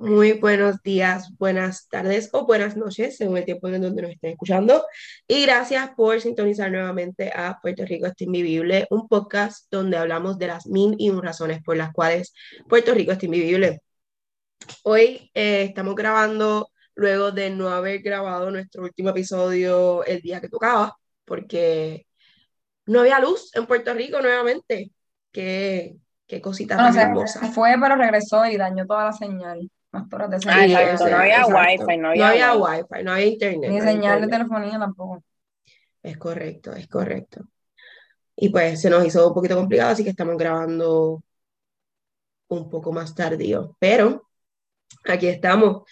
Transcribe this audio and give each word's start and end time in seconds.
Muy 0.00 0.34
buenos 0.34 0.80
días, 0.84 1.36
buenas 1.38 1.88
tardes 1.88 2.30
o 2.32 2.46
buenas 2.46 2.76
noches, 2.76 3.16
según 3.16 3.36
el 3.36 3.44
tiempo 3.44 3.66
en 3.66 3.82
donde 3.82 4.02
nos 4.02 4.12
estén 4.12 4.30
escuchando. 4.30 4.86
Y 5.26 5.42
gracias 5.42 5.90
por 5.96 6.20
sintonizar 6.20 6.70
nuevamente 6.70 7.32
a 7.34 7.58
Puerto 7.60 7.84
Rico 7.84 8.06
está 8.06 8.22
invivible, 8.22 8.86
un 8.90 9.08
podcast 9.08 9.66
donde 9.72 9.96
hablamos 9.96 10.38
de 10.38 10.46
las 10.46 10.68
mil 10.68 10.94
y 10.98 11.10
un 11.10 11.20
razones 11.20 11.64
por 11.64 11.76
las 11.76 11.92
cuales 11.92 12.32
Puerto 12.68 12.94
Rico 12.94 13.10
está 13.10 13.24
invivible. 13.26 13.82
Hoy 14.84 15.32
eh, 15.34 15.64
estamos 15.64 15.96
grabando 15.96 16.70
luego 16.94 17.32
de 17.32 17.50
no 17.50 17.68
haber 17.68 18.00
grabado 18.00 18.52
nuestro 18.52 18.84
último 18.84 19.08
episodio 19.08 20.04
el 20.04 20.20
día 20.20 20.40
que 20.40 20.48
tocaba, 20.48 20.96
porque 21.24 22.06
no 22.86 23.00
había 23.00 23.18
luz 23.18 23.50
en 23.56 23.66
Puerto 23.66 23.92
Rico 23.94 24.20
nuevamente. 24.20 24.92
Qué, 25.32 25.96
qué 26.28 26.40
cosita 26.40 26.76
tan 26.76 26.96
hermosa. 26.96 27.50
Fue, 27.50 27.74
pero 27.82 27.96
regresó 27.96 28.46
y 28.46 28.56
dañó 28.56 28.86
toda 28.86 29.06
la 29.06 29.12
señal. 29.12 29.68
Más 29.92 30.12
horas 30.12 30.30
de 30.30 30.50
Ah, 30.50 30.64
exacto, 30.66 31.08
no 31.08 31.16
había 31.16 31.46
wifi, 31.46 31.96
no 31.96 32.08
había, 32.08 32.24
No 32.24 32.30
había 32.30 32.54
wifi. 32.54 32.82
wifi, 32.90 33.04
no 33.04 33.12
había 33.12 33.26
internet. 33.26 33.70
Ni 33.70 33.78
no 33.78 33.84
señal 33.84 34.20
de 34.20 34.28
telefonía 34.28 34.78
tampoco. 34.78 35.22
Es 36.02 36.16
correcto, 36.18 36.72
es 36.72 36.88
correcto. 36.88 37.44
Y 38.36 38.50
pues 38.50 38.80
se 38.80 38.90
nos 38.90 39.04
hizo 39.04 39.26
un 39.28 39.34
poquito 39.34 39.56
complicado, 39.56 39.90
así 39.90 40.04
que 40.04 40.10
estamos 40.10 40.36
grabando 40.36 41.22
un 42.48 42.70
poco 42.70 42.92
más 42.92 43.14
tardío. 43.14 43.76
Pero 43.78 44.28
aquí 45.04 45.26
estamos. 45.26 45.82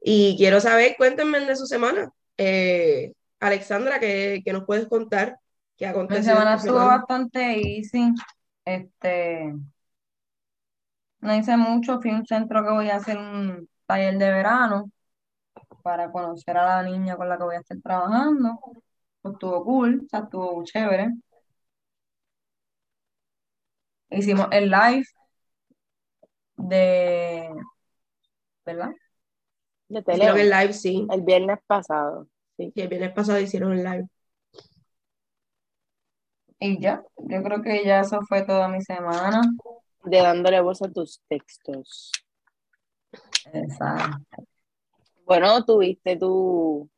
Y 0.00 0.36
quiero 0.38 0.60
saber, 0.60 0.94
cuéntenme 0.96 1.40
de 1.40 1.56
su 1.56 1.66
semana. 1.66 2.10
Eh, 2.38 3.12
Alexandra, 3.40 3.98
¿qué, 4.00 4.40
qué 4.44 4.52
nos 4.52 4.64
puedes 4.64 4.86
contar? 4.86 5.38
¿Qué 5.76 5.86
Mi 5.86 5.90
acontece 5.90 6.22
semana 6.22 6.54
estuvo 6.54 6.76
bastante 6.76 7.58
easy. 7.60 8.12
Este, 8.64 9.54
no 11.20 11.34
hice 11.36 11.56
mucho. 11.56 12.00
Fui 12.00 12.10
a 12.10 12.14
un 12.16 12.26
centro 12.26 12.62
que 12.64 12.70
voy 12.70 12.90
a 12.90 12.96
hacer 12.96 13.18
un 13.18 13.68
taller 13.86 14.18
de 14.18 14.30
verano 14.32 14.90
para 15.82 16.10
conocer 16.12 16.56
a 16.58 16.66
la 16.82 16.82
niña 16.84 17.16
con 17.16 17.28
la 17.28 17.38
que 17.38 17.44
voy 17.44 17.56
a 17.56 17.60
estar 17.60 17.78
trabajando. 17.82 18.58
Pues 19.22 19.34
estuvo 19.34 19.64
cool, 19.64 20.02
o 20.06 20.08
sea, 20.08 20.20
estuvo 20.20 20.64
chévere. 20.64 21.10
Hicimos 24.10 24.48
el 24.52 24.70
live 24.70 25.04
de, 26.56 27.48
¿verdad? 28.64 28.90
De 29.88 30.02
Hicieron 30.08 30.38
el 30.38 30.50
tele, 30.50 30.50
live, 30.50 30.72
sí. 30.74 31.06
el 31.08 31.22
viernes 31.22 31.58
pasado. 31.66 32.28
Sí. 32.56 32.74
Sí, 32.74 32.80
el 32.82 32.88
viernes 32.88 33.12
pasado 33.12 33.40
hicieron 33.40 33.72
el 33.72 33.84
live. 33.84 34.08
Y 36.58 36.80
ya, 36.80 37.02
yo 37.16 37.42
creo 37.42 37.62
que 37.62 37.84
ya 37.84 38.00
eso 38.00 38.20
fue 38.28 38.42
toda 38.44 38.68
mi 38.68 38.82
semana. 38.82 39.42
De 40.04 40.18
dándole 40.18 40.60
voz 40.60 40.82
a 40.82 40.90
tus 40.90 41.20
textos. 41.28 42.10
Exacto. 43.52 44.44
Bueno, 45.24 45.64
tuviste 45.64 46.16
tu, 46.16 46.88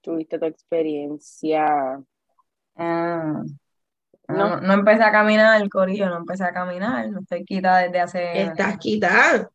tuviste 0.00 0.38
tu 0.38 0.44
experiencia. 0.46 2.00
Ah, 2.76 3.42
No. 4.28 4.36
no, 4.36 4.60
no 4.60 4.72
empecé 4.74 5.02
a 5.02 5.10
caminar, 5.10 5.60
el 5.60 5.70
corillo, 5.70 6.08
no 6.08 6.18
empecé 6.18 6.44
a 6.44 6.52
caminar, 6.52 7.08
no 7.10 7.20
estoy 7.20 7.44
quita 7.44 7.78
desde 7.78 8.00
hace 8.00 8.42
Estás 8.42 8.76
quitada. 8.78 9.50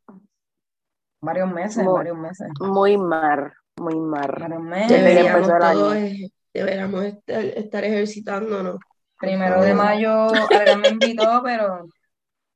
varios 1.22 1.52
meses, 1.52 1.84
Muy- 1.84 1.94
varios 1.94 2.18
meses, 2.18 2.48
Muy 2.60 2.98
mar, 2.98 3.54
muy 3.78 3.96
mar. 4.00 4.40
varios 4.40 4.62
meses. 4.64 4.90
Deberíamos 4.90 5.48
todos, 5.48 5.98
deberíamos 6.54 7.04
estar, 7.06 7.46
estar 7.46 7.84
ejercitándonos. 7.84 8.78
Primero 9.28 9.62
de 9.62 9.74
mayo, 9.74 10.28
Adrián 10.54 10.82
me 10.82 10.90
invitó, 10.90 11.42
pero 11.44 11.88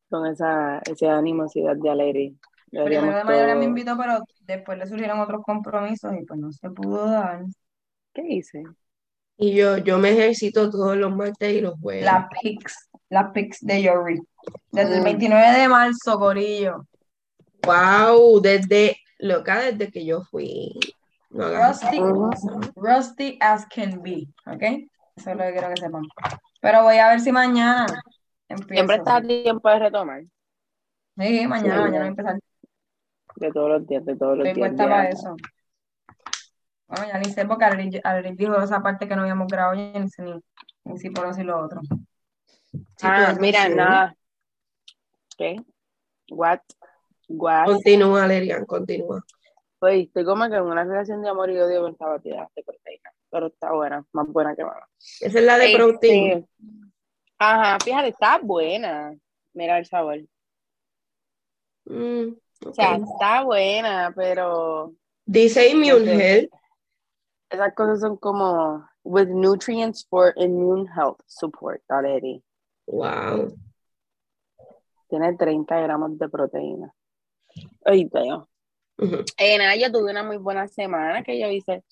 Con 0.10 0.26
esa, 0.28 0.80
esa 0.80 1.18
animosidad 1.18 1.76
de 1.76 1.90
alegría. 1.90 2.32
primero 2.72 3.18
de 3.18 3.24
mayo 3.24 3.40
Adrián 3.40 3.60
me 3.60 3.66
invitó, 3.66 3.98
pero 3.98 4.20
después 4.42 4.78
le 4.78 4.86
surgieron 4.88 5.20
otros 5.20 5.44
compromisos 5.44 6.14
y 6.20 6.26
pues 6.26 6.40
no 6.40 6.52
se 6.52 6.70
pudo 6.70 7.10
dar. 7.10 7.44
¿Qué 8.14 8.24
hice? 8.28 8.64
Y 9.38 9.56
yo, 9.56 9.78
yo 9.78 9.98
me 10.00 10.10
ejercito 10.12 10.70
todos 10.70 10.98
los 10.98 11.16
martes 11.16 11.54
y 11.54 11.62
los 11.62 11.80
jueves. 11.80 12.04
Las 12.04 12.26
pics, 12.42 12.90
las 13.10 13.32
pics 13.32 13.60
de 13.62 13.84
Yori. 13.84 14.20
Desde 14.72 14.96
el 14.96 15.02
Mm. 15.02 15.06
29 15.06 15.60
de 15.60 15.68
marzo, 15.70 16.18
corillo. 16.20 16.86
Wow, 17.64 18.42
desde 18.42 18.98
loca, 19.20 19.60
desde 19.60 19.92
que 19.92 20.06
yo 20.06 20.22
fui. 20.24 20.74
No 21.30 21.50
Rusty, 21.50 22.00
rusty 22.76 23.38
as 23.42 23.66
can 23.68 24.02
be, 24.02 24.28
¿ok? 24.46 24.64
Eso 25.16 25.32
es 25.32 25.36
lo 25.38 25.44
que 25.44 25.52
quiero 25.52 25.70
que 25.70 25.82
sepan. 25.82 26.04
Pero 26.62 26.84
voy 26.84 26.98
a 26.98 27.10
ver 27.10 27.20
si 27.20 27.32
mañana 27.32 27.86
empiezo. 28.50 28.74
Siempre 28.74 28.96
está 28.98 29.18
a 29.18 29.22
tiempo 29.22 29.70
de 29.70 29.80
retomar. 29.80 30.22
Sí, 31.18 31.48
mañana, 31.48 31.48
Sí, 31.48 31.48
mañana 31.48 31.76
ya. 31.92 31.98
voy 31.98 31.98
a 32.00 32.08
empezar. 32.08 32.40
De 33.36 33.52
todos 33.52 33.70
los 33.70 33.88
días, 33.88 34.06
de 34.06 34.16
todos 34.16 34.38
los 34.38 34.48
Estoy 34.48 34.62
días. 34.64 34.70
puesta 34.76 34.84
ya. 34.84 34.90
para 34.90 35.10
eso. 35.10 35.36
Bueno, 36.88 37.06
ya 37.08 37.20
ni 37.20 37.26
sé 37.26 37.46
porque 37.46 37.66
Abril, 37.66 38.02
dijo 38.38 38.56
esa 38.62 38.82
parte 38.82 39.08
que 39.08 39.16
no 39.16 39.22
habíamos 39.24 39.48
grabado 39.48 39.76
y 39.76 39.92
ni 40.00 40.06
ni, 40.20 40.40
ni 40.86 40.98
si 40.98 41.10
por 41.10 41.26
así 41.28 41.44
lo 41.44 41.60
otro. 41.66 41.82
Sí, 42.72 43.04
Ah, 43.04 43.36
mira, 43.40 43.68
nada. 43.70 44.16
¿Qué? 45.38 45.58
What? 46.32 46.60
What? 47.30 47.66
Continúa, 47.66 48.26
Lerian, 48.26 48.66
continúa. 48.66 49.24
Pues 49.80 50.06
estoy 50.08 50.26
como 50.26 50.50
que 50.50 50.56
en 50.56 50.64
una 50.64 50.84
relación 50.84 51.22
de 51.22 51.30
amor 51.30 51.52
y 51.52 51.60
odio 51.60 51.82
con 51.82 51.92
esta 51.92 52.08
batida 52.08 52.50
de 52.56 52.64
proteína. 52.64 53.12
Pero 53.30 53.48
está 53.48 53.74
buena, 53.74 54.06
más 54.14 54.28
buena 54.28 54.56
que 54.56 54.64
mala. 54.64 54.88
Esa 55.20 55.40
es 55.40 55.46
la 55.46 55.58
de 55.58 55.66
Este, 55.66 55.78
protein. 55.78 56.48
Ajá, 57.40 57.78
fíjate, 57.84 58.08
está 58.10 58.40
buena. 58.40 59.16
Mira 59.54 59.78
el 59.80 59.86
sabor. 59.86 60.20
Mm, 61.86 62.34
O 62.66 62.74
sea, 62.74 62.96
está 62.96 63.44
buena, 63.44 64.12
pero 64.16 64.94
Dice 65.26 65.70
Immune 65.70 66.00
no 66.00 66.06
sé. 66.06 66.40
Health. 66.40 66.54
esas 67.50 67.74
cosas 67.76 68.00
son 68.02 68.18
como 68.18 68.88
with 69.04 69.28
nutrients 69.30 70.06
for 70.10 70.34
immune 70.38 70.88
health 70.96 71.20
support 71.28 71.82
already. 71.90 72.44
Wow. 72.88 73.54
Tiene 75.10 75.36
30 75.38 75.80
gramos 75.82 76.18
de 76.20 76.28
proteína. 76.30 76.94
Ay, 77.86 78.06
Dios. 78.06 78.46
Ujú. 79.00 79.24
Eh, 79.38 79.58
nada, 79.58 79.76
yo 79.76 79.92
tuve 79.92 80.12
una 80.12 80.24
muy 80.24 80.38
buena 80.38 80.68
semana 80.68 81.24
que 81.24 81.40
yo 81.40 81.48
hice 81.50 81.84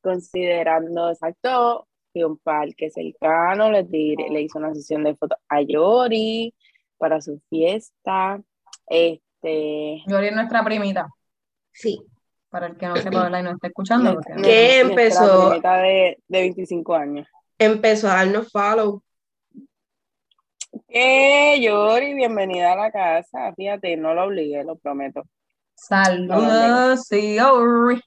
considerando 0.00 1.10
exacto. 1.10 1.88
Fui 2.12 2.22
a 2.22 2.26
un 2.26 2.38
parque 2.38 2.90
cercano, 2.90 3.70
le, 3.70 3.84
tiré- 3.84 4.28
le 4.30 4.42
hice 4.42 4.58
una 4.58 4.74
sesión 4.74 5.02
de 5.04 5.16
fotos 5.16 5.38
a 5.48 5.62
Yori 5.62 6.54
para 6.98 7.20
su 7.20 7.40
fiesta. 7.48 8.40
Este, 8.86 10.02
Yori 10.06 10.26
es 10.26 10.34
nuestra 10.34 10.62
primita, 10.62 11.08
Sí. 11.72 11.98
para 12.50 12.66
el 12.66 12.76
que 12.76 12.86
no 12.86 12.96
sepa 12.96 13.22
¿verdad? 13.24 13.40
y 13.40 13.42
no 13.44 13.50
esté 13.52 13.68
escuchando. 13.68 14.14
Porque 14.14 14.42
¿Qué 14.42 14.80
empezó? 14.80 15.48
primita 15.48 15.78
de, 15.78 16.18
de 16.28 16.40
25 16.40 16.94
años. 16.94 17.26
Empezó 17.58 18.08
a 18.08 18.16
darnos 18.16 18.50
follow. 18.52 19.02
Eh, 20.88 21.60
Yori, 21.62 22.14
bienvenida 22.14 22.72
a 22.72 22.76
la 22.76 22.90
casa. 22.92 23.52
Fíjate, 23.56 23.96
no 23.96 24.14
lo 24.14 24.24
obligué, 24.24 24.62
lo 24.64 24.76
prometo. 24.76 25.22
Saludos, 25.88 27.06
sí, 27.08 27.34
Yori. 27.34 28.00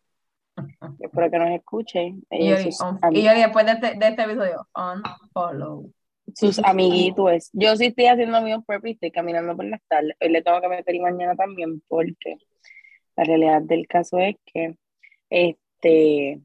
Espero 1.02 1.30
que 1.30 1.40
nos 1.40 1.50
escuchen. 1.50 2.24
Y 2.32 2.48
Ella 2.48 2.62
y 2.62 3.20
y 3.20 3.24
Yori, 3.24 3.42
después 3.42 3.66
de 3.66 3.72
este, 3.74 4.00
de 4.00 4.08
este 4.08 4.24
episodio, 4.24 4.66
unfollow. 4.74 5.92
sus 6.34 6.60
amiguitos. 6.60 7.50
Yo 7.52 7.76
sí 7.76 7.88
estoy 7.88 8.06
haciendo 8.06 8.42
mi 8.42 8.54
on 8.54 8.64
purpose, 8.64 8.92
estoy 8.92 9.12
caminando 9.12 9.58
por 9.58 9.66
las 9.66 9.82
tardes. 9.90 10.16
Hoy 10.22 10.30
le 10.30 10.42
tengo 10.42 10.62
que 10.62 10.70
meter 10.70 10.96
y 10.96 11.02
mañana 11.02 11.36
también, 11.36 11.82
porque 11.90 12.38
la 13.18 13.26
realidad 13.26 13.62
del 13.64 13.88
caso 13.88 14.20
es 14.20 14.38
que 14.46 14.78
este 15.30 16.40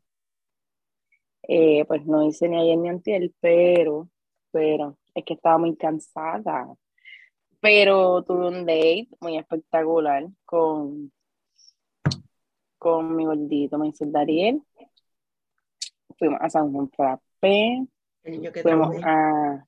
eh, 1.45 1.85
pues 1.85 2.05
no 2.07 2.27
hice 2.27 2.49
ni 2.49 2.61
ayer 2.61 2.77
ni 2.77 2.89
antier, 2.89 3.31
pero, 3.39 4.09
pero 4.51 4.99
es 5.15 5.25
que 5.25 5.35
estaba 5.35 5.59
muy 5.59 5.77
cansada. 5.77 6.75
Pero 7.61 8.25
tuve 8.25 8.49
un 8.49 8.67
date 8.67 9.09
muy 9.21 9.39
espectacular 9.39 10.27
con, 10.45 11.13
con 12.81 13.15
mi 13.15 13.27
gordito, 13.27 13.79
me 13.79 13.87
dice 13.87 14.07
Dariel. 14.09 14.63
Fuimos 16.19 16.41
a 16.41 16.49
San 16.49 16.73
Juan 16.73 16.91
Frappé, 16.91 17.87
fuimos 18.63 18.97
a 19.05 19.65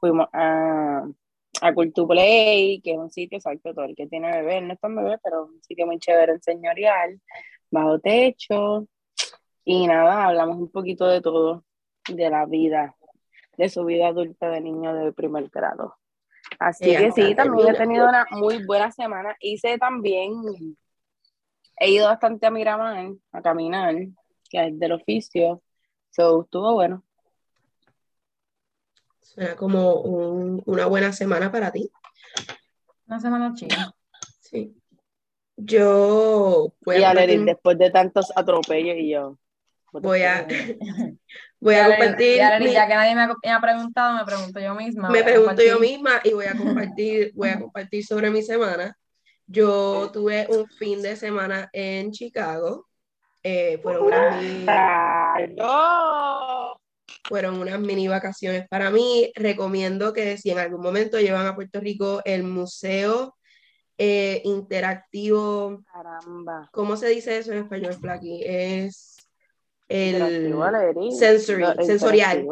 fuimos 0.00 0.28
a, 0.32 1.08
a 1.62 1.74
Cultu 1.74 2.06
Play, 2.06 2.80
que 2.82 2.92
es 2.92 2.98
un 2.98 3.10
sitio 3.10 3.38
exacto, 3.38 3.74
todo 3.74 3.86
el 3.86 3.96
que 3.96 4.06
tiene 4.06 4.30
bebé, 4.30 4.60
no 4.60 4.74
es 4.74 4.80
tan 4.80 4.94
bebé, 4.94 5.18
pero 5.22 5.46
un 5.46 5.62
sitio 5.62 5.86
muy 5.86 5.98
chévere 5.98 6.32
en 6.32 6.42
señorial, 6.42 7.20
bajo 7.70 7.98
techo, 7.98 8.86
y 9.64 9.86
nada, 9.86 10.26
hablamos 10.26 10.58
un 10.58 10.70
poquito 10.70 11.06
de 11.06 11.20
todo, 11.20 11.64
de 12.08 12.30
la 12.30 12.44
vida, 12.44 12.94
de 13.56 13.68
su 13.68 13.84
vida 13.84 14.08
adulta 14.08 14.50
de 14.50 14.60
niño 14.60 14.94
de 14.94 15.12
primer 15.12 15.48
grado. 15.48 15.96
Así 16.58 16.94
que 16.94 17.10
sí, 17.12 17.34
también 17.34 17.74
he 17.74 17.78
tenido 17.78 18.08
una 18.08 18.26
muy 18.30 18.64
buena 18.64 18.92
semana. 18.92 19.34
Hice 19.40 19.78
también, 19.78 20.32
he 21.76 21.90
ido 21.90 22.06
bastante 22.06 22.46
a 22.46 22.50
Miramar, 22.50 23.12
a 23.32 23.42
caminar, 23.42 23.94
que 24.48 24.66
es 24.68 24.78
del 24.78 24.92
oficio, 24.92 25.62
so 26.10 26.42
estuvo 26.42 26.74
bueno. 26.74 27.02
Suena 29.20 29.56
como 29.56 29.94
un- 30.02 30.62
una 30.66 30.86
buena 30.86 31.12
semana 31.12 31.50
para 31.50 31.72
ti. 31.72 31.90
Una 33.06 33.20
semana 33.20 33.52
chida. 33.54 33.94
Sí. 34.40 34.74
Yo 35.56 36.72
voy 36.84 36.96
Y 36.96 37.02
a 37.04 37.14
después 37.14 37.78
de 37.78 37.90
tantos 37.90 38.32
atropellos 38.36 38.96
y 38.98 39.10
yo. 39.10 39.38
voy 39.92 40.22
a, 40.22 40.46
voy 41.60 41.74
a 41.74 41.86
compartir 41.88 42.36
y 42.36 42.40
Alery, 42.40 42.64
mi- 42.66 42.72
ya 42.72 42.86
que 42.88 42.94
nadie 42.94 43.14
me 43.14 43.22
ha, 43.22 43.28
me 43.42 43.50
ha 43.50 43.60
preguntado, 43.60 44.14
me 44.18 44.24
pregunto 44.24 44.60
yo 44.60 44.74
misma. 44.74 45.08
me 45.10 45.20
a 45.20 45.24
pregunto 45.24 45.62
yo 45.62 45.78
misma 45.78 46.20
y 46.24 46.32
voy 46.32 46.46
a 46.46 46.56
compartir, 46.56 47.32
voy 47.34 47.48
a 47.48 47.60
compartir 47.60 48.04
sobre 48.04 48.30
mi 48.30 48.42
semana. 48.42 48.96
Yo 49.46 50.10
tuve 50.12 50.46
un 50.48 50.66
fin 50.68 51.02
de 51.02 51.16
semana 51.16 51.68
en 51.72 52.12
Chicago. 52.12 52.86
Eh, 53.42 53.78
fueron, 53.82 54.06
unas 54.06 54.42
mini, 54.42 54.64
no. 55.56 56.80
fueron 57.28 57.60
unas 57.60 57.78
mini 57.78 58.08
vacaciones 58.08 58.66
para 58.68 58.90
mí. 58.90 59.30
Recomiendo 59.34 60.12
que 60.12 60.38
si 60.38 60.50
en 60.50 60.58
algún 60.58 60.80
momento 60.80 61.20
llevan 61.20 61.46
a 61.46 61.54
Puerto 61.54 61.80
Rico 61.80 62.22
el 62.24 62.42
museo 62.42 63.36
eh, 63.98 64.40
interactivo, 64.44 65.84
Caramba. 65.92 66.68
¿cómo 66.72 66.96
se 66.96 67.08
dice 67.08 67.38
eso 67.38 67.52
en 67.52 67.58
español, 67.58 67.94
Flaky? 67.94 68.42
Es 68.44 69.13
el 69.88 70.54
sensory, 71.12 71.62
No, 71.62 71.74
sensorial. 71.84 72.46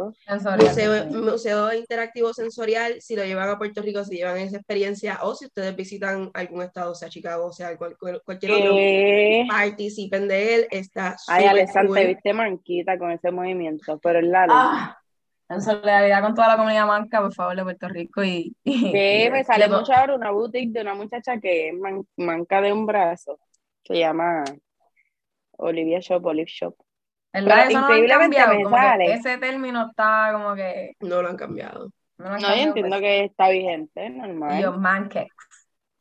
Museo, 0.59 1.07
museo 1.07 1.73
Interactivo 1.73 2.35
Sensorial, 2.35 3.01
si 3.01 3.17
lo 3.17 3.25
llevan 3.25 3.49
a 3.49 3.59
Puerto 3.59 3.81
Rico, 3.81 4.05
si 4.05 4.17
llevan 4.17 4.39
esa 4.39 4.59
experiencia, 4.59 5.19
o 5.23 5.35
si 5.35 5.47
ustedes 5.47 5.75
visitan 5.75 6.31
algún 6.35 6.63
estado, 6.63 6.95
sea 6.95 7.09
Chicago, 7.09 7.51
sea 7.53 7.77
cual- 7.79 7.97
cual- 7.99 8.21
cualquier 8.25 8.53
otro, 8.53 8.75
participen 9.49 10.29
de 10.29 10.55
él, 10.57 10.67
está 10.71 11.17
Ay, 11.29 11.43
súper 11.45 11.49
Alessandra, 11.49 12.01
cool. 12.03 12.07
viste 12.15 12.33
manquita 12.35 12.99
con 12.99 13.11
ese 13.11 13.31
movimiento, 13.31 13.99
pero 14.03 14.19
es 14.19 14.27
la. 14.27 14.47
Ah, 14.51 14.99
en 15.49 15.61
solidaridad 15.61 16.23
con 16.23 16.35
toda 16.35 16.49
la 16.49 16.57
comunidad 16.57 16.87
manca, 16.87 17.21
por 17.21 17.35
favor, 17.35 17.57
de 17.57 17.63
Puerto 17.63 17.89
Rico. 17.89 18.23
Y, 18.25 18.55
y- 18.65 18.93
Que 18.93 19.29
me 19.31 19.45
sale 19.45 19.69
mucho 19.69 19.93
ahora 19.93 20.15
una 20.15 20.31
boutique 20.31 20.71
de 20.73 20.81
una 20.81 20.95
muchacha 20.95 21.39
que 21.41 21.69
es 21.69 21.75
man- 21.75 22.07
manca 22.17 22.61
de 22.63 22.73
un 22.73 22.87
brazo. 22.87 23.39
Se 23.85 23.99
llama 23.99 24.45
Olivia 25.59 26.01
Shop, 26.01 26.25
Olive 26.25 26.49
Shop. 26.51 26.75
¿Verdad? 27.33 27.65
Pero 27.67 27.71
Eso 27.71 27.81
no 27.81 27.89
lo 27.89 27.95
han 27.95 28.01
increíblemente 28.01 28.37
cambiado, 28.37 28.55
me 28.55 28.63
como 28.63 28.77
que 29.03 29.15
ese 29.15 29.39
término 29.39 29.89
está 29.91 30.31
como 30.33 30.55
que 30.55 30.93
No 31.01 31.21
lo 31.23 31.29
han 31.29 31.37
cambiado. 31.37 31.91
no 32.19 32.25
lo 32.29 32.35
han 32.35 32.41
No, 32.41 32.49
yo 32.49 32.49
cambiado, 32.49 32.63
entiendo 32.63 32.97
pues. 32.97 33.01
que 33.01 33.25
está 33.25 33.49
vigente, 33.51 34.11
normal. 34.11 34.63
yo, 34.63 34.73
mancakes. 34.73 35.31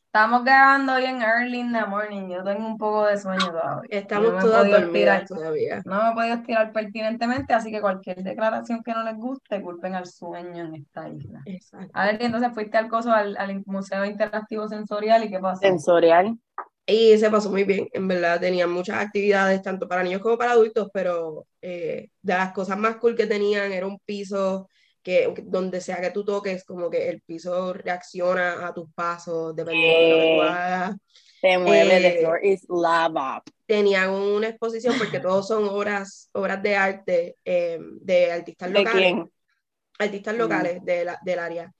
Estamos 0.07 0.43
grabando 0.43 0.93
hoy 0.95 1.05
en 1.05 1.21
early 1.21 1.59
in 1.59 1.71
the 1.71 1.85
morning. 1.85 2.29
Yo 2.29 2.43
tengo 2.43 2.67
un 2.67 2.77
poco 2.77 3.05
de 3.05 3.17
sueño 3.17 3.45
todavía. 3.47 3.87
Estamos 3.89 4.27
No 4.27 4.33
me 4.33 4.39
he 4.39 4.41
todas 4.41 4.61
podido 4.63 4.79
dormidas 4.81 5.25
todavía. 5.25 5.81
No 5.85 6.03
me 6.03 6.09
he 6.11 6.13
podido 6.13 6.35
estirar 6.35 6.71
pertinentemente, 6.73 7.53
así 7.53 7.71
que 7.71 7.79
cualquier 7.79 8.17
declaración 8.21 8.83
que 8.83 8.91
no 8.91 9.03
les 9.03 9.15
guste, 9.15 9.61
culpen 9.61 9.95
al 9.95 10.05
sueño 10.07 10.65
en 10.65 10.75
esta 10.75 11.07
isla. 11.07 11.41
Exacto. 11.45 11.91
A 11.93 12.05
ver, 12.07 12.21
y 12.21 12.25
entonces 12.25 12.51
fuiste 12.53 12.77
al 12.77 12.89
coso, 12.89 13.13
al, 13.13 13.37
al 13.37 13.63
Museo 13.65 14.03
Interactivo 14.03 14.67
Sensorial, 14.67 15.23
¿y 15.23 15.29
qué 15.29 15.39
pasó? 15.39 15.61
Sensorial. 15.61 16.37
Y 16.85 17.17
se 17.17 17.29
pasó 17.29 17.49
muy 17.49 17.63
bien, 17.63 17.87
en 17.93 18.07
verdad, 18.07 18.39
tenían 18.39 18.71
muchas 18.71 18.97
actividades, 18.97 19.61
tanto 19.61 19.87
para 19.87 20.03
niños 20.03 20.21
como 20.21 20.37
para 20.37 20.51
adultos, 20.53 20.89
pero 20.93 21.45
eh, 21.61 22.09
de 22.21 22.33
las 22.33 22.51
cosas 22.53 22.77
más 22.77 22.97
cool 22.97 23.15
que 23.15 23.27
tenían 23.27 23.71
era 23.71 23.85
un 23.87 23.99
piso 23.99 24.67
que 25.03 25.33
donde 25.45 25.79
sea 25.81 26.01
que 26.01 26.11
tú 26.11 26.25
toques, 26.25 26.63
como 26.65 26.89
que 26.89 27.09
el 27.09 27.21
piso 27.21 27.73
reacciona 27.73 28.67
a 28.67 28.73
tus 28.73 28.91
pasos, 28.93 29.55
dependiendo 29.55 29.99
de 29.99 30.09
lo 30.09 30.15
que 30.17 30.21
tú 30.35 30.41
Eh. 30.43 30.47
hagas. 30.47 30.95
Se 31.39 31.57
mueve, 31.57 31.97
Eh, 31.97 32.01
the 32.13 32.19
floor 32.19 32.45
is 32.45 32.65
lava. 32.69 33.41
Tenían 33.65 34.09
una 34.11 34.49
exposición, 34.49 34.95
porque 34.97 35.19
todos 35.19 35.47
son 35.47 35.67
obras, 35.69 36.29
obras 36.33 36.61
de 36.61 36.75
arte 36.75 37.35
eh, 37.45 37.79
de 38.01 38.31
artistas 38.31 38.71
¿De 38.71 38.79
locales, 38.79 39.01
quién? 39.13 39.31
artistas 39.97 40.35
Mm. 40.35 40.37
locales 40.37 40.83
de 40.85 41.05
la- 41.05 41.19
del 41.23 41.39
área. 41.39 41.71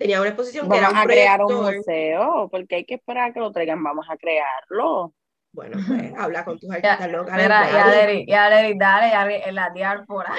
Tenían 0.00 0.20
una 0.22 0.30
exposición 0.30 0.64
que 0.64 0.80
Vamos 0.80 0.92
era 0.92 0.98
a 0.98 1.02
un 1.02 1.08
crear 1.08 1.40
un 1.42 1.76
museo, 1.76 2.48
porque 2.50 2.76
hay 2.76 2.84
que 2.86 2.94
esperar 2.94 3.28
a 3.28 3.32
que 3.34 3.40
lo 3.40 3.52
traigan. 3.52 3.84
Vamos 3.84 4.06
a 4.08 4.16
crearlo. 4.16 5.12
Bueno, 5.52 5.78
pues 5.86 6.14
habla 6.16 6.42
con 6.42 6.58
tus 6.58 6.70
artistas 6.70 7.12
locales. 7.12 7.46
dale, 7.46 8.24
y 8.26 8.32
Aleri, 8.32 9.42
en 9.44 9.54
la 9.54 9.68
diáspora. 9.74 10.32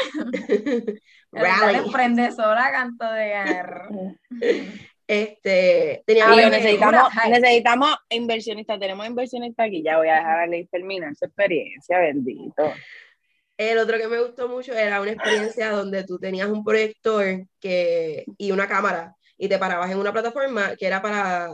Dale, 1.31 1.49
Rally. 1.75 1.91
prende 1.91 2.31
sola, 2.31 2.71
canto 2.71 3.05
de 3.05 3.25
guerra. 3.25 3.89
Este, 5.07 6.03
tenía 6.05 6.25
A 6.25 6.35
me 6.37 6.49
necesitamos, 6.49 7.11
necesitamos 7.29 7.95
inversionistas. 8.09 8.79
Tenemos 8.79 9.05
inversionistas 9.05 9.67
aquí. 9.67 9.83
Ya 9.83 9.97
voy 9.97 10.07
a 10.07 10.15
dejar 10.15 10.39
a 10.39 10.47
Ley 10.47 10.67
terminar 10.67 11.13
su 11.15 11.25
experiencia, 11.25 11.99
bendito. 11.99 12.71
El 13.57 13.77
otro 13.77 13.97
que 13.97 14.07
me 14.07 14.21
gustó 14.21 14.47
mucho 14.47 14.73
era 14.73 15.01
una 15.01 15.11
experiencia 15.11 15.69
donde 15.69 16.05
tú 16.05 16.17
tenías 16.17 16.47
un 16.47 16.63
proyector 16.63 17.45
que, 17.59 18.23
y 18.37 18.51
una 18.51 18.69
cámara 18.69 19.17
y 19.41 19.49
te 19.49 19.57
parabas 19.59 19.89
en 19.91 19.97
una 19.97 20.13
plataforma 20.13 20.75
que 20.77 20.85
era 20.88 21.01
para 21.01 21.49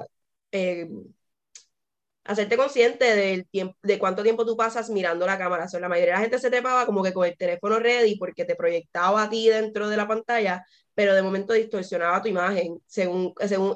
eh, 0.52 0.88
hacerte 2.26 2.58
consciente 2.58 3.16
del 3.16 3.48
tiempo, 3.48 3.78
de 3.82 3.98
cuánto 3.98 4.22
tiempo 4.22 4.46
tú 4.46 4.58
pasas 4.58 4.90
mirando 4.90 5.26
la 5.26 5.38
cámara. 5.38 5.66
O 5.66 5.68
sea, 5.70 5.80
la 5.80 5.88
mayoría 5.88 6.14
de 6.14 6.18
la 6.18 6.22
gente 6.22 6.40
se 6.40 6.50
trepaba 6.50 6.86
como 6.86 7.02
que 7.02 7.14
con 7.14 7.26
el 7.26 7.38
teléfono 7.38 7.80
ready 7.80 8.18
porque 8.18 8.44
te 8.44 8.56
proyectaba 8.56 9.24
a 9.24 9.30
ti 9.30 9.48
dentro 9.48 9.88
de 9.88 9.96
la 9.96 10.08
pantalla, 10.08 10.66
pero 10.94 11.16
de 11.16 11.22
momento 11.22 11.54
distorsionaba 11.54 12.22
tu 12.22 12.28
imagen 12.28 12.80
según, 12.86 13.34
según 13.48 13.74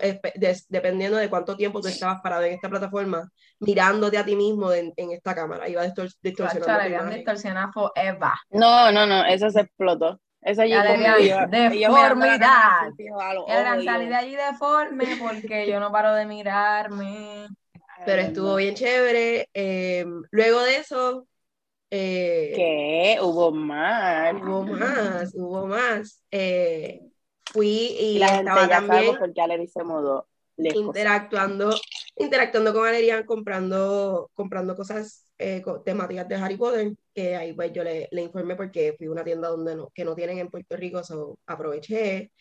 dependiendo 0.67 1.17
de 1.17 1.29
cuánto 1.29 1.55
tiempo 1.55 1.79
tú 1.79 1.87
estabas 1.87 2.19
parado 2.21 2.43
en 2.43 2.53
esta 2.53 2.67
plataforma 2.69 3.31
mirándote 3.59 4.17
a 4.17 4.25
ti 4.25 4.35
mismo 4.35 4.73
en, 4.73 4.91
en 4.97 5.11
esta 5.11 5.33
cámara. 5.33 5.69
Iba 5.69 5.85
distor- 5.85 6.13
distorsionando 6.21 6.83
tu 6.83 6.89
imagen. 6.89 7.15
distorsionar 7.15 7.69
forever. 7.73 8.31
No, 8.49 8.91
no, 8.91 9.05
no, 9.05 9.23
eso 9.25 9.49
se 9.49 9.61
explotó. 9.61 10.19
Eso 10.41 10.61
allí 10.61 10.73
conmigo, 10.73 11.17
la 11.27 11.47
deformidad. 11.47 12.39
cámara 12.39 12.81
así 12.87 13.03
fijo 13.03 13.19
a 13.19 13.33
los 13.33 13.47
Y 13.47 13.51
Adrián, 13.51 13.73
ojos, 13.73 13.83
y 13.83 13.85
yo, 13.85 13.91
salí 13.91 14.05
de 14.07 14.15
allí 14.15 14.35
deforme 14.35 15.05
porque 15.17 15.67
yo 15.67 15.79
no 15.79 15.91
paro 15.91 16.13
de 16.13 16.25
mirarme. 16.25 17.47
pero 18.05 18.21
estuvo 18.21 18.55
bien 18.55 18.73
chévere. 18.73 19.49
Eh, 19.53 20.05
luego 20.31 20.61
de 20.61 20.77
eso, 20.77 21.27
eh, 21.91 22.53
¿Qué? 22.55 23.17
Hubo 23.21 23.51
más. 23.51 24.33
hubo 24.41 24.63
más, 24.63 25.33
hubo 25.35 25.67
más. 25.67 26.23
Eh, 26.31 27.01
fui 27.45 27.67
y, 27.99 28.15
Y 28.15 28.19
la 28.19 28.27
gente 28.29 28.49
estaba 28.49 28.67
ya 28.67 28.75
también 28.87 29.17
por 29.17 29.33
qué 29.33 29.41
Aleri 29.41 29.67
se 29.67 29.83
mudó 29.83 30.25
lejos. 30.55 30.81
interactuando, 30.81 31.75
interactuando 32.15 32.73
con 32.73 32.83
Valerian, 32.83 33.25
comprando, 33.25 34.31
comprando 34.33 34.75
cosas 34.75 35.30
eh, 35.41 35.63
temáticas 35.85 36.27
de 36.27 36.35
Harry 36.35 36.57
Potter, 36.57 36.93
que 37.13 37.35
ahí 37.35 37.53
pues 37.53 37.73
yo 37.73 37.83
le, 37.83 38.07
le 38.11 38.21
informé 38.23 38.55
porque 38.55 38.95
fui 38.97 39.07
a 39.07 39.11
una 39.11 39.23
tienda 39.23 39.49
donde 39.49 39.75
no, 39.75 39.89
que 39.93 40.05
no 40.05 40.15
tienen 40.15 40.39
en 40.39 40.49
Puerto 40.49 40.77
Rico, 40.77 41.03
so 41.03 41.39
aproveché. 41.47 42.31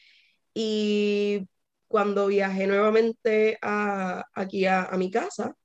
Y 0.54 1.48
cuando 1.88 2.26
viajé 2.28 2.66
nuevamente 2.66 3.58
a, 3.62 4.24
aquí 4.34 4.66
a, 4.66 4.84
a 4.84 4.96
mi 4.98 5.10
casa, 5.10 5.56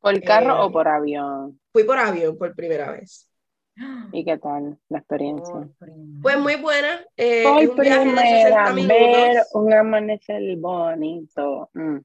¿Por 0.00 0.22
carro 0.24 0.54
Eh, 0.54 0.64
o 0.64 0.72
por 0.72 0.88
avión? 0.88 1.60
fui 1.72 1.84
por 1.84 1.98
avión 1.98 2.36
por 2.38 2.54
primera 2.54 2.90
vez. 2.92 3.30
¿Y 4.12 4.24
qué 4.24 4.38
tal 4.38 4.78
la 4.88 4.98
experiencia? 4.98 5.68
Primera. 5.78 6.22
Pues 6.22 6.38
muy 6.38 6.56
buena. 6.56 7.04
eh, 7.16 7.44
Por 7.44 7.62
es 7.62 7.68
un 7.68 7.80
viaje 7.80 8.14
de 8.14 8.26
60 8.26 8.72
primera 8.72 8.74
vez 8.74 9.38
minutos. 9.38 9.48
un 9.52 9.72
amanecer 9.72 10.56
bonito. 10.58 11.70
Mm, 11.74 11.98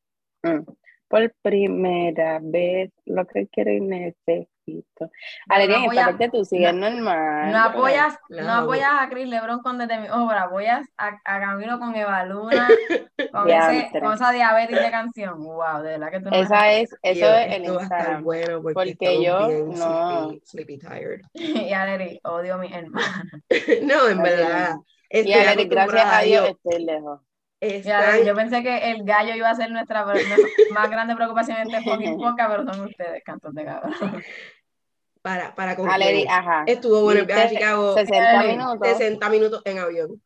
mm. 0.43 0.65
Por 1.07 1.33
primera 1.41 2.39
vez 2.41 2.91
lo 3.05 3.25
que 3.27 3.47
quiero 3.47 3.71
y 4.65 4.75
necesito. 4.75 5.09
Aleri, 5.49 5.73
en 5.73 5.81
apoya- 5.83 6.01
esta 6.01 6.11
parte 6.11 6.29
tú 6.29 6.45
sigues 6.45 6.73
normal. 6.73 7.51
No 7.51 7.59
apoyas, 7.59 8.17
no 8.29 8.51
apoyas 8.53 8.91
a 8.99 9.09
Chris 9.09 9.27
Lebron 9.27 9.61
con 9.61 9.77
desde 9.77 9.99
mi 9.99 10.09
obra, 10.09 10.43
apoyas 10.43 10.87
a, 10.97 11.17
a 11.25 11.39
Camilo 11.39 11.79
con 11.79 11.95
Eva 11.95 12.23
Luna, 12.25 12.67
con, 13.31 13.49
ese, 13.49 13.99
con 13.99 14.13
esa 14.13 14.31
diabetes 14.31 14.81
de 14.83 14.91
canción. 14.91 15.43
Wow, 15.43 15.81
de 15.81 15.91
verdad 15.97 16.11
que 16.11 16.19
tú 16.19 16.29
no 16.29 16.35
Esa 16.35 16.71
es, 16.73 16.95
eso 17.01 17.19
Yo, 17.21 17.27
es 17.33 17.55
el 17.55 17.65
Instagram. 17.65 18.23
bueno 18.23 18.61
porque, 18.61 19.23
yo 19.23 19.47
bien 19.47 19.69
no. 19.69 20.29
sleepy, 20.29 20.41
sleepy 20.45 20.77
tired. 20.79 21.21
Y 21.33 21.73
Aleri, 21.73 22.19
odio 22.23 22.55
a 22.55 22.57
mi 22.57 22.73
hermana. 22.73 23.23
no, 23.83 24.07
en 24.07 24.21
verdad. 24.21 24.75
Y 25.09 25.33
Aleri, 25.33 25.65
gracias 25.67 26.05
a 26.05 26.21
Dios, 26.21 26.49
estoy 26.49 26.85
lejos. 26.85 27.19
Están- 27.61 28.03
Aleri, 28.09 28.25
yo 28.25 28.35
pensé 28.35 28.63
que 28.63 28.91
el 28.91 29.03
gallo 29.03 29.35
iba 29.35 29.49
a 29.49 29.55
ser 29.55 29.69
nuestra 29.71 30.03
más 30.73 30.89
grande 30.89 31.15
preocupación 31.15 31.57
en 31.57 31.69
este 31.71 31.89
fucking 31.89 32.17
podcast, 32.17 32.49
pero 32.51 32.73
son 32.73 32.85
ustedes, 32.87 33.23
cantos 33.23 33.53
de 33.53 33.65
cabrón. 33.65 33.93
para, 35.21 35.53
para 35.53 35.75
concluir. 35.75 36.27
Ajá. 36.27 36.63
Estuvo 36.65 37.03
bueno 37.03 37.19
el 37.21 37.27
viaje 37.27 37.43
a 37.43 37.49
Chicago. 37.49 37.93
60 37.93 38.39
Aleri, 38.39 38.57
minutos. 38.57 38.87
60 38.87 39.29
minutos 39.29 39.61
en 39.65 39.77
avión. 39.79 40.21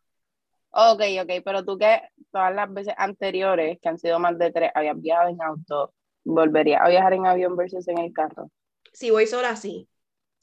Ok, 0.71 1.01
ok, 1.21 1.31
pero 1.43 1.63
tú 1.63 1.77
que 1.77 2.01
todas 2.31 2.53
las 2.55 2.73
veces 2.73 2.93
anteriores, 2.97 3.77
que 3.81 3.89
han 3.89 3.97
sido 3.97 4.17
más 4.19 4.37
de 4.37 4.51
tres, 4.51 4.71
habías 4.73 4.99
viajado 5.01 5.29
en 5.29 5.41
auto, 5.41 5.93
¿volverías 6.23 6.81
a 6.81 6.89
viajar 6.89 7.13
en 7.13 7.27
avión 7.27 7.55
versus 7.55 7.87
en 7.87 7.97
el 7.97 8.13
carro? 8.13 8.49
Si 8.93 9.11
voy 9.11 9.27
sola, 9.27 9.55
sí. 9.57 9.87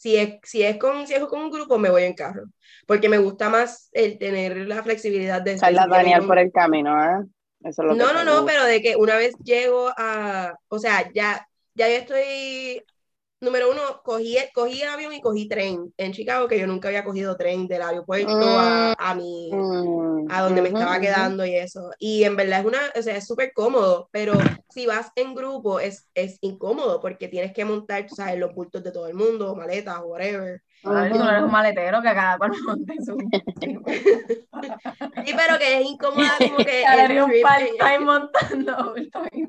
Si 0.02 0.16
es, 0.16 0.38
si 0.44 0.62
es 0.62 0.78
con, 0.78 1.06
si 1.06 1.14
es 1.14 1.20
con 1.26 1.42
un 1.42 1.50
grupo, 1.50 1.78
me 1.78 1.90
voy 1.90 2.04
en 2.04 2.14
carro. 2.14 2.44
Porque 2.86 3.08
me 3.08 3.18
gusta 3.18 3.48
más 3.50 3.88
el 3.92 4.18
tener 4.18 4.56
la 4.68 4.82
flexibilidad 4.82 5.42
de 5.42 5.58
Charlatanear 5.58 6.22
sentirme 6.22 6.26
por 6.26 6.38
el 6.38 6.52
camino, 6.52 6.94
¿ah? 6.94 7.24
Eso 7.64 7.82
es 7.82 7.88
lo 7.88 7.98
que 7.98 7.98
No, 7.98 8.08
te 8.08 8.14
no, 8.14 8.24
no, 8.24 8.44
gusta. 8.44 8.46
pero 8.46 8.64
de 8.64 8.80
que 8.82 8.96
una 8.96 9.16
vez 9.16 9.34
llego 9.44 9.90
a, 9.96 10.54
o 10.68 10.78
sea, 10.78 11.10
ya, 11.14 11.46
ya 11.74 11.88
yo 11.88 11.94
estoy 11.96 12.84
número 13.42 13.70
uno, 13.70 14.02
cogí, 14.04 14.38
cogí 14.54 14.82
avión 14.84 15.12
y 15.14 15.20
cogí 15.22 15.48
tren 15.48 15.92
en 15.98 16.12
Chicago, 16.12 16.48
que 16.48 16.58
yo 16.60 16.66
nunca 16.66 16.88
había 16.88 17.04
cogido 17.04 17.36
tren 17.36 17.68
del 17.68 17.82
aeropuerto 17.82 18.58
a, 18.58 18.94
a 18.98 19.14
mi, 19.14 19.58
Mm, 19.58 20.26
a 20.26 20.42
donde 20.42 20.62
me 20.62 20.68
ujú, 20.70 20.70
estaba 20.70 21.00
quedando 21.00 21.44
y 21.46 21.56
eso. 21.56 21.90
Y 21.98 22.24
en 22.24 22.36
verdad 22.36 22.60
es 22.60 22.66
una, 22.66 22.80
o 22.96 23.02
sea, 23.02 23.16
es 23.16 23.26
súper 23.26 23.52
cómodo, 23.54 24.08
pero 24.12 24.56
si 24.68 24.86
vas 24.86 25.08
en 25.16 25.34
grupo 25.34 25.80
es, 25.80 26.08
es 26.14 26.38
incómodo 26.42 27.00
porque 27.00 27.28
tienes 27.28 27.52
que 27.52 27.64
montar, 27.64 28.06
tú 28.06 28.14
sabes, 28.14 28.38
los 28.38 28.54
bultos 28.54 28.82
de 28.84 28.92
todo 28.92 29.08
el 29.08 29.14
mundo, 29.14 29.54
maletas, 29.56 30.00
whatever. 30.04 30.62
Ay, 30.84 31.12
tú 31.12 31.18
no 31.18 31.30
eres 31.30 31.42
un 31.42 31.50
maletero 31.50 32.02
que 32.02 32.12
cada 32.12 32.38
cual 32.38 32.52
monte 32.66 32.94
su. 33.04 33.16
Sí, 35.24 35.34
pero 35.36 35.58
que 35.58 35.78
es 35.80 35.86
incómoda 35.86 36.32
como 36.38 36.56
que 36.56 36.84
di 37.08 37.18
un 37.18 37.32
part-time 37.42 37.98
montando 38.00 38.94
y. 39.32 39.48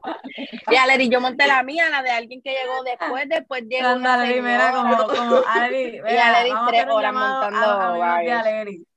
Y 0.70 0.75
Aleri, 0.75 1.10
yo 1.10 1.20
monté 1.20 1.48
la 1.48 1.63
mía, 1.63 1.90
la 1.90 2.04
de 2.04 2.12
alguien 2.12 2.42
que 2.42 2.52
llegó 2.52 2.84
después, 2.84 3.28
después 3.28 3.63
llegó 3.68 3.88
Ándale, 3.88 4.42
mira, 4.42 4.72
como, 4.72 5.08
como 5.08 5.42
Aleri, 5.48 6.02
mira, 6.02 6.30
Aleri 6.30 6.52
a 6.52 6.66
tres 6.68 6.86
horas 6.90 7.10
a 7.10 7.20
montando 7.20 7.66
amigos 7.66 7.94
de 7.94 8.00
varios. 8.00 8.40
Aleri, 8.40 8.88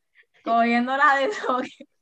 cogiéndola 0.45 1.17
de 1.17 1.29
toque, 1.29 1.69
y. 1.79 1.96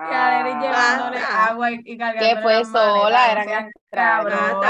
Aleri 0.00 0.60
llevándole 0.60 1.18
Ah. 1.18 1.46
agua 1.50 1.70
y, 1.72 1.80
y 1.84 1.98
cargándole 1.98 2.34
que 2.36 2.40
fue 2.42 2.64
sola, 2.64 3.32
eran. 3.32 3.70
Ah, 3.92 4.20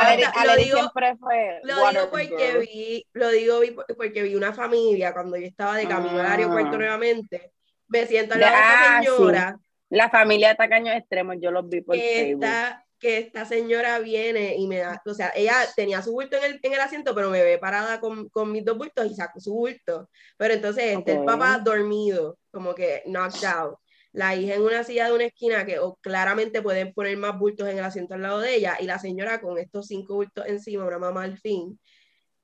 Aleri, 0.03 0.23
está- 0.23 0.45
lo 0.45 0.53
Aleri 0.53 0.65
digo- 0.65 0.79
siempre 0.79 1.17
fue 1.17 1.61
Lo 1.65 1.89
digo 1.91 2.11
porque 2.11 2.59
vi, 2.61 3.07
lo 3.13 3.29
digo 3.29 3.61
vi- 3.61 3.77
porque 3.97 4.23
vi 4.23 4.35
una 4.35 4.53
familia 4.53 5.13
cuando 5.13 5.37
yo 5.37 5.47
estaba 5.47 5.77
de 5.77 5.87
camino 5.87 6.21
al 6.21 6.27
aeropuerto 6.27 6.73
Ah. 6.75 6.79
nuevamente. 6.79 7.53
Me 7.89 8.07
siento 8.07 8.35
al 8.35 8.41
lado 8.41 8.53
de 8.55 8.61
esta 8.63 8.97
ah, 8.97 9.01
sí. 9.01 9.07
señora 9.07 9.59
La 9.91 10.11
familia 10.11 10.49
de 10.51 10.55
tacaños 10.57 10.95
extremos, 10.97 11.37
yo 11.41 11.51
los 11.51 11.69
vi 11.69 11.81
por 11.81 11.95
que 11.97 12.01
Facebook. 12.03 12.45
esta, 12.45 12.85
que 13.01 13.19
esta 13.19 13.45
señora 13.47 13.99
viene 14.01 14.57
y 14.57 14.67
me 14.67 14.79
da, 14.79 15.01
o 15.07 15.15
sea, 15.15 15.33
ella 15.35 15.55
tenía 15.77 16.03
su 16.03 16.13
bulto 16.13 16.37
en 16.37 16.45
el, 16.45 16.61
en 16.63 16.73
el 16.75 16.81
asiento, 16.81 17.15
pero 17.15 17.31
me 17.31 17.43
ve 17.43 17.57
parada 17.59 17.99
con, 18.01 18.29
con 18.29 18.51
mis 18.53 18.65
dos 18.65 18.77
bultos 18.77 19.07
y 19.07 19.15
sacó 19.15 19.41
su 19.41 19.55
bulto. 19.55 20.11
Pero 20.37 20.53
entonces 20.55 20.97
este 20.99 21.13
el 21.13 21.19
Ok. 21.21 21.27
papá 21.27 21.59
dormido, 21.59 22.37
como 22.51 22.75
que 22.75 23.03
knocked 23.07 23.45
out. 23.45 23.79
La 24.19 24.35
hija 24.35 24.57
en 24.57 24.63
una 24.63 24.83
silla 24.83 25.07
de 25.07 25.13
una 25.13 25.27
esquina 25.27 25.65
que 25.65 25.79
o 25.79 25.95
claramente 26.01 26.61
pueden 26.61 26.93
poner 26.93 27.17
más 27.19 27.39
bultos 27.39 27.69
en 27.69 27.79
el 27.79 27.85
asiento 27.85 28.15
al 28.15 28.23
lado 28.23 28.41
de 28.41 28.57
ella 28.57 28.77
y 28.81 28.85
la 28.85 28.99
señora 28.99 29.41
con 29.41 29.59
estos 29.59 29.87
cinco 29.87 30.17
bultos 30.17 30.45
encima, 30.47 30.85
una 30.85 30.99
mamá 30.99 31.23
al 31.23 31.39
fin, 31.39 31.79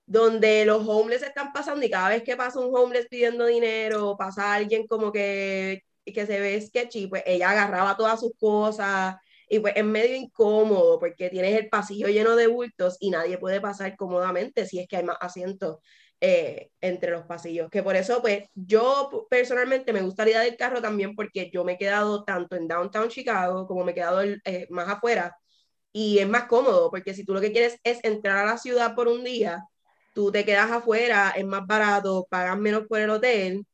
donde 0.06 0.64
los 0.66 0.86
homeless 0.86 1.24
están 1.24 1.52
pasando 1.52 1.84
y 1.84 1.90
cada 1.90 2.10
vez 2.10 2.22
que 2.22 2.36
pasa 2.36 2.60
un 2.60 2.76
homeless 2.76 3.08
pidiendo 3.08 3.46
dinero 3.46 4.16
pasa 4.16 4.54
alguien 4.54 4.86
como 4.86 5.10
que, 5.10 5.82
que 6.04 6.26
se 6.26 6.38
ve 6.38 6.60
sketchy, 6.60 7.08
pues 7.08 7.24
ella 7.26 7.50
agarraba 7.50 7.96
todas 7.96 8.20
sus 8.20 8.30
cosas 8.38 9.16
y 9.48 9.58
pues 9.58 9.74
es 9.76 9.84
medio 9.84 10.14
incómodo 10.14 11.00
porque 11.00 11.28
tienes 11.28 11.58
el 11.58 11.68
pasillo 11.68 12.06
lleno 12.06 12.36
de 12.36 12.46
bultos 12.46 12.98
y 13.00 13.10
nadie 13.10 13.36
puede 13.36 13.60
pasar 13.60 13.96
cómodamente 13.96 14.64
si 14.66 14.78
es 14.78 14.86
que 14.86 14.98
hay 14.98 15.04
más 15.04 15.16
asientos 15.20 15.78
eh, 16.26 16.70
entre 16.80 17.10
los 17.10 17.26
pasillos. 17.26 17.68
Que 17.70 17.82
por 17.82 17.96
eso, 17.96 18.22
pues 18.22 18.48
yo 18.54 19.26
personalmente 19.28 19.92
me 19.92 20.00
gusta 20.00 20.24
la 20.24 20.30
idea 20.30 20.40
del 20.40 20.56
carro 20.56 20.80
también 20.80 21.14
porque 21.14 21.50
yo 21.52 21.64
me 21.64 21.72
he 21.74 21.78
quedado 21.78 22.24
tanto 22.24 22.56
en 22.56 22.66
downtown 22.66 23.10
Chicago 23.10 23.66
como 23.66 23.84
me 23.84 23.92
he 23.92 23.94
quedado 23.94 24.22
eh, 24.22 24.66
más 24.70 24.88
afuera 24.88 25.36
y 25.92 26.18
es 26.18 26.26
más 26.26 26.44
cómodo 26.44 26.90
porque 26.90 27.12
si 27.12 27.26
tú 27.26 27.34
lo 27.34 27.42
que 27.42 27.52
quieres 27.52 27.78
es 27.84 28.00
entrar 28.04 28.38
a 28.38 28.46
la 28.46 28.56
ciudad 28.56 28.94
por 28.94 29.06
un 29.08 29.22
día, 29.22 29.64
tú 30.14 30.32
te 30.32 30.46
quedas 30.46 30.70
afuera, 30.70 31.34
es 31.36 31.44
más 31.44 31.66
barato, 31.66 32.26
pagas 32.30 32.56
menos 32.58 32.84
por 32.88 33.00
el 33.00 33.10
hotel 33.10 33.66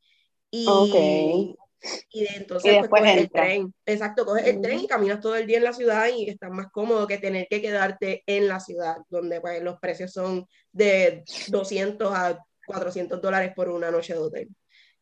y, 0.51 1.55
Ok. 1.55 1.70
Y 2.13 2.23
de 2.25 2.31
entonces 2.37 2.73
Y 2.73 2.79
pues, 2.79 2.83
después 2.83 3.03
coges 3.03 3.17
el 3.19 3.31
tren. 3.31 3.75
Exacto, 3.87 4.25
coges 4.27 4.47
el 4.47 4.55
Ujú. 4.55 4.63
tren 4.63 4.81
y 4.81 4.87
caminas 4.87 5.21
todo 5.21 5.37
el 5.37 5.47
día 5.47 5.59
en 5.59 5.65
la 5.65 5.73
ciudad 5.73 6.09
y 6.15 6.29
estás 6.29 6.51
más 6.51 6.69
cómodo 6.73 7.07
que 7.07 7.19
tener 7.19 7.47
que 7.49 7.61
quedarte 7.63 8.23
en 8.27 8.49
la 8.49 8.61
ciudad, 8.61 8.97
donde 9.09 9.41
pues 9.41 9.63
los 9.63 9.79
precios 9.79 10.13
son 10.13 10.47
de 10.73 11.25
200 11.47 12.13
a 12.15 12.45
400 12.67 13.21
dólares 13.21 13.53
por 13.55 13.69
una 13.69 13.91
noche 13.91 14.15
de 14.15 14.19
hotel. 14.21 14.49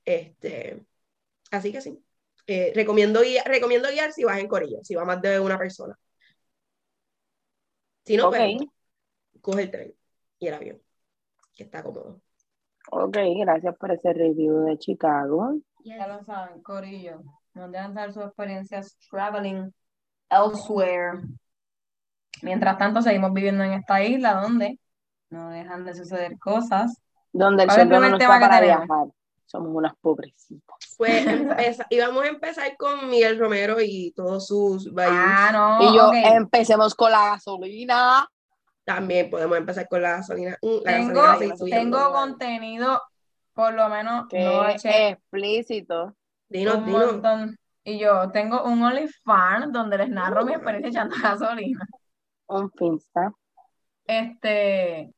Este, 0.04 0.84
así 1.50 1.72
que 1.72 1.80
sí. 1.80 1.98
Eh, 2.46 2.72
recomiendo, 2.74 3.20
guiar, 3.22 3.46
recomiendo 3.46 3.88
guiar 3.90 4.12
si 4.12 4.24
vas 4.24 4.38
en 4.38 4.48
corillo, 4.48 4.78
si 4.82 4.94
va 4.94 5.04
más 5.04 5.20
de 5.22 5.40
una 5.40 5.58
persona. 5.58 5.96
Si 8.04 8.16
no, 8.16 8.28
Ok, 8.28 8.36
pues 8.36 8.56
coge 9.40 9.62
el 9.62 9.70
tren 9.70 9.94
y 10.38 10.48
el 10.48 10.54
avión, 10.54 10.82
que 11.54 11.64
está 11.64 11.82
cómodo. 11.82 12.22
ok, 12.90 13.16
gracias 13.40 13.76
por 13.78 13.92
ese 13.92 14.12
review 14.12 14.64
de 14.66 14.78
Chicago. 14.78 15.54
Ya 15.96 16.06
lo 16.06 16.22
saben, 16.22 16.62
Corillo. 16.62 17.22
Nos 17.54 17.72
dejan 17.72 17.94
saber 17.94 18.12
sus 18.12 18.24
experiencias 18.24 18.98
traveling 19.10 19.72
elsewhere. 20.28 21.20
Mientras 22.42 22.78
tanto, 22.78 23.02
seguimos 23.02 23.32
viviendo 23.32 23.64
en 23.64 23.72
esta 23.72 24.02
isla 24.02 24.34
donde 24.34 24.78
no 25.30 25.50
dejan 25.50 25.84
de 25.84 25.94
suceder 25.94 26.38
cosas. 26.38 27.00
Donde 27.32 27.64
el 27.64 27.68
¿Cuál 27.68 27.78
es 27.78 27.82
el 27.84 27.88
sueldo 27.88 27.94
no 27.94 28.00
primer 28.00 28.10
nos 28.10 28.18
tema 28.18 28.34
está 28.34 28.48
para 28.48 28.60
viajar. 28.60 29.06
Somos 29.46 29.70
unas 29.74 29.94
pobrecitas. 29.96 30.76
Pues 30.98 31.24
vamos 31.98 32.24
a 32.24 32.28
empezar 32.28 32.76
con 32.76 33.08
Miguel 33.08 33.38
Romero 33.38 33.76
y 33.80 34.12
todos 34.12 34.46
sus 34.46 34.92
bayous. 34.92 35.16
Ah, 35.16 35.50
no. 35.52 35.90
y 35.90 35.96
yo, 35.96 36.08
ok. 36.08 36.14
empecemos 36.34 36.94
con 36.94 37.10
la 37.12 37.30
gasolina. 37.30 38.28
También 38.84 39.30
podemos 39.30 39.56
empezar 39.56 39.88
con 39.88 40.02
la 40.02 40.16
gasolina. 40.16 40.58
Mm, 40.62 40.84
La 40.84 40.92
Tengo, 40.92 41.22
gasolina 41.22 41.76
tengo 41.76 42.12
contenido, 42.12 43.02
por 43.58 43.74
lo 43.74 43.88
menos, 43.88 44.28
Que 44.28 44.44
no 44.44 44.68
eché 44.68 45.08
explícito. 45.08 46.14
Dinos, 46.48 46.76
un 46.76 46.92
montón. 46.92 47.58
Y 47.82 47.98
yo 47.98 48.30
tengo 48.30 48.62
un 48.62 48.80
OnlyFans 48.84 49.72
donde 49.72 49.98
les 49.98 50.10
narro 50.10 50.44
mi 50.44 50.52
experiencia 50.52 50.90
echando 50.90 51.16
gasolina. 51.20 51.84
Un 52.46 52.70
Finsta. 52.70 53.32
Este, 54.04 55.12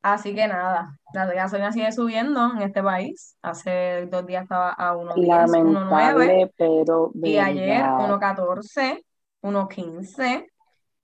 así 0.00 0.34
que 0.34 0.48
nada, 0.48 0.96
la 1.12 1.26
gasolina 1.26 1.70
sigue 1.70 1.92
subiendo 1.92 2.50
en 2.56 2.62
este 2.62 2.82
país. 2.82 3.36
Hace 3.42 4.06
dos 4.06 4.24
días 4.24 4.44
estaba 4.44 4.70
a 4.70 4.94
1.10, 4.94 5.16
1.9 5.16 5.26
Lamentable, 5.26 6.50
pero 6.56 7.10
y 7.22 7.36
ayer 7.36 7.82
verdad. 7.82 8.08
1.14, 8.08 9.04
1.15. 9.42 10.46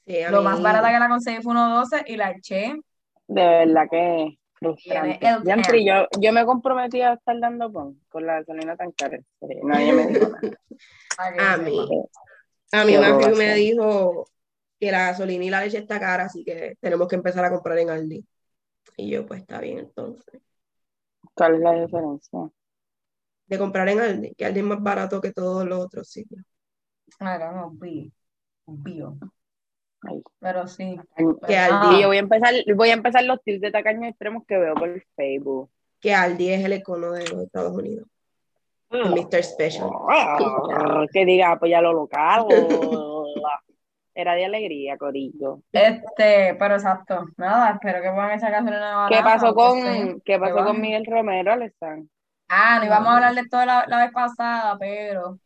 Sí, 0.07 0.19
Lo 0.31 0.41
más 0.41 0.63
barata 0.63 0.91
que 0.91 1.01
la 1.01 1.09
conseguí 1.11 1.43
fue 1.43 1.53
1.12 1.53 2.05
y 2.07 2.17
la 2.17 2.31
eché. 2.31 2.77
De 3.29 3.43
verdad 3.45 3.89
que 3.91 4.39
frustrante. 4.59 5.19
Can. 5.21 5.43
yo, 5.45 6.09
yo 6.19 6.33
me 6.33 6.45
comprometí 6.45 7.01
a 7.01 7.15
estar 7.15 7.39
dando 7.39 7.71
pon 7.71 8.01
con 8.09 8.27
la 8.27 8.41
gasolina 8.41 8.77
tan 8.77 8.93
cara. 8.93 9.19
Nadie 9.63 9.93
me 9.93 10.07
dijo 10.07 10.29
nada. 10.29 10.59
A 11.55 11.57
mí. 11.57 11.79
A 12.73 12.85
mí 12.85 12.97
boba 12.97 13.31
me 13.31 13.55
dijo 13.55 14.27
que 14.79 14.91
la 14.91 15.07
gasolina 15.07 15.45
y 15.45 15.51
la 15.51 15.61
leche 15.61 15.79
está 15.79 15.99
cara, 15.99 16.25
así 16.25 16.45
que 16.45 16.77
tenemos 16.81 17.09
que 17.09 17.17
empezar 17.17 17.45
a 17.45 17.51
comprar 17.51 17.79
en 17.79 17.91
Aldi. 17.91 18.27
Y 18.97 19.11
yo, 19.11 19.27
pues 19.27 19.41
está 19.41 19.61
bien, 19.61 19.79
entonces. 19.79 20.41
¿Cuál 21.35 21.55
es 21.55 21.61
la 21.61 21.73
diferencia? 21.73 22.51
De 23.47 23.59
comprar 23.59 23.89
en 23.89 24.01
Aldi, 24.01 24.35
que 24.35 24.45
Aldi 24.45 24.61
es 24.61 24.67
más 24.67 24.83
barato 24.83 25.21
que 25.21 25.33
todos 25.33 25.65
los 25.67 25.79
otros 25.79 26.09
sitios. 26.09 26.45
Ahora 27.21 27.53
no, 27.53 27.67
obvio, 27.69 28.11
obvio. 28.65 29.19
Pero 30.41 30.67
sí. 30.67 30.99
Que 31.47 31.57
Ah. 31.57 31.81
Aldi, 31.83 31.97
Y 31.97 32.03
yo 32.03 32.09
voy 32.09 32.17
a 32.17 32.21
empezar, 32.21 32.55
voy 32.75 32.91
a 32.91 32.95
empezar 32.95 33.25
los 33.25 33.43
tips 33.43 33.61
de 33.61 33.71
tacaños 33.71 34.09
extremos 34.09 34.45
que 34.47 34.59
veo 34.59 34.75
por 34.75 35.03
Facebook. 35.17 35.71
que 36.01 36.15
Aldi 36.15 36.51
es 36.51 36.65
el 36.65 36.73
econo 36.75 37.11
de 37.13 37.27
los 37.29 37.43
Estados 37.43 37.73
Unidos. 37.73 38.07
El 38.91 39.11
Mr. 39.11 39.43
Special. 39.43 39.91
que 41.13 41.25
diga, 41.25 41.53
apoya 41.53 41.81
lo 41.81 41.93
local. 41.93 42.47
Era 44.15 44.35
de 44.35 44.47
alegría, 44.47 44.97
Corillo. 44.97 45.61
Este, 45.73 46.55
pero 46.59 46.77
exacto. 46.77 47.27
Nada, 47.37 47.73
espero 47.73 48.01
que 48.01 48.11
puedan 48.11 48.31
echar 48.39 48.51
gasolina 48.51 49.07
¿Qué 49.11 49.17
barata, 49.17 49.25
pasó 49.25 49.55
con, 49.55 49.83
sea, 49.83 50.15
¿qué 50.25 50.39
pasó 50.39 50.65
con. 50.65 50.81
Miguel 50.81 51.05
Romero, 51.05 51.53
Alessandro? 51.53 52.09
Ah, 52.49 52.79
no 52.79 52.87
íbamos 52.87 53.09
a 53.09 53.15
hablar 53.17 53.35
de 53.35 53.41
esto 53.43 53.63
la, 53.65 53.85
la 53.89 54.05
vez 54.05 54.13
pasada, 54.13 54.79
pero 54.79 55.39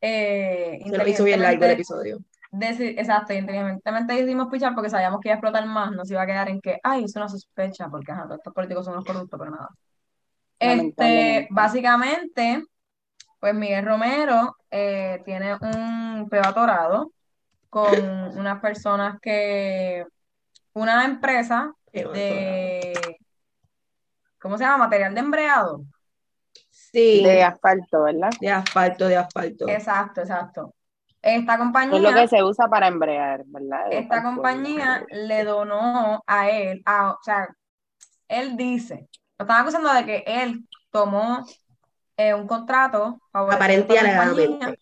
eh, 0.00 0.80
Se 0.84 0.98
nos 0.98 1.06
hizo 1.06 1.22
bien 1.22 1.40
largo 1.40 1.64
el 1.66 1.70
episodio. 1.72 2.18
Exacto, 2.60 3.32
inteligentemente 3.32 4.14
decidimos 4.14 4.48
pichar 4.48 4.74
porque 4.74 4.90
sabíamos 4.90 5.20
que 5.20 5.28
iba 5.28 5.34
a 5.34 5.38
explotar 5.38 5.66
más, 5.66 5.92
nos 5.92 6.10
iba 6.10 6.22
a 6.22 6.26
quedar 6.26 6.48
en 6.48 6.60
que, 6.60 6.78
ay, 6.82 7.04
es 7.04 7.16
una 7.16 7.28
sospecha, 7.28 7.88
porque 7.88 8.12
ajá, 8.12 8.24
todos 8.24 8.38
estos 8.38 8.54
políticos 8.54 8.84
son 8.84 8.94
unos 8.94 9.04
corruptos, 9.04 9.38
pero 9.38 9.50
nada. 9.50 9.68
Este, 10.58 11.48
básicamente, 11.50 12.64
pues 13.38 13.54
Miguel 13.54 13.84
Romero 13.84 14.56
eh, 14.70 15.22
tiene 15.24 15.56
un 15.60 16.28
peo 16.30 16.42
atorado 16.44 17.12
con 17.68 18.00
unas 18.38 18.60
personas 18.60 19.20
que, 19.20 20.04
una 20.72 21.04
empresa 21.04 21.72
de, 21.92 23.16
¿cómo 24.38 24.58
se 24.58 24.64
llama? 24.64 24.84
Material 24.84 25.14
de 25.14 25.20
embreado. 25.20 25.84
Sí, 26.70 27.22
De 27.22 27.42
asfalto, 27.42 28.04
¿verdad? 28.04 28.30
de 28.40 28.50
asfalto, 28.50 29.08
de 29.08 29.16
asfalto. 29.16 29.68
Exacto, 29.68 30.20
exacto. 30.20 30.75
Esta 31.26 31.58
Es 31.90 32.00
lo 32.00 32.12
compañía, 32.12 32.14
que 32.14 32.28
se 32.28 32.44
usa 32.44 32.68
para 32.68 32.86
embrear, 32.88 33.42
¿verdad? 33.46 33.90
De 33.90 33.98
esta 33.98 34.22
compañía 34.22 35.04
le 35.10 35.44
donó 35.44 36.22
a 36.26 36.50
él, 36.50 36.82
a- 36.86 37.12
o 37.12 37.18
sea, 37.22 37.48
él 38.28 38.56
dice, 38.56 39.08
lo 39.38 39.44
están 39.44 39.62
acusando 39.62 39.92
de 39.94 40.04
que 40.06 40.24
él 40.26 40.68
tomó 40.90 41.44
eh, 42.18 42.34
un 42.34 42.46
contrato 42.48 43.20
Aparente 43.48 43.92
y 43.94 43.96
esta 43.96 44.00
compañía, 44.00 44.74
alegadamente. 44.76 44.78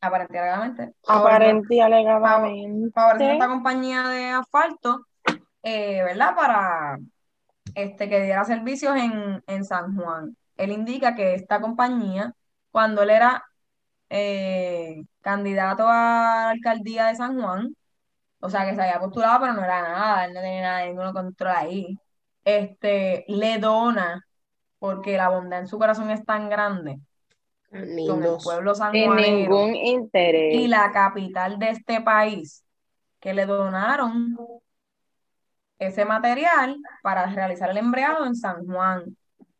aparente 0.00 0.32
y 0.32 0.38
alegadamente, 0.38 0.94
Aparente 1.06 1.74
y 1.74 1.80
alegadamente. 1.80 2.60
favorecer 2.92 3.32
esta 3.32 3.48
compañía 3.48 4.08
de 4.08 4.26
asfalto, 4.30 5.06
eh, 5.62 6.02
¿verdad? 6.04 6.36
Para, 6.36 6.98
este, 7.74 8.08
que 8.08 8.22
diera 8.22 8.44
servicios 8.44 8.96
en, 8.96 9.42
en 9.46 9.64
San 9.64 9.96
Juan. 9.96 10.36
Él 10.56 10.72
indica 10.72 11.14
que 11.14 11.34
esta 11.34 11.60
compañía, 11.60 12.34
cuando 12.70 13.02
él 13.02 13.10
era 13.10 13.44
eh, 14.08 15.04
candidato 15.20 15.84
a 15.88 15.92
la 16.46 16.50
alcaldía 16.50 17.06
de 17.06 17.16
San 17.16 17.40
Juan, 17.40 17.74
o 18.40 18.50
sea, 18.50 18.68
que 18.68 18.74
se 18.74 18.82
había 18.82 19.00
postulado, 19.00 19.40
pero 19.40 19.52
no 19.54 19.64
era 19.64 19.82
nada, 19.82 20.24
él 20.26 20.34
no 20.34 20.40
tenía 20.40 20.62
nada, 20.62 20.86
ningún 20.86 21.12
control 21.12 21.52
ahí, 21.56 21.98
este, 22.44 23.24
le 23.28 23.58
dona, 23.58 24.26
porque 24.78 25.16
la 25.16 25.30
bondad 25.30 25.60
en 25.60 25.66
su 25.66 25.78
corazón 25.78 26.10
es 26.10 26.24
tan 26.24 26.48
grande, 26.48 27.00
con 27.70 28.22
el 28.22 28.36
pueblo 28.42 28.74
sanjuanero 28.74 29.36
ningún 29.36 29.74
y 29.74 29.90
interés. 29.92 30.68
la 30.68 30.92
capital 30.92 31.58
de 31.58 31.70
este 31.70 32.00
país, 32.00 32.64
que 33.18 33.32
le 33.32 33.46
donaron 33.46 34.36
ese 35.78 36.04
material 36.04 36.76
para 37.02 37.26
realizar 37.26 37.70
el 37.70 37.78
embreado 37.78 38.26
en 38.26 38.36
San 38.36 38.66
Juan. 38.66 39.16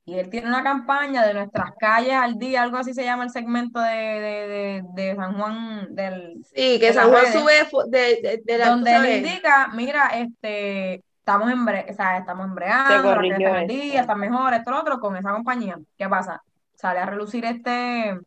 Y 0.06 0.18
él 0.18 0.28
tiene 0.28 0.48
una 0.48 0.62
campaña 0.62 1.26
de 1.26 1.32
nuestras 1.32 1.72
calles 1.78 2.12
al 2.14 2.38
día, 2.38 2.62
algo 2.62 2.76
así 2.76 2.92
se 2.92 3.04
llama 3.04 3.24
el 3.24 3.30
segmento 3.30 3.80
de, 3.80 3.90
de, 3.90 4.48
de, 4.48 4.82
de 5.02 5.16
San 5.16 5.34
Juan, 5.38 5.94
del, 5.94 6.44
Sí, 6.44 6.78
que 6.78 6.88
de 6.88 6.92
San 6.92 7.10
Juan 7.10 7.24
redes, 7.24 7.34
sube 7.34 7.88
de, 7.88 8.20
de, 8.22 8.42
de 8.44 8.58
la, 8.58 8.68
donde 8.68 8.94
él 8.94 9.24
indica, 9.24 9.68
mira, 9.74 10.08
este, 10.08 11.02
estamos 11.18 11.50
embre, 11.50 11.86
o 11.88 11.94
sea, 11.94 12.18
estamos 12.18 12.46
embreando, 12.46 13.10
al 13.12 13.66
día, 13.66 14.02
están 14.02 14.20
mejor, 14.20 14.52
esto, 14.52 14.70
lo 14.70 14.80
otro, 14.80 15.00
con 15.00 15.16
esa 15.16 15.32
compañía. 15.32 15.78
¿Qué 15.96 16.06
pasa? 16.06 16.42
Sale 16.74 16.98
a 17.00 17.06
relucir 17.06 17.46
este, 17.46 18.20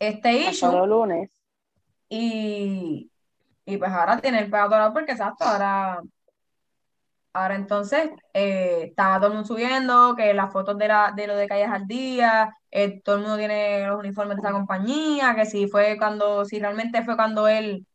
este 0.00 0.32
issue 0.32 0.84
lunes. 0.86 1.30
y, 2.08 3.08
y 3.64 3.76
pues 3.76 3.90
ahora 3.92 4.20
tiene 4.20 4.40
el 4.40 4.50
pedo 4.50 4.62
atorado 4.64 4.92
porque 4.92 5.12
exacto, 5.12 5.44
ahora, 5.44 6.00
ahora 7.36 7.54
entonces 7.54 8.10
eh, 8.32 8.84
estaba 8.88 9.18
todo 9.18 9.28
el 9.28 9.34
mundo 9.34 9.46
subiendo, 9.46 10.14
que 10.16 10.32
las 10.32 10.52
fotos 10.52 10.78
de, 10.78 10.88
la, 10.88 11.12
de 11.14 11.26
lo 11.26 11.36
de 11.36 11.46
Calles 11.46 11.68
al 11.70 11.86
Día, 11.86 12.56
eh, 12.70 13.00
todo 13.02 13.16
el 13.16 13.22
mundo 13.22 13.36
tiene 13.36 13.86
los 13.86 13.98
uniformes 13.98 14.36
de 14.36 14.40
esa 14.40 14.52
compañía, 14.52 15.34
que 15.34 15.44
si 15.44 15.68
fue 15.68 15.96
cuando, 15.98 16.44
si 16.44 16.58
realmente 16.58 17.04
fue 17.04 17.16
cuando 17.16 17.46
él, 17.46 17.86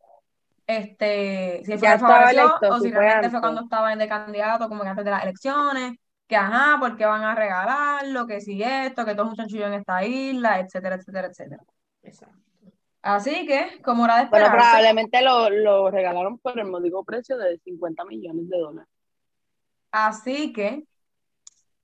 este, 0.67 1.63
si 1.65 1.77
fue 1.77 1.97
favoreció 1.97 2.55
o 2.69 2.79
si 2.79 2.91
realmente 2.91 3.29
fue 3.31 3.41
cuando 3.41 3.61
estaba 3.63 3.91
en 3.91 3.99
de 3.99 4.07
candidato, 4.07 4.69
como 4.69 4.83
que 4.83 4.89
antes 4.89 5.05
de 5.05 5.11
las 5.11 5.23
elecciones, 5.23 5.93
que 6.27 6.35
ajá, 6.35 6.77
porque 6.79 7.05
van 7.05 7.23
a 7.23 7.35
regalarlo, 7.35 8.27
que 8.27 8.41
si 8.41 8.61
esto, 8.61 9.05
que 9.05 9.15
todo 9.15 9.25
es 9.25 9.31
un 9.31 9.35
chanchullo 9.37 9.67
en 9.67 9.73
esta 9.73 10.05
isla, 10.05 10.59
etcétera, 10.59 10.95
etcétera, 10.95 11.27
etcétera. 11.27 11.63
Exacto. 12.03 12.37
Así 13.01 13.47
que, 13.47 13.81
como 13.83 14.05
era 14.05 14.17
de 14.17 14.29
Bueno, 14.29 14.51
probablemente 14.51 15.23
lo, 15.23 15.49
lo 15.49 15.89
regalaron 15.89 16.37
por 16.37 16.59
el 16.59 16.67
módico 16.67 17.03
precio 17.03 17.35
de 17.37 17.57
50 17.57 18.05
millones 18.05 18.47
de 18.47 18.57
dólares. 18.59 18.89
Así 19.91 20.53
que, 20.53 20.83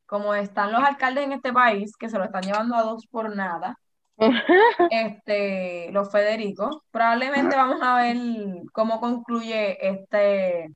como 0.06 0.34
están 0.34 0.72
los 0.72 0.82
alcaldes 0.82 1.26
en 1.26 1.34
este 1.34 1.52
país, 1.52 1.96
que 1.98 2.10
se 2.10 2.18
lo 2.18 2.24
están 2.24 2.44
llevando 2.44 2.76
a 2.76 2.84
dos 2.84 3.06
por 3.08 3.36
nada, 3.36 3.78
este, 4.92 5.92
los 5.92 6.12
Federicos, 6.12 6.80
probablemente 6.92 7.56
vamos 7.56 7.80
a 7.82 7.96
ver 7.98 8.18
cómo 8.74 9.00
concluye 9.00 9.78
este, 9.88 10.70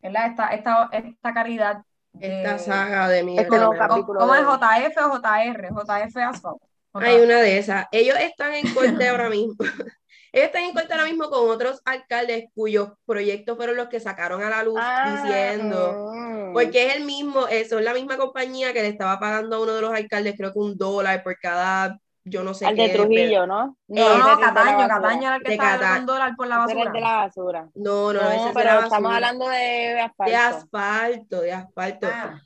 ¿verdad? 0.00 0.26
Esta, 0.28 0.48
esta, 0.48 0.88
esta 0.92 1.34
caridad 1.34 1.82
Esta 2.18 2.58
saga 2.58 3.08
de 3.08 3.22
Miguel 3.22 3.44
Este. 3.44 3.58
¿cómo, 3.58 4.34
es 4.34 4.42
JF 4.42 4.96
o 5.04 5.18
JR? 5.18 5.68
JF 5.68 6.16
Asphalt. 6.16 6.62
Hay 6.94 7.20
una 7.20 7.40
de 7.40 7.58
esas. 7.58 7.86
Ellos 7.92 8.16
están 8.18 8.54
en 8.54 8.72
corte 8.74 9.08
ahora 9.08 9.28
mismo. 9.28 9.56
Ellos 10.32 10.46
están 10.46 10.62
en 10.64 10.72
corte 10.74 10.92
ahora 10.92 11.04
mismo 11.06 11.28
con 11.30 11.48
otros 11.50 11.80
alcaldes 11.84 12.46
cuyos 12.54 12.90
proyectos 13.06 13.56
fueron 13.56 13.76
los 13.76 13.88
que 13.88 14.00
sacaron 14.00 14.42
a 14.42 14.50
la 14.50 14.62
luz 14.62 14.78
Ah, 14.80 15.22
diciendo. 15.22 16.12
Porque 16.52 16.88
es 16.88 16.96
el 16.96 17.04
mismo, 17.04 17.46
eh, 17.48 17.64
son 17.68 17.84
la 17.84 17.94
misma 17.94 18.16
compañía 18.16 18.72
que 18.72 18.82
le 18.82 18.88
estaba 18.88 19.18
pagando 19.18 19.56
a 19.56 19.60
uno 19.62 19.72
de 19.74 19.80
los 19.82 19.92
alcaldes, 19.92 20.34
creo 20.36 20.52
que 20.52 20.58
un 20.58 20.76
dólar 20.76 21.22
por 21.22 21.38
cada, 21.38 21.98
yo 22.24 22.42
no 22.42 22.52
sé 22.54 22.66
Al 22.66 22.74
qué. 22.74 22.82
de 22.82 22.88
pero- 22.90 23.04
Trujillo, 23.04 23.46
¿no? 23.46 23.76
No, 23.88 24.00
Eh, 24.02 24.18
no, 24.18 24.30
es 24.32 24.36
de 24.38 24.42
la 24.42 24.54
Cataño. 24.54 24.88
Cataño 24.88 25.22
era 25.28 25.36
el 25.36 25.42
que 25.42 25.52
estaba 25.52 25.78
Cata- 25.78 25.96
con 25.96 26.06
dólar 26.06 26.36
por 26.36 26.46
la 26.46 26.58
basura. 26.58 26.90
de 26.92 27.00
la 27.00 27.16
basura. 27.16 27.68
No, 27.74 28.12
no, 28.12 28.20
No, 28.22 28.28
ese 28.30 28.36
es 28.36 28.44
de 28.46 28.52
pero 28.54 28.80
estamos 28.80 29.14
hablando 29.14 29.48
de 29.48 30.00
asfalto. 30.00 30.30
De 30.30 30.36
asfalto, 30.36 31.40
de 31.40 31.52
asfalto. 31.52 32.06
Ah, 32.10 32.40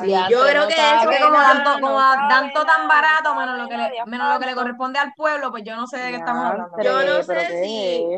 Sí, 0.00 0.26
yo 0.28 0.44
creo 0.46 0.62
no 0.62 0.68
que 0.68 0.74
eso 0.94 1.10
es 1.10 1.18
como 1.18 1.42
tanto, 1.42 1.80
como 1.80 2.00
tanto 2.28 2.64
tan 2.64 2.86
barato, 2.88 3.34
no 3.34 3.40
menos 3.40 3.58
lo 3.58 3.68
que 3.68 3.76
le, 3.76 3.92
menos 4.06 4.32
lo 4.32 4.38
que 4.38 4.46
le 4.46 4.54
corresponde 4.54 4.98
al 4.98 5.12
pueblo, 5.14 5.50
pues 5.50 5.64
yo 5.64 5.74
no 5.76 5.86
sé 5.86 5.98
de 5.98 6.10
qué 6.10 6.16
estamos 6.16 6.44
hablando. 6.44 6.78
Yo 6.80 7.04
no 7.04 7.22
sé 7.22 7.34
¿qué 7.48 7.56
si- 7.56 8.12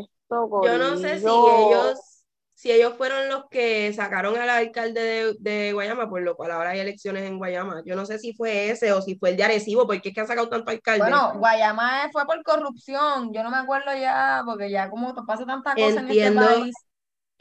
Yo 0.61 0.79
no 0.79 0.97
sé 0.99 1.21
si 1.21 1.49
ellos, 1.51 2.25
si 2.55 2.71
ellos 2.73 2.95
fueron 2.97 3.29
los 3.29 3.45
que 3.51 3.93
sacaron 3.95 4.37
al 4.39 4.51
alcalde 4.51 5.01
de, 5.03 5.37
de 5.41 5.73
Guayama, 5.73 6.09
por 6.11 6.23
lo 6.23 6.37
cual 6.37 6.51
ahora 6.53 6.71
hay 6.71 6.81
elecciones 6.81 7.25
en 7.25 7.39
Guayama. 7.39 7.83
Yo 7.87 7.97
no 7.97 8.07
sé 8.07 8.19
si 8.19 8.35
fue 8.35 8.71
ese 8.71 8.93
o 8.93 9.03
si 9.03 9.17
fue 9.19 9.31
el 9.31 9.37
de 9.39 9.45
Arecibo, 9.45 9.87
porque 9.87 10.11
es 10.11 10.15
que 10.15 10.21
han 10.23 10.27
sacado 10.29 10.49
tanto 10.51 10.71
alcalde. 10.71 11.01
Bueno, 11.03 11.33
Guayama 11.39 12.09
fue 12.13 12.27
por 12.27 12.43
corrupción, 12.43 13.33
yo 13.33 13.43
no 13.43 13.51
me 13.51 13.57
acuerdo 13.59 13.95
ya, 13.95 14.43
porque 14.45 14.71
ya 14.71 14.91
como 14.91 15.15
pasa 15.27 15.47
tanta 15.47 15.79
cosa 15.79 16.01
en 16.01 16.09
este 16.11 16.33
país 16.33 16.75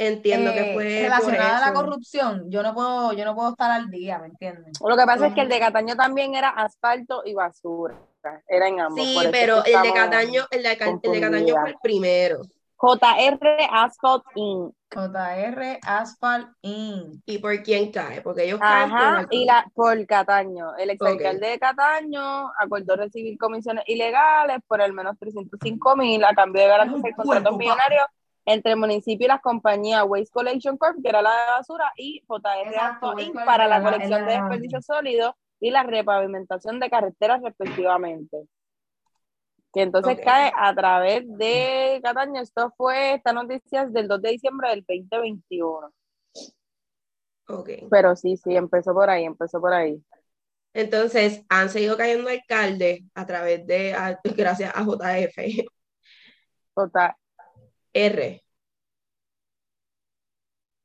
Entiendo 0.01 0.53
que 0.53 0.71
eh, 0.71 0.73
fue 0.73 0.83
relacionada 1.01 1.57
a 1.57 1.69
la 1.69 1.73
corrupción, 1.73 2.49
yo 2.49 2.63
no 2.63 2.73
puedo, 2.73 3.11
yo 3.11 3.25
no 3.25 3.35
puedo 3.35 3.49
estar 3.49 3.69
al 3.69 3.89
día, 3.89 4.17
¿me 4.17 4.27
entiendes? 4.27 4.79
Lo 4.81 4.95
que 4.95 5.05
pasa 5.05 5.27
es 5.27 5.33
que 5.33 5.41
el 5.41 5.49
de 5.49 5.59
Cataño 5.59 5.97
también 5.97 6.35
era 6.35 6.47
asfalto 6.47 7.21
y 7.25 7.33
basura. 7.33 7.99
Era 8.47 8.69
en 8.69 8.79
ambos. 8.79 9.03
Sí, 9.03 9.17
pero 9.29 9.57
el 9.65 9.81
de 9.81 9.93
Cataño, 9.93 10.45
el 10.51 10.63
de, 10.63 10.69
el 11.03 11.11
de 11.11 11.19
Cataño 11.19 11.55
fue 11.59 11.69
el 11.71 11.75
primero. 11.83 12.43
JR 12.77 13.67
Asphalt 13.69 14.23
Inc. 14.35 14.73
JR 14.89 15.79
Asphalt 15.85 16.47
Inc. 16.61 17.21
¿Y 17.25 17.39
por 17.39 17.61
quién 17.61 17.91
cae? 17.91 18.21
Porque 18.21 18.45
ellos 18.45 18.61
caen 18.61 18.89
por 18.89 19.19
el 19.19 19.27
y 19.31 19.43
la 19.43 19.65
por 19.75 20.05
Cataño. 20.05 20.77
El 20.77 20.91
exalcalde 20.91 21.45
de 21.45 21.59
Cataño 21.59 22.53
acordó 22.57 22.95
recibir 22.95 23.37
comisiones 23.37 23.83
ilegales 23.85 24.59
por 24.65 24.81
al 24.81 24.93
menos 24.93 25.19
305 25.19 25.95
mil 25.97 26.23
a 26.23 26.33
cambio 26.33 26.61
de 26.61 26.67
garantizar 26.69 27.15
contratos 27.15 27.57
millonarios 27.57 28.05
entre 28.51 28.71
el 28.71 28.77
municipio 28.77 29.25
y 29.25 29.27
las 29.27 29.41
compañías 29.41 30.03
Waste 30.07 30.31
Collection 30.31 30.77
Corp, 30.77 30.97
que 31.01 31.09
era 31.09 31.21
la 31.21 31.29
de 31.31 31.51
basura, 31.51 31.91
y 31.95 32.23
JR 32.27 32.71
Inc. 33.21 33.35
Para 33.45 33.67
la 33.67 33.81
colección 33.83 34.25
de 34.25 34.31
desperdicios 34.33 34.85
sólidos 34.85 35.33
y 35.59 35.71
la 35.71 35.83
repavimentación 35.83 36.79
de 36.79 36.89
carreteras 36.89 37.41
respectivamente. 37.41 38.47
Que 39.71 39.83
entonces 39.83 40.17
cae 40.23 40.51
a 40.55 40.73
través 40.73 41.25
de 41.37 41.99
Cataño. 42.03 42.41
Esto 42.41 42.73
fue, 42.75 43.13
esta 43.13 43.33
noticia 43.33 43.83
es 43.83 43.93
del 43.93 44.07
2 44.07 44.21
de 44.21 44.29
diciembre 44.31 44.69
del 44.69 44.83
2021. 44.87 45.91
Ok. 47.49 47.69
Pero 47.89 48.15
sí, 48.15 48.35
sí, 48.37 48.55
empezó 48.55 48.93
por 48.93 49.09
ahí, 49.09 49.25
empezó 49.25 49.61
por 49.61 49.73
ahí. 49.73 50.01
Entonces, 50.73 51.43
han 51.49 51.69
seguido 51.69 51.97
cayendo 51.97 52.29
alcaldes 52.29 53.01
a 53.13 53.25
través 53.25 53.65
de, 53.67 53.93
a- 53.93 54.19
gracias 54.35 54.71
a 54.75 54.83
JF. 54.83 55.67
Total. 56.75 57.13
R. 57.93 58.43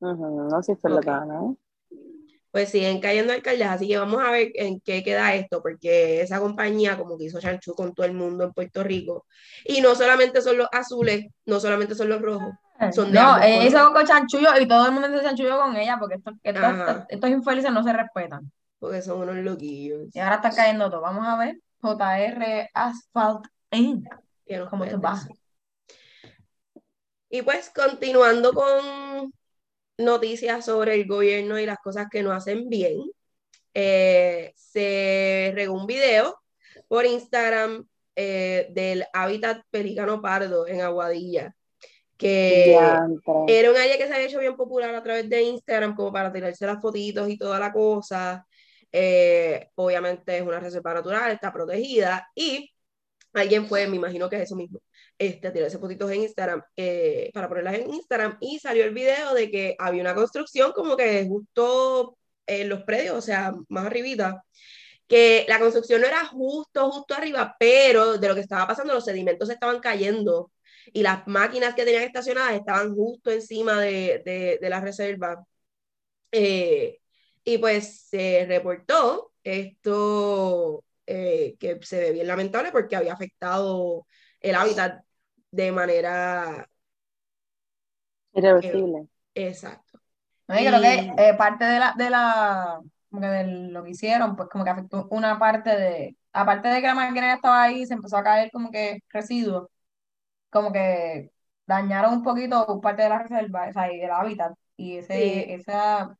No 0.00 0.62
sé 0.62 0.74
si 0.76 0.86
es 0.86 0.92
Ok. 0.92 1.06
verdad, 1.06 1.26
¿no? 1.26 1.56
Pues 2.50 2.68
siguen 2.70 3.00
cayendo 3.00 3.32
alcaldes, 3.32 3.66
así 3.66 3.88
que 3.88 3.98
vamos 3.98 4.22
a 4.22 4.30
ver 4.30 4.52
en 4.54 4.80
qué 4.80 5.02
queda 5.02 5.34
esto, 5.34 5.60
porque 5.60 6.20
esa 6.20 6.38
compañía 6.38 6.96
como 6.96 7.18
que 7.18 7.24
hizo 7.24 7.40
chanchú 7.40 7.74
con 7.74 7.92
todo 7.94 8.06
el 8.06 8.12
mundo 8.12 8.44
en 8.44 8.52
Puerto 8.52 8.84
Rico. 8.84 9.26
Y 9.64 9.80
no 9.80 9.94
solamente 9.96 10.40
son 10.40 10.58
los 10.58 10.68
azules, 10.70 11.26
no 11.46 11.58
solamente 11.58 11.96
son 11.96 12.10
los 12.10 12.22
rojos, 12.22 12.54
son 12.94 13.10
de 13.12 13.18
No, 13.18 13.38
ella 13.42 13.64
hizo 13.64 13.92
con 13.92 14.06
chanchullo 14.06 14.50
y 14.60 14.68
todo 14.68 14.86
el 14.86 14.92
mundo 14.92 15.08
hizo 15.08 15.22
chanchullo 15.22 15.58
con 15.58 15.76
ella 15.76 15.96
porque 15.98 16.14
estos, 16.16 16.34
estos, 16.44 16.64
Ajá. 16.64 17.06
estos 17.08 17.30
infelices 17.30 17.72
no 17.72 17.82
se 17.82 17.92
respetan. 17.92 18.52
porque 18.78 19.02
son 19.02 19.20
unos 19.22 19.36
loquillos. 19.44 20.14
Y 20.14 20.20
ahora 20.20 20.36
están 20.36 20.54
cayendo 20.54 20.88
todos. 20.90 21.02
Vamos 21.02 21.26
a 21.26 21.36
ver. 21.38 21.56
JR 21.80 22.70
Asphalt 22.72 23.46
Inc. 23.72 24.06
¿Cómo 24.70 24.84
va? 24.84 25.14
decir. 25.14 25.36
Y 27.34 27.42
pues 27.42 27.68
continuando 27.70 28.52
con 28.52 29.34
noticias 29.98 30.64
sobre 30.64 30.94
el 30.94 31.04
gobierno 31.08 31.58
y 31.58 31.66
las 31.66 31.78
cosas 31.78 32.06
que 32.08 32.22
no 32.22 32.30
hacen 32.30 32.68
bien, 32.68 33.10
eh, 33.74 34.52
se 34.54 35.50
regó 35.52 35.74
un 35.74 35.88
video 35.88 36.38
por 36.86 37.04
Instagram 37.04 37.88
eh, 38.14 38.68
del 38.70 39.04
hábitat 39.12 39.64
pelícano 39.68 40.22
pardo 40.22 40.68
en 40.68 40.80
Aguadilla, 40.80 41.56
que 42.16 42.70
era 43.48 43.70
un 43.72 43.76
área 43.78 43.98
que 43.98 44.06
se 44.06 44.14
había 44.14 44.26
hecho 44.26 44.38
bien 44.38 44.54
popular 44.54 44.94
a 44.94 45.02
través 45.02 45.28
de 45.28 45.42
Instagram 45.42 45.96
como 45.96 46.12
para 46.12 46.32
tirarse 46.32 46.64
las 46.66 46.80
fotitos 46.80 47.28
y 47.28 47.36
toda 47.36 47.58
la 47.58 47.72
cosa. 47.72 48.46
Eh, 48.92 49.70
obviamente 49.74 50.36
es 50.36 50.42
una 50.44 50.60
reserva 50.60 50.94
natural, 50.94 51.32
está 51.32 51.52
protegida 51.52 52.28
y 52.32 52.72
alguien 53.32 53.66
fue, 53.66 53.88
me 53.88 53.96
imagino 53.96 54.30
que 54.30 54.36
es 54.36 54.42
eso 54.42 54.54
mismo, 54.54 54.80
este, 55.18 55.48
a 55.48 55.52
tirarse 55.52 55.78
fotitos 55.78 56.10
en 56.10 56.22
Instagram 56.22 56.62
eh, 56.76 57.30
para 57.34 57.48
ponerlas 57.48 57.74
en 57.74 57.92
Instagram 57.92 58.36
y 58.40 58.58
salió 58.58 58.84
el 58.84 58.94
video 58.94 59.34
de 59.34 59.50
que 59.50 59.76
había 59.78 60.02
una 60.02 60.14
construcción 60.14 60.72
como 60.72 60.96
que 60.96 61.26
justo 61.26 62.18
en 62.46 62.68
los 62.68 62.82
predios, 62.82 63.16
o 63.16 63.22
sea, 63.22 63.52
más 63.68 63.86
arribita, 63.86 64.44
que 65.06 65.44
la 65.48 65.58
construcción 65.58 66.00
no 66.00 66.06
era 66.06 66.24
justo, 66.26 66.90
justo 66.90 67.14
arriba, 67.14 67.56
pero 67.58 68.18
de 68.18 68.28
lo 68.28 68.34
que 68.34 68.40
estaba 68.42 68.66
pasando, 68.66 68.94
los 68.94 69.04
sedimentos 69.04 69.48
se 69.48 69.54
estaban 69.54 69.80
cayendo 69.80 70.50
y 70.92 71.02
las 71.02 71.26
máquinas 71.26 71.74
que 71.74 71.84
tenían 71.84 72.04
estacionadas 72.04 72.54
estaban 72.54 72.94
justo 72.94 73.30
encima 73.30 73.80
de, 73.80 74.22
de, 74.24 74.58
de 74.60 74.70
la 74.70 74.80
reserva. 74.80 75.44
Eh, 76.32 77.00
y 77.44 77.58
pues 77.58 78.06
se 78.08 78.46
reportó 78.48 79.32
esto 79.42 80.84
eh, 81.06 81.56
que 81.60 81.78
se 81.82 82.00
ve 82.00 82.12
bien 82.12 82.26
lamentable 82.26 82.72
porque 82.72 82.96
había 82.96 83.12
afectado 83.12 84.06
el 84.44 84.54
hábitat 84.56 85.04
de 85.50 85.72
manera 85.72 86.68
irreversible. 88.34 89.08
exacto. 89.34 90.00
No, 90.48 90.60
y 90.60 90.66
creo 90.66 90.80
que 90.80 91.12
eh, 91.16 91.34
parte 91.34 91.64
de 91.64 91.78
la, 91.78 91.94
de 91.96 92.10
la 92.10 92.80
de 93.10 93.44
lo 93.70 93.84
que 93.84 93.90
hicieron, 93.90 94.36
pues 94.36 94.48
como 94.48 94.64
que 94.64 94.70
afectó 94.70 95.06
una 95.10 95.38
parte 95.38 95.70
de, 95.70 96.16
aparte 96.32 96.68
de 96.68 96.80
que 96.80 96.86
la 96.88 96.94
máquina 96.94 97.34
estaba 97.34 97.62
ahí, 97.62 97.86
se 97.86 97.94
empezó 97.94 98.16
a 98.16 98.24
caer 98.24 98.50
como 98.52 98.70
que 98.70 99.00
residuos, 99.10 99.68
como 100.50 100.72
que 100.72 101.30
dañaron 101.66 102.14
un 102.14 102.22
poquito 102.22 102.80
parte 102.80 103.02
de 103.02 103.08
la 103.10 103.20
reserva, 103.20 103.68
o 103.68 103.72
sea, 103.72 103.92
y 103.92 103.98
del 104.00 104.10
hábitat. 104.10 104.54
Y 104.76 104.98
ese, 104.98 105.54
esa, 105.54 106.16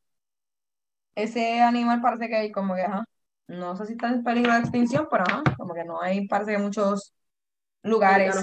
ese 1.15 1.61
animal 1.61 2.01
parece 2.01 2.29
que 2.29 2.51
como 2.51 2.75
que, 2.75 2.81
ajá, 2.83 3.05
no 3.47 3.75
sé 3.75 3.85
si 3.85 3.93
está 3.93 4.07
en 4.09 4.23
peligro 4.23 4.53
de 4.53 4.59
extinción, 4.59 5.07
pero 5.09 5.23
ajá, 5.27 5.43
como 5.57 5.73
que 5.73 5.83
no 5.85 6.01
hay, 6.01 6.27
parece 6.27 6.51
que 6.53 6.57
muchos 6.57 7.13
lugares 7.85 8.35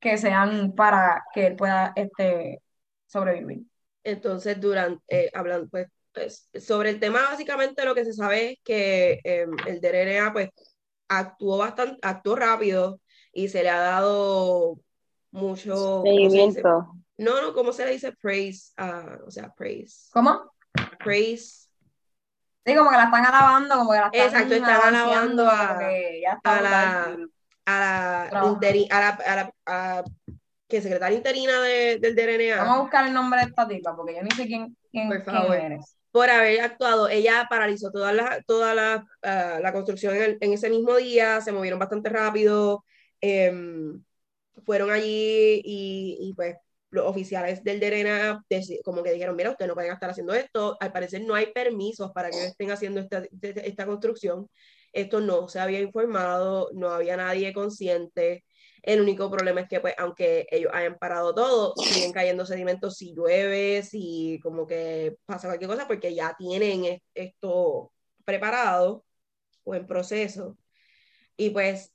que 0.00 0.18
sean 0.18 0.74
para 0.74 1.24
que 1.32 1.46
él 1.48 1.56
pueda 1.56 1.92
este, 1.96 2.62
sobrevivir. 3.06 3.62
Entonces, 4.02 4.60
durante, 4.60 5.02
eh, 5.08 5.30
hablando, 5.34 5.68
pues, 5.68 5.88
pues, 6.12 6.48
sobre 6.60 6.90
el 6.90 7.00
tema, 7.00 7.22
básicamente 7.22 7.84
lo 7.84 7.94
que 7.94 8.04
se 8.04 8.12
sabe 8.12 8.52
es 8.52 8.58
que 8.62 9.20
em, 9.24 9.50
el 9.66 9.80
DRNA, 9.80 10.32
pues, 10.32 10.50
actuó 11.08 11.58
bastante, 11.58 11.98
actuó 12.02 12.36
rápido 12.36 13.00
y 13.32 13.48
se 13.48 13.62
le 13.62 13.70
ha 13.70 13.80
dado 13.80 14.78
mucho 15.30 16.02
seguimiento. 16.02 16.94
No, 17.16 17.40
no, 17.40 17.52
¿cómo 17.52 17.72
se 17.72 17.84
le 17.84 17.92
dice 17.92 18.12
praise? 18.12 18.72
Uh, 18.78 19.26
o 19.26 19.30
sea, 19.30 19.52
praise. 19.54 20.10
¿Cómo? 20.12 20.52
Praise. 20.98 21.68
Sí, 22.66 22.74
como 22.74 22.90
que 22.90 22.96
la 22.96 23.04
están 23.04 23.26
alabando, 23.26 23.76
como 23.76 23.90
que 23.92 23.98
la 23.98 24.06
están 24.06 24.26
Exacto, 24.26 24.54
están 24.54 24.94
alabando 24.94 25.48
a, 25.48 25.78
a, 26.42 26.60
la, 26.60 27.16
a, 27.66 27.80
la, 27.80 28.22
a, 28.24 29.00
la, 29.00 29.08
a 29.08 29.36
la, 29.36 29.54
a 29.66 30.04
que 30.68 30.80
secretaria 30.80 31.16
interina 31.16 31.60
de, 31.62 31.98
del 31.98 32.14
DRNA. 32.14 32.56
Vamos 32.56 32.78
a 32.78 32.80
buscar 32.82 33.06
el 33.06 33.14
nombre 33.14 33.40
de 33.40 33.46
esta 33.46 33.68
tipa, 33.68 33.94
porque 33.94 34.14
yo 34.14 34.22
ni 34.22 34.30
sé 34.30 34.46
quién, 34.46 34.76
quién, 34.90 35.08
por 35.08 35.24
favor, 35.24 35.56
eres. 35.56 35.96
Por 36.10 36.30
haber 36.30 36.60
actuado, 36.60 37.08
ella 37.08 37.46
paralizó 37.50 37.90
toda 37.90 38.12
la, 38.12 38.42
toda 38.46 38.74
la, 38.74 39.04
uh, 39.22 39.60
la 39.60 39.72
construcción 39.72 40.14
en, 40.14 40.38
en, 40.40 40.52
ese 40.52 40.70
mismo 40.70 40.96
día, 40.96 41.40
se 41.40 41.52
movieron 41.52 41.78
bastante 41.78 42.08
rápido, 42.08 42.84
eh, 43.20 43.52
fueron 44.64 44.90
allí 44.90 45.60
y, 45.64 46.18
y, 46.20 46.34
pues 46.34 46.56
los 46.90 47.06
oficiales 47.06 47.64
del 47.64 47.80
DRNA 47.80 48.44
como 48.84 49.02
que 49.02 49.12
dijeron, 49.12 49.34
mira, 49.34 49.50
ustedes 49.50 49.68
no 49.68 49.74
pueden 49.74 49.92
estar 49.92 50.10
haciendo 50.10 50.32
esto, 50.32 50.76
al 50.78 50.92
parecer 50.92 51.22
no 51.22 51.34
hay 51.34 51.46
permisos 51.46 52.12
para 52.12 52.30
que 52.30 52.46
estén 52.46 52.70
haciendo 52.70 53.00
esta, 53.00 53.24
esta 53.40 53.84
construcción, 53.84 54.48
esto 54.94 55.20
no 55.20 55.48
se 55.48 55.60
había 55.60 55.80
informado, 55.80 56.70
no 56.74 56.90
había 56.90 57.16
nadie 57.16 57.52
consciente, 57.52 58.44
el 58.84 59.00
único 59.00 59.30
problema 59.30 59.62
es 59.62 59.68
que, 59.68 59.80
pues, 59.80 59.94
aunque 59.96 60.46
ellos 60.50 60.70
hayan 60.74 60.98
parado 60.98 61.34
todo, 61.34 61.74
siguen 61.76 62.12
cayendo 62.12 62.44
sedimentos 62.44 62.96
si 62.96 63.14
llueve, 63.14 63.82
si 63.82 64.38
como 64.42 64.66
que 64.66 65.16
pasa 65.24 65.48
cualquier 65.48 65.70
cosa, 65.70 65.86
porque 65.88 66.14
ya 66.14 66.34
tienen 66.38 67.00
esto 67.14 67.92
preparado 68.26 69.04
o 69.64 69.74
en 69.74 69.86
proceso. 69.86 70.58
Y 71.36 71.50
pues, 71.50 71.92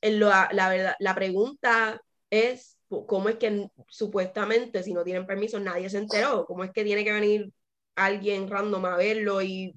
la, 0.00 0.48
verdad, 0.70 0.94
la 0.98 1.14
pregunta 1.14 2.00
es, 2.30 2.78
¿cómo 2.88 3.28
es 3.28 3.36
que 3.36 3.68
supuestamente, 3.88 4.82
si 4.82 4.94
no 4.94 5.04
tienen 5.04 5.26
permiso, 5.26 5.60
nadie 5.60 5.90
se 5.90 5.98
enteró? 5.98 6.46
¿Cómo 6.46 6.64
es 6.64 6.70
que 6.72 6.84
tiene 6.84 7.04
que 7.04 7.12
venir 7.12 7.52
alguien 7.96 8.48
random 8.48 8.84
a 8.86 8.96
verlo 8.96 9.42
y 9.42 9.74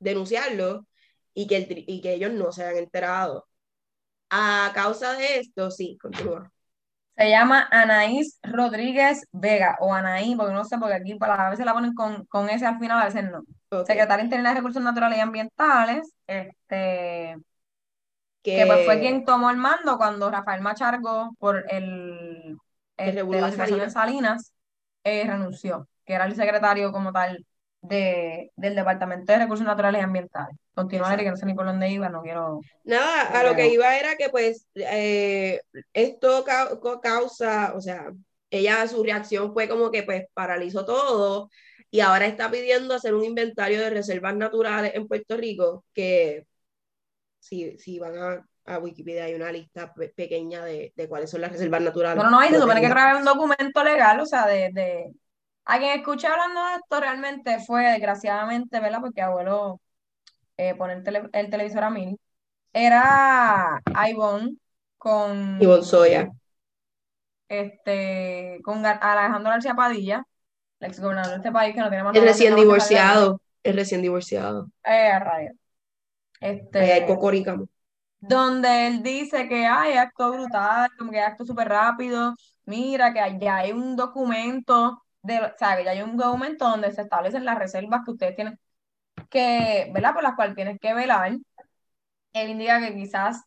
denunciarlo 0.00 0.86
y 1.34 1.46
que, 1.46 1.56
el, 1.56 1.84
y 1.86 2.00
que 2.00 2.14
ellos 2.14 2.32
no 2.32 2.52
se 2.52 2.64
hayan 2.64 2.84
enterado? 2.84 3.46
A 4.30 4.70
causa 4.74 5.14
de 5.14 5.38
esto, 5.40 5.70
sí, 5.70 5.98
continúa. 6.00 6.50
Se 7.16 7.30
llama 7.30 7.68
Anaís 7.70 8.40
Rodríguez 8.42 9.26
Vega, 9.30 9.76
o 9.80 9.94
Anaí, 9.94 10.34
porque 10.34 10.52
no 10.52 10.64
sé, 10.64 10.78
porque 10.78 10.94
aquí 10.94 11.16
a 11.20 11.50
veces 11.50 11.64
la 11.64 11.72
ponen 11.72 11.94
con, 11.94 12.24
con 12.26 12.48
ese 12.48 12.66
al 12.66 12.78
final, 12.78 13.02
a 13.02 13.04
veces 13.04 13.24
no. 13.30 13.44
Secretaria 13.84 14.24
Interna 14.24 14.50
de 14.50 14.56
Recursos 14.56 14.82
Naturales 14.82 15.18
y 15.18 15.20
Ambientales, 15.20 16.12
este, 16.26 17.36
que, 18.42 18.66
pues 18.66 18.84
fue 18.84 19.00
quien 19.00 19.24
tomó 19.24 19.50
el 19.50 19.56
mando 19.56 19.96
cuando 19.96 20.30
Rafael 20.30 20.60
Machargo, 20.60 21.34
por 21.38 21.64
el, 21.72 22.56
el 22.96 23.30
la 23.30 23.50
de 23.50 23.90
Salinas, 23.90 24.52
eh, 25.04 25.24
renunció, 25.26 25.88
que 26.04 26.14
era 26.14 26.26
el 26.26 26.34
secretario 26.34 26.92
como 26.92 27.12
tal 27.12 27.44
de, 27.84 28.50
del 28.56 28.74
Departamento 28.74 29.32
de 29.32 29.38
Recursos 29.38 29.66
Naturales 29.66 30.00
y 30.00 30.04
Ambientales. 30.04 30.56
Continuar, 30.74 31.18
que 31.18 31.30
no 31.30 31.36
sé 31.36 31.46
ni 31.46 31.54
por 31.54 31.66
dónde 31.66 31.90
iba, 31.90 32.08
no 32.08 32.22
quiero... 32.22 32.60
Nada, 32.84 33.38
a 33.38 33.44
lo 33.44 33.54
que 33.54 33.68
iba 33.68 33.96
era 33.96 34.16
que 34.16 34.28
pues 34.30 34.66
eh, 34.74 35.60
esto 35.92 36.44
causa, 37.02 37.74
o 37.74 37.80
sea, 37.80 38.10
ella 38.50 38.86
su 38.88 39.02
reacción 39.02 39.52
fue 39.52 39.68
como 39.68 39.90
que 39.90 40.02
pues 40.02 40.24
paralizó 40.32 40.84
todo 40.84 41.50
y 41.90 42.00
ahora 42.00 42.26
está 42.26 42.50
pidiendo 42.50 42.94
hacer 42.94 43.14
un 43.14 43.24
inventario 43.24 43.80
de 43.80 43.90
reservas 43.90 44.34
naturales 44.34 44.92
en 44.94 45.06
Puerto 45.06 45.36
Rico, 45.36 45.84
que 45.92 46.46
si, 47.38 47.78
si 47.78 47.98
van 47.98 48.18
a, 48.18 48.46
a 48.64 48.78
Wikipedia 48.78 49.24
hay 49.24 49.34
una 49.34 49.52
lista 49.52 49.94
pequeña 50.16 50.64
de, 50.64 50.92
de, 50.96 51.08
cuáles 51.08 51.30
son 51.30 51.42
las 51.42 51.52
reservas 51.52 51.82
naturales. 51.82 52.16
Bueno, 52.16 52.30
no, 52.30 52.44
y 52.44 52.48
se 52.48 52.60
supone 52.60 52.80
que 52.80 52.88
grabar 52.88 53.16
un 53.16 53.24
documento 53.24 53.84
legal, 53.84 54.18
o 54.20 54.26
sea, 54.26 54.46
de, 54.46 54.70
de 54.72 55.12
a 55.64 55.78
quien 55.78 55.98
escuché 55.98 56.26
hablando 56.26 56.62
de 56.64 56.74
esto 56.74 57.00
realmente 57.00 57.58
fue, 57.60 57.84
desgraciadamente, 57.84 58.80
¿verdad? 58.80 59.00
Porque 59.00 59.22
abuelo 59.22 59.80
eh, 60.56 60.74
pone 60.74 60.94
el, 60.94 61.30
el, 61.32 61.50
televisor 61.50 61.84
a 61.84 61.90
mí. 61.90 62.16
Era 62.72 63.80
Ivonne 64.08 64.56
con. 64.98 65.58
Ivonne 65.60 65.84
Soya. 65.84 66.30
Este, 67.48 68.60
con 68.64 68.84
Alejandro 68.84 69.50
García 69.50 69.74
Padilla, 69.74 70.26
el 70.80 70.88
ex 70.88 71.00
gobernador 71.00 71.30
de 71.30 71.36
este 71.36 71.52
país 71.52 71.74
que 71.74 71.80
no 71.80 71.88
tiene 71.88 72.04
más 72.04 72.16
Es 72.16 72.22
recién 72.22 72.56
divorciado. 72.56 73.40
Es 73.62 73.74
recién 73.74 74.02
divorciado. 74.02 74.68
Eh, 74.82 75.18
radio. 75.18 75.52
Este. 76.40 76.92
hay 76.92 77.06
cocoricamo. 77.06 77.66
Donde 78.18 78.86
él 78.86 79.02
dice 79.02 79.48
que 79.48 79.66
hay 79.66 79.94
acto 79.94 80.32
brutal, 80.32 80.90
como 80.98 81.10
que 81.10 81.20
acto 81.20 81.44
súper 81.44 81.68
rápido. 81.68 82.34
Mira, 82.64 83.12
que 83.12 83.38
ya 83.38 83.56
hay 83.56 83.72
un 83.72 83.96
documento 83.96 85.03
de, 85.24 85.40
o 85.40 85.52
sea, 85.58 85.76
que 85.76 85.84
ya 85.84 85.92
hay 85.92 86.02
un 86.02 86.16
documento 86.16 86.68
donde 86.68 86.92
se 86.92 87.02
establecen 87.02 87.44
las 87.44 87.58
reservas 87.58 88.02
que 88.04 88.12
ustedes 88.12 88.36
tienen 88.36 88.58
que, 89.30 89.90
¿verdad? 89.92 90.14
Por 90.14 90.22
las 90.22 90.34
cuales 90.34 90.54
tienes 90.54 90.78
que 90.80 90.94
velar. 90.94 91.38
Él 92.32 92.50
indica 92.50 92.80
que 92.80 92.94
quizás 92.94 93.42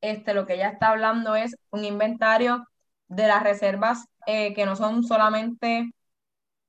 este, 0.00 0.34
lo 0.34 0.46
que 0.46 0.54
ella 0.54 0.68
está 0.68 0.90
hablando 0.90 1.34
es 1.34 1.56
un 1.70 1.84
inventario 1.84 2.66
de 3.08 3.26
las 3.26 3.42
reservas 3.42 4.06
eh, 4.26 4.54
que 4.54 4.66
no 4.66 4.76
son 4.76 5.02
solamente 5.04 5.92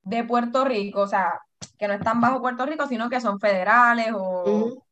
de 0.02 0.24
Puerto 0.24 0.64
Rico, 0.64 1.02
o 1.02 1.06
sea, 1.06 1.40
que 1.78 1.88
no 1.88 1.94
están 1.94 2.20
bajo 2.20 2.40
Puerto 2.40 2.66
Rico, 2.66 2.86
sino 2.86 3.10
que 3.10 3.20
son 3.20 3.40
federales 3.40 4.12
o, 4.14 4.82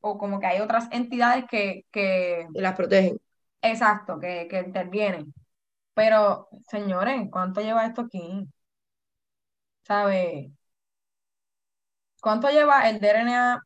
o 0.00 0.18
como 0.18 0.40
que 0.40 0.46
hay 0.46 0.60
otras 0.60 0.88
entidades 0.90 1.44
que, 1.50 1.84
que... 1.90 2.46
las 2.54 2.74
protegen. 2.74 3.18
Exacto, 3.62 4.18
que, 4.18 4.46
que 4.48 4.60
intervienen. 4.60 5.34
Pero, 5.94 6.48
señores, 6.68 7.28
¿cuánto 7.30 7.60
lleva 7.60 7.86
esto 7.86 8.02
aquí? 8.02 8.46
¿Sabe? 9.84 10.50
¿Cuánto 12.20 12.48
lleva 12.48 12.88
el 12.88 13.00
DRNA 13.00 13.60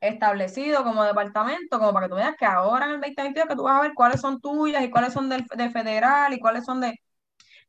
establecido 0.00 0.82
como 0.82 1.04
departamento? 1.04 1.78
Como 1.78 1.92
para 1.92 2.06
que 2.06 2.10
tú 2.10 2.16
veas 2.16 2.36
que 2.36 2.44
ahora 2.44 2.86
en 2.86 2.92
el 2.92 3.00
2022 3.00 3.48
que 3.48 3.56
tú 3.56 3.62
vas 3.64 3.78
a 3.78 3.82
ver 3.82 3.94
cuáles 3.94 4.20
son 4.20 4.40
tuyas 4.40 4.82
y 4.82 4.90
cuáles 4.90 5.12
son 5.12 5.28
del, 5.28 5.44
de 5.46 5.70
federal 5.70 6.32
y 6.32 6.40
cuáles 6.40 6.64
son 6.64 6.80
de... 6.80 6.98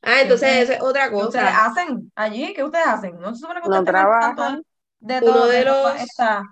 Ah, 0.02 0.22
entonces 0.22 0.50
esa 0.64 0.74
es 0.76 0.82
otra 0.82 1.10
cosa. 1.12 1.28
ustedes 1.28 1.54
hacen 1.54 2.12
allí? 2.16 2.54
¿Qué 2.54 2.64
ustedes 2.64 2.88
hacen? 2.88 3.20
No 3.20 3.34
se 3.34 3.42
supone 3.42 3.62
que 3.62 3.70
ustedes 3.70 3.86
trabajan. 3.86 4.64
De, 5.00 5.20
todo, 5.20 5.48
de, 5.48 5.66
los... 5.66 5.96
esta, 5.96 6.44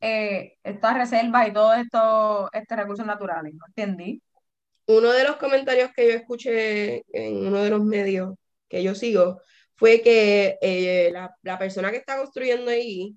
eh, 0.00 0.56
estas 0.62 0.94
reservas 0.94 1.48
y 1.48 1.52
todos 1.52 1.78
estos 1.78 2.48
este, 2.52 2.76
recursos 2.76 3.06
naturales. 3.06 3.54
¿No 3.54 3.64
entendí? 3.66 4.22
uno 4.86 5.12
de 5.12 5.24
los 5.24 5.36
comentarios 5.36 5.90
que 5.94 6.08
yo 6.08 6.14
escuché 6.14 7.04
en 7.12 7.46
uno 7.46 7.62
de 7.62 7.70
los 7.70 7.82
medios 7.82 8.34
que 8.68 8.82
yo 8.82 8.94
sigo 8.94 9.40
fue 9.76 10.02
que 10.02 10.58
eh, 10.60 11.10
la, 11.12 11.36
la, 11.42 11.58
persona 11.58 11.90
que 11.90 11.98
está 11.98 12.16
construyendo 12.16 12.70
ahí, 12.70 13.16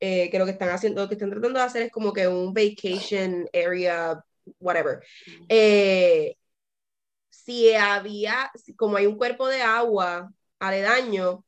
eh, 0.00 0.30
que 0.30 0.38
lo 0.38 0.44
que 0.46 0.52
están 0.52 0.70
haciendo, 0.70 1.02
lo 1.02 1.08
que 1.08 1.14
están 1.14 1.30
tratando 1.30 1.58
de 1.58 1.64
hacer 1.66 1.82
es 1.82 1.92
como 1.92 2.12
que 2.12 2.28
un 2.28 2.54
vacation 2.54 3.48
area, 3.52 4.22
whatever. 4.60 5.00
Eh, 5.48 6.36
si 7.30 7.74
había, 7.74 8.50
como 8.76 8.96
hay 8.96 9.06
un 9.06 9.16
cuerpo 9.18 9.48
de 9.48 9.62
agua 9.62 10.30
aledaño, 10.58 11.44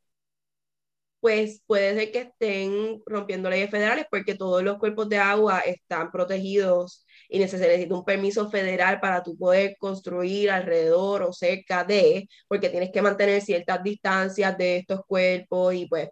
pues 1.20 1.62
puede 1.66 1.94
ser 1.94 2.12
que 2.12 2.20
estén 2.20 3.02
rompiendo 3.06 3.50
leyes 3.50 3.70
federales 3.70 4.06
porque 4.10 4.34
todos 4.34 4.62
los 4.62 4.78
cuerpos 4.78 5.08
de 5.08 5.18
agua 5.18 5.60
están 5.60 6.10
protegidos 6.12 7.05
y 7.28 7.38
se 7.48 7.58
necesita 7.58 7.94
un 7.94 8.04
permiso 8.04 8.50
federal 8.50 9.00
para 9.00 9.22
tú 9.22 9.36
poder 9.36 9.76
construir 9.78 10.50
alrededor 10.50 11.22
o 11.22 11.32
cerca 11.32 11.84
de, 11.84 12.28
porque 12.48 12.68
tienes 12.68 12.90
que 12.92 13.02
mantener 13.02 13.40
ciertas 13.42 13.82
distancias 13.82 14.56
de 14.58 14.78
estos 14.78 15.04
cuerpos 15.06 15.74
y 15.74 15.86
pues 15.86 16.10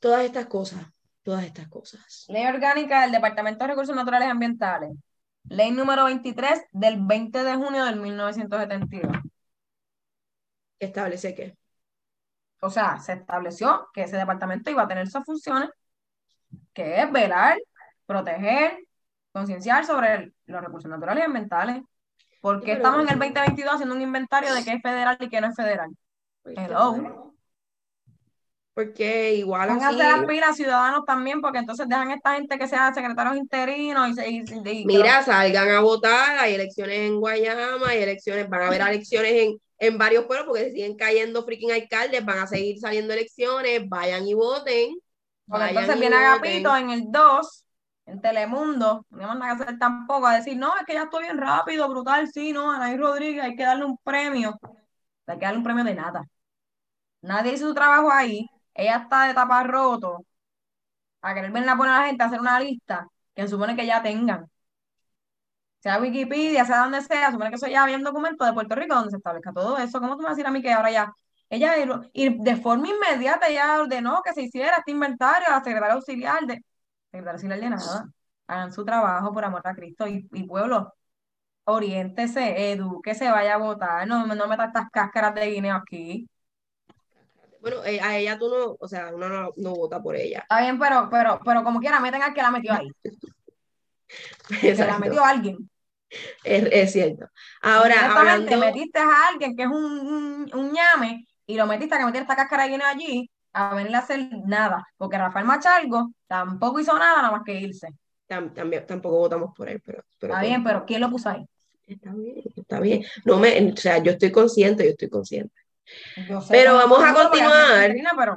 todas 0.00 0.24
estas 0.24 0.46
cosas, 0.46 0.86
todas 1.22 1.44
estas 1.44 1.68
cosas. 1.68 2.26
Ley 2.28 2.46
orgánica 2.46 3.02
del 3.02 3.12
Departamento 3.12 3.64
de 3.64 3.68
Recursos 3.68 3.94
Naturales 3.94 4.28
y 4.28 4.30
Ambientales. 4.30 4.90
Ley 5.48 5.70
número 5.70 6.04
23 6.04 6.62
del 6.72 6.98
20 7.00 7.44
de 7.44 7.54
junio 7.54 7.84
del 7.84 7.96
1972. 8.00 9.16
¿Establece 10.78 11.34
qué? 11.34 11.56
O 12.60 12.70
sea, 12.70 12.98
se 12.98 13.12
estableció 13.14 13.88
que 13.92 14.02
ese 14.02 14.16
departamento 14.16 14.70
iba 14.70 14.82
a 14.82 14.88
tener 14.88 15.08
sus 15.08 15.24
funciones, 15.24 15.70
que 16.72 17.00
es 17.00 17.12
velar, 17.12 17.58
proteger, 18.06 18.85
concienciar 19.36 19.84
sobre 19.84 20.32
los 20.46 20.60
recursos 20.62 20.90
naturales 20.90 21.22
y 21.22 21.26
ambientales. 21.26 21.82
Porque 22.40 22.72
estamos 22.72 23.02
en 23.02 23.08
el 23.08 23.18
2022 23.18 23.74
haciendo 23.74 23.94
un 23.94 24.02
inventario 24.02 24.54
de 24.54 24.64
qué 24.64 24.72
es 24.72 24.82
federal 24.82 25.16
y 25.20 25.28
qué 25.28 25.40
no 25.40 25.48
es 25.48 25.56
federal. 25.56 25.90
Pues, 26.42 26.56
Hello. 26.58 27.32
Porque 28.72 29.34
igual 29.34 29.68
Pónganse 29.68 30.02
así... 30.02 30.18
las 30.18 30.26
pilas 30.26 30.56
ciudadanos 30.56 31.04
también, 31.06 31.40
porque 31.40 31.58
entonces 31.58 31.88
dejan 31.88 32.10
esta 32.10 32.34
gente 32.34 32.58
que 32.58 32.68
sea 32.68 32.92
secretarios 32.94 33.36
interinos 33.36 34.10
y, 34.10 34.14
se- 34.14 34.30
y- 34.30 34.44
y- 34.82 34.86
Mira, 34.86 35.22
salgan 35.22 35.70
a 35.70 35.80
votar, 35.80 36.38
hay 36.38 36.54
elecciones 36.54 36.98
en 36.98 37.18
Guayama, 37.18 37.88
hay 37.88 38.02
elecciones, 38.02 38.48
van 38.48 38.62
a 38.62 38.66
haber 38.68 38.82
elecciones 38.82 39.32
en, 39.32 39.56
en 39.78 39.98
varios 39.98 40.24
pueblos 40.26 40.46
porque 40.46 40.64
se 40.64 40.72
siguen 40.72 40.96
cayendo 40.96 41.44
freaking 41.44 41.72
alcaldes, 41.72 42.24
van 42.24 42.38
a 42.38 42.46
seguir 42.46 42.78
saliendo 42.78 43.14
elecciones, 43.14 43.88
vayan 43.88 44.26
y 44.26 44.34
voten. 44.34 44.94
Vayan 45.46 45.68
entonces 45.70 45.96
y 45.96 46.00
viene 46.00 46.16
voten. 46.16 46.26
Agapito 46.26 46.76
en 46.76 46.90
el 46.90 47.02
2, 47.10 47.64
en 48.06 48.20
Telemundo, 48.20 49.06
no 49.10 49.30
hay 49.32 49.38
nada 49.38 49.56
que 49.56 49.62
hacer 49.64 49.78
tampoco, 49.78 50.26
a 50.26 50.36
decir, 50.36 50.56
no, 50.56 50.76
es 50.78 50.84
que 50.86 50.94
ya 50.94 51.04
estoy 51.04 51.24
bien 51.24 51.38
rápido, 51.38 51.88
brutal, 51.88 52.28
sí, 52.32 52.52
no, 52.52 52.70
Anaí 52.70 52.96
Rodríguez, 52.96 53.44
hay 53.44 53.56
que 53.56 53.64
darle 53.64 53.84
un 53.84 53.98
premio. 53.98 54.58
Hay 55.26 55.38
que 55.38 55.44
darle 55.44 55.58
un 55.58 55.64
premio 55.64 55.84
de 55.84 55.94
nada. 55.94 56.24
Nadie 57.22 57.54
hizo 57.54 57.68
su 57.68 57.74
trabajo 57.74 58.10
ahí, 58.12 58.46
ella 58.74 58.96
está 58.98 59.24
de 59.26 59.34
taparroto, 59.34 60.24
a 61.22 61.34
querer 61.34 61.50
venir 61.52 61.68
a 61.68 61.76
poner 61.76 61.92
a 61.94 62.00
la 62.00 62.06
gente 62.06 62.22
a 62.22 62.26
hacer 62.26 62.40
una 62.40 62.60
lista 62.60 63.08
que 63.34 63.42
se 63.42 63.48
supone 63.48 63.76
que 63.76 63.86
ya 63.86 64.02
tengan. 64.02 64.46
Sea 65.80 66.00
Wikipedia, 66.00 66.64
sea 66.64 66.78
donde 66.80 67.00
sea, 67.02 67.30
supone 67.30 67.50
que 67.50 67.56
eso 67.56 67.66
ya 67.68 67.84
había 67.84 67.96
un 67.96 68.02
documento 68.02 68.44
de 68.44 68.52
Puerto 68.52 68.74
Rico 68.74 68.94
donde 68.94 69.10
se 69.10 69.16
establezca 69.18 69.52
todo 69.52 69.78
eso. 69.78 70.00
¿Cómo 70.00 70.16
tú 70.16 70.18
me 70.18 70.24
vas 70.24 70.32
a 70.32 70.34
decir 70.34 70.46
a 70.46 70.50
mí 70.50 70.60
que 70.62 70.72
ahora 70.72 70.90
ya 70.90 71.12
ella 71.48 71.74
y 72.12 72.42
de 72.42 72.56
forma 72.56 72.88
inmediata 72.88 73.48
ya 73.50 73.80
ordenó 73.80 74.20
que 74.24 74.32
se 74.32 74.42
hiciera 74.42 74.78
este 74.78 74.90
inventario 74.90 75.46
a 75.48 75.52
la 75.58 75.64
secretaria 75.64 75.94
auxiliar 75.94 76.44
de 76.46 76.62
Hagan 78.48 78.72
su 78.72 78.84
trabajo 78.84 79.32
por 79.32 79.44
amor 79.44 79.62
a 79.64 79.74
Cristo 79.74 80.06
y, 80.06 80.28
y 80.32 80.44
pueblo. 80.44 80.94
Oriéntese, 81.64 82.72
edúquese, 82.72 83.30
vaya 83.30 83.54
a 83.54 83.58
votar. 83.58 84.06
No, 84.06 84.26
no 84.26 84.46
meta 84.46 84.66
estas 84.66 84.88
cáscaras 84.90 85.34
de 85.34 85.50
guineo 85.50 85.74
aquí. 85.74 86.28
Bueno, 87.60 87.84
eh, 87.84 88.00
a 88.00 88.16
ella 88.16 88.38
tú 88.38 88.48
no, 88.48 88.76
o 88.78 88.86
sea, 88.86 89.10
uno 89.12 89.28
no, 89.28 89.50
no 89.56 89.74
vota 89.74 90.00
por 90.00 90.14
ella. 90.14 90.40
Está 90.40 90.60
bien, 90.60 90.78
pero, 90.78 91.08
pero, 91.10 91.40
pero 91.44 91.64
como 91.64 91.80
quiera, 91.80 91.98
meten 91.98 92.22
al 92.22 92.32
que 92.32 92.42
la 92.42 92.50
metió 92.50 92.72
ahí. 92.72 92.88
Que 94.60 94.74
la 94.76 95.00
metió 95.00 95.24
alguien. 95.24 95.68
es, 96.44 96.68
es 96.70 96.92
cierto. 96.92 97.26
Ahora, 97.60 98.16
hablando, 98.16 98.56
metiste 98.58 99.00
a 99.00 99.28
alguien 99.28 99.56
que 99.56 99.64
es 99.64 99.68
un, 99.68 99.74
un, 99.74 100.50
un 100.54 100.72
ñame 100.72 101.26
y 101.44 101.56
lo 101.56 101.66
metiste 101.66 101.96
a 101.96 101.98
que 101.98 102.04
metiera 102.04 102.22
esta 102.22 102.36
cáscara 102.36 102.62
de 102.62 102.68
guineo 102.70 102.86
allí 102.86 103.28
a 103.56 103.74
venirle 103.74 103.96
a 103.96 104.00
hacer 104.00 104.28
nada. 104.46 104.86
Porque 104.96 105.16
Rafael 105.18 105.46
Machalgo 105.46 106.12
tampoco 106.26 106.78
hizo 106.80 106.96
nada, 106.98 107.22
nada 107.22 107.30
más 107.32 107.42
que 107.44 107.54
irse. 107.58 107.88
tam- 108.28 108.52
también, 108.52 108.86
tampoco 108.86 109.18
votamos 109.18 109.52
por 109.56 109.68
él, 109.68 109.80
pero, 109.84 110.02
pero 110.18 110.34
Está 110.34 110.44
bien, 110.46 110.62
pero 110.64 110.84
¿quién 110.84 111.00
lo 111.00 111.10
puso 111.10 111.30
ahí? 111.30 111.46
está 111.86 112.12
bien, 112.12 112.42
está 112.56 112.80
bien. 112.80 113.04
No 113.24 113.38
me, 113.38 113.72
o 113.72 113.76
sea, 113.76 113.98
yo 113.98 114.12
estoy 114.12 114.32
consciente, 114.32 114.84
yo 114.84 114.90
estoy 114.90 115.08
consciente. 115.08 115.54
Yo 116.28 116.40
sé 116.40 116.48
Pero 116.52 116.74
vamos 116.74 117.02
a 117.02 117.14
continuar. 117.14 117.92
pero 118.16 118.36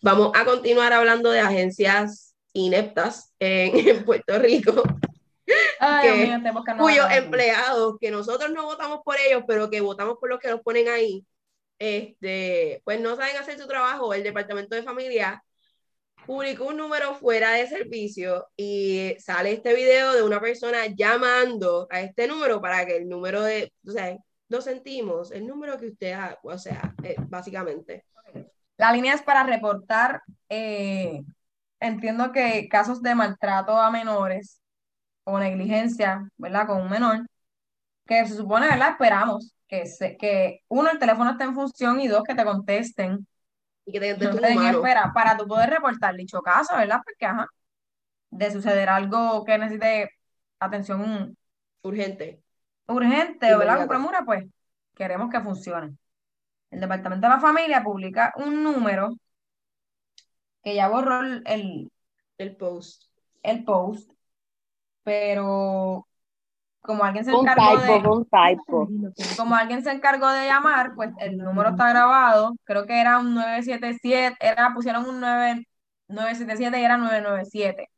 Vamos 0.00 0.32
a 0.34 0.44
continuar 0.44 0.92
hablando 0.92 1.30
de 1.30 1.40
agencias 1.40 2.34
ineptas 2.52 3.32
en, 3.38 3.72
en 3.98 4.04
Puerto 4.04 4.38
Rico, 4.38 4.82
Ay, 5.80 6.08
que- 6.08 6.38
mío, 6.38 6.52
cuyos 6.78 7.06
empleados, 7.12 7.96
que 8.00 8.10
nosotros 8.10 8.50
no 8.52 8.64
votamos 8.64 9.00
por 9.04 9.16
ellos, 9.18 9.42
pero 9.46 9.68
que 9.70 9.80
votamos 9.80 10.16
por 10.18 10.28
los 10.30 10.38
que 10.40 10.48
nos 10.48 10.60
ponen 10.60 10.88
ahí, 10.88 11.24
este, 11.78 12.82
pues 12.84 13.00
no 13.00 13.16
saben 13.16 13.36
hacer 13.36 13.58
su 13.58 13.66
trabajo. 13.66 14.14
El 14.14 14.22
Departamento 14.22 14.74
de 14.74 14.82
Familia 14.82 15.42
publicó 16.26 16.66
un 16.66 16.76
número 16.76 17.14
fuera 17.14 17.52
de 17.52 17.66
servicio 17.66 18.48
y 18.56 19.14
sale 19.18 19.52
este 19.52 19.74
video 19.74 20.12
de 20.12 20.22
una 20.22 20.40
persona 20.40 20.86
llamando 20.86 21.86
a 21.90 22.00
este 22.00 22.26
número 22.26 22.60
para 22.60 22.84
que 22.86 22.96
el 22.96 23.08
número 23.08 23.42
de, 23.42 23.72
o 23.86 23.90
sea, 23.90 24.16
lo 24.48 24.60
sentimos, 24.60 25.30
el 25.30 25.46
número 25.46 25.78
que 25.78 25.88
usted, 25.88 26.12
ha, 26.12 26.38
o 26.42 26.58
sea, 26.58 26.94
eh, 27.02 27.16
básicamente. 27.28 28.04
La 28.76 28.92
línea 28.92 29.14
es 29.14 29.22
para 29.22 29.42
reportar, 29.42 30.22
eh, 30.48 31.22
entiendo 31.80 32.32
que 32.32 32.68
casos 32.68 33.02
de 33.02 33.14
maltrato 33.14 33.76
a 33.76 33.90
menores 33.90 34.60
o 35.24 35.38
negligencia, 35.38 36.28
¿verdad? 36.36 36.66
Con 36.66 36.82
un 36.82 36.90
menor, 36.90 37.26
que 38.06 38.26
se 38.26 38.36
supone, 38.36 38.68
¿verdad? 38.68 38.92
Esperamos 38.92 39.54
que, 39.68 39.86
se, 39.86 40.16
que 40.16 40.62
uno, 40.68 40.90
el 40.90 40.98
teléfono 40.98 41.30
esté 41.30 41.44
en 41.44 41.54
función 41.54 42.00
y 42.00 42.08
dos, 42.08 42.22
que 42.24 42.34
te 42.34 42.44
contesten. 42.44 43.26
Y 43.84 43.92
que 43.92 44.00
te, 44.00 44.14
de 44.14 44.54
No 44.54 44.70
espera 44.70 45.12
para 45.14 45.36
tú 45.36 45.46
poder 45.46 45.70
reportar 45.70 46.14
dicho 46.14 46.40
caso, 46.40 46.76
¿verdad? 46.76 47.00
Porque, 47.04 47.26
ajá, 47.26 47.46
de 48.30 48.50
suceder 48.50 48.88
algo 48.88 49.44
que 49.44 49.58
necesite 49.58 50.10
atención 50.58 51.36
urgente. 51.82 52.42
urgente, 52.86 53.56
¿verdad? 53.56 53.78
Con 53.78 53.88
premura, 53.88 54.24
pues 54.24 54.44
queremos 54.94 55.30
que 55.30 55.40
funcione. 55.40 55.96
El 56.70 56.80
Departamento 56.80 57.26
de 57.26 57.34
la 57.34 57.40
Familia 57.40 57.82
publica 57.82 58.32
un 58.36 58.62
número 58.62 59.10
que 60.62 60.74
ya 60.74 60.88
borró 60.88 61.20
el, 61.22 61.90
El 62.36 62.56
post. 62.56 63.04
el 63.42 63.64
post, 63.64 64.10
pero 65.02 66.07
como 66.88 67.04
alguien 67.04 67.22
se 67.22 67.34
Un 67.34 67.46
encargó 67.46 67.78
typo, 67.78 67.82
de, 67.82 68.08
un 68.08 68.24
typo. 68.24 68.88
como 69.36 69.54
alguien 69.54 69.82
se 69.82 69.90
encargó 69.90 70.26
de 70.30 70.46
llamar, 70.46 70.94
pues 70.94 71.10
el 71.18 71.36
número 71.36 71.68
está 71.68 71.90
grabado, 71.90 72.54
creo 72.64 72.86
que 72.86 72.98
era 72.98 73.18
un 73.18 73.34
977, 73.34 74.38
era, 74.40 74.72
pusieron 74.72 75.06
un 75.06 75.20
9, 75.20 75.66
977 76.08 76.80
y 76.80 76.84
era 76.84 76.96
997. 76.96 77.90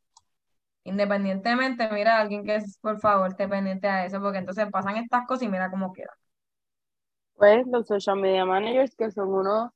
Independientemente, 0.83 1.87
mira, 1.93 2.19
alguien 2.19 2.43
que 2.43 2.55
es, 2.55 2.77
por 2.81 2.99
favor, 2.99 3.29
esté 3.29 3.47
pendiente 3.47 3.87
a 3.87 4.05
eso, 4.05 4.19
porque 4.19 4.39
entonces 4.39 4.67
pasan 4.69 4.97
estas 4.97 5.25
cosas 5.25 5.43
y 5.43 5.47
mira 5.47 5.71
cómo 5.71 5.93
queda. 5.93 6.11
Pues 7.37 7.65
los 7.67 7.87
social 7.87 8.17
media 8.17 8.45
managers 8.45 8.93
que 8.97 9.09
son 9.09 9.29
unos, 9.29 9.71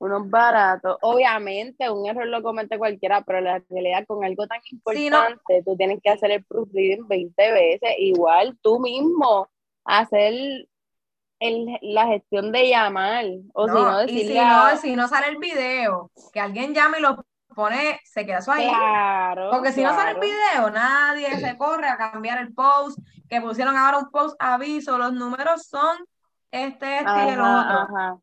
unos 0.00 0.28
baratos. 0.30 0.96
Obviamente, 1.02 1.88
un 1.90 2.06
error 2.08 2.26
lo 2.26 2.42
comete 2.42 2.78
cualquiera, 2.78 3.20
pero 3.22 3.40
la 3.42 3.62
realidad 3.68 4.04
con 4.06 4.24
algo 4.24 4.46
tan 4.46 4.60
Sí, 4.62 4.74
no. 5.10 5.18
importante, 5.18 5.62
tú 5.64 5.76
tienes 5.76 6.00
que 6.02 6.10
hacer 6.10 6.30
el 6.32 6.44
proofreading 6.44 7.06
20 7.06 7.52
veces. 7.52 7.90
Igual 7.98 8.58
tú 8.62 8.80
mismo 8.80 9.48
hacer 9.84 10.32
el- 11.38 11.78
la 11.82 12.06
gestión 12.06 12.50
de 12.50 12.68
llamar. 12.68 13.24
O 13.54 13.66
si 13.68 13.74
no, 13.74 14.04
y 14.04 14.08
si 14.08 14.14
decirle 14.14 14.40
a- 14.40 14.72
no, 14.72 14.76
si 14.78 14.96
no 14.96 15.06
sale 15.08 15.28
el 15.28 15.36
video, 15.36 16.10
que 16.32 16.40
alguien 16.40 16.74
llame 16.74 16.98
y 16.98 17.02
lo 17.02 17.24
pone, 17.54 18.00
se 18.04 18.24
queda 18.24 18.38
eso 18.38 18.52
ahí. 18.52 18.68
Claro. 18.68 19.50
Porque 19.50 19.72
si 19.72 19.82
no 19.82 19.94
sale 19.94 20.12
el 20.12 20.20
video, 20.20 20.70
nadie 20.70 21.36
se 21.40 21.58
corre 21.58 21.88
a 21.88 21.96
cambiar 21.98 22.38
el 22.38 22.54
post, 22.54 22.98
que 23.28 23.40
pusieron 23.40 23.76
ahora 23.76 23.98
un 23.98 24.10
post 24.10 24.34
aviso, 24.38 24.96
los 24.96 25.12
números 25.12 25.66
son 25.66 25.96
este, 26.50 26.96
este 27.00 27.24
y 27.26 27.28
el 27.28 27.40
Ajá, 27.40 27.60
otro. 27.60 27.78
ajá. 27.96 28.18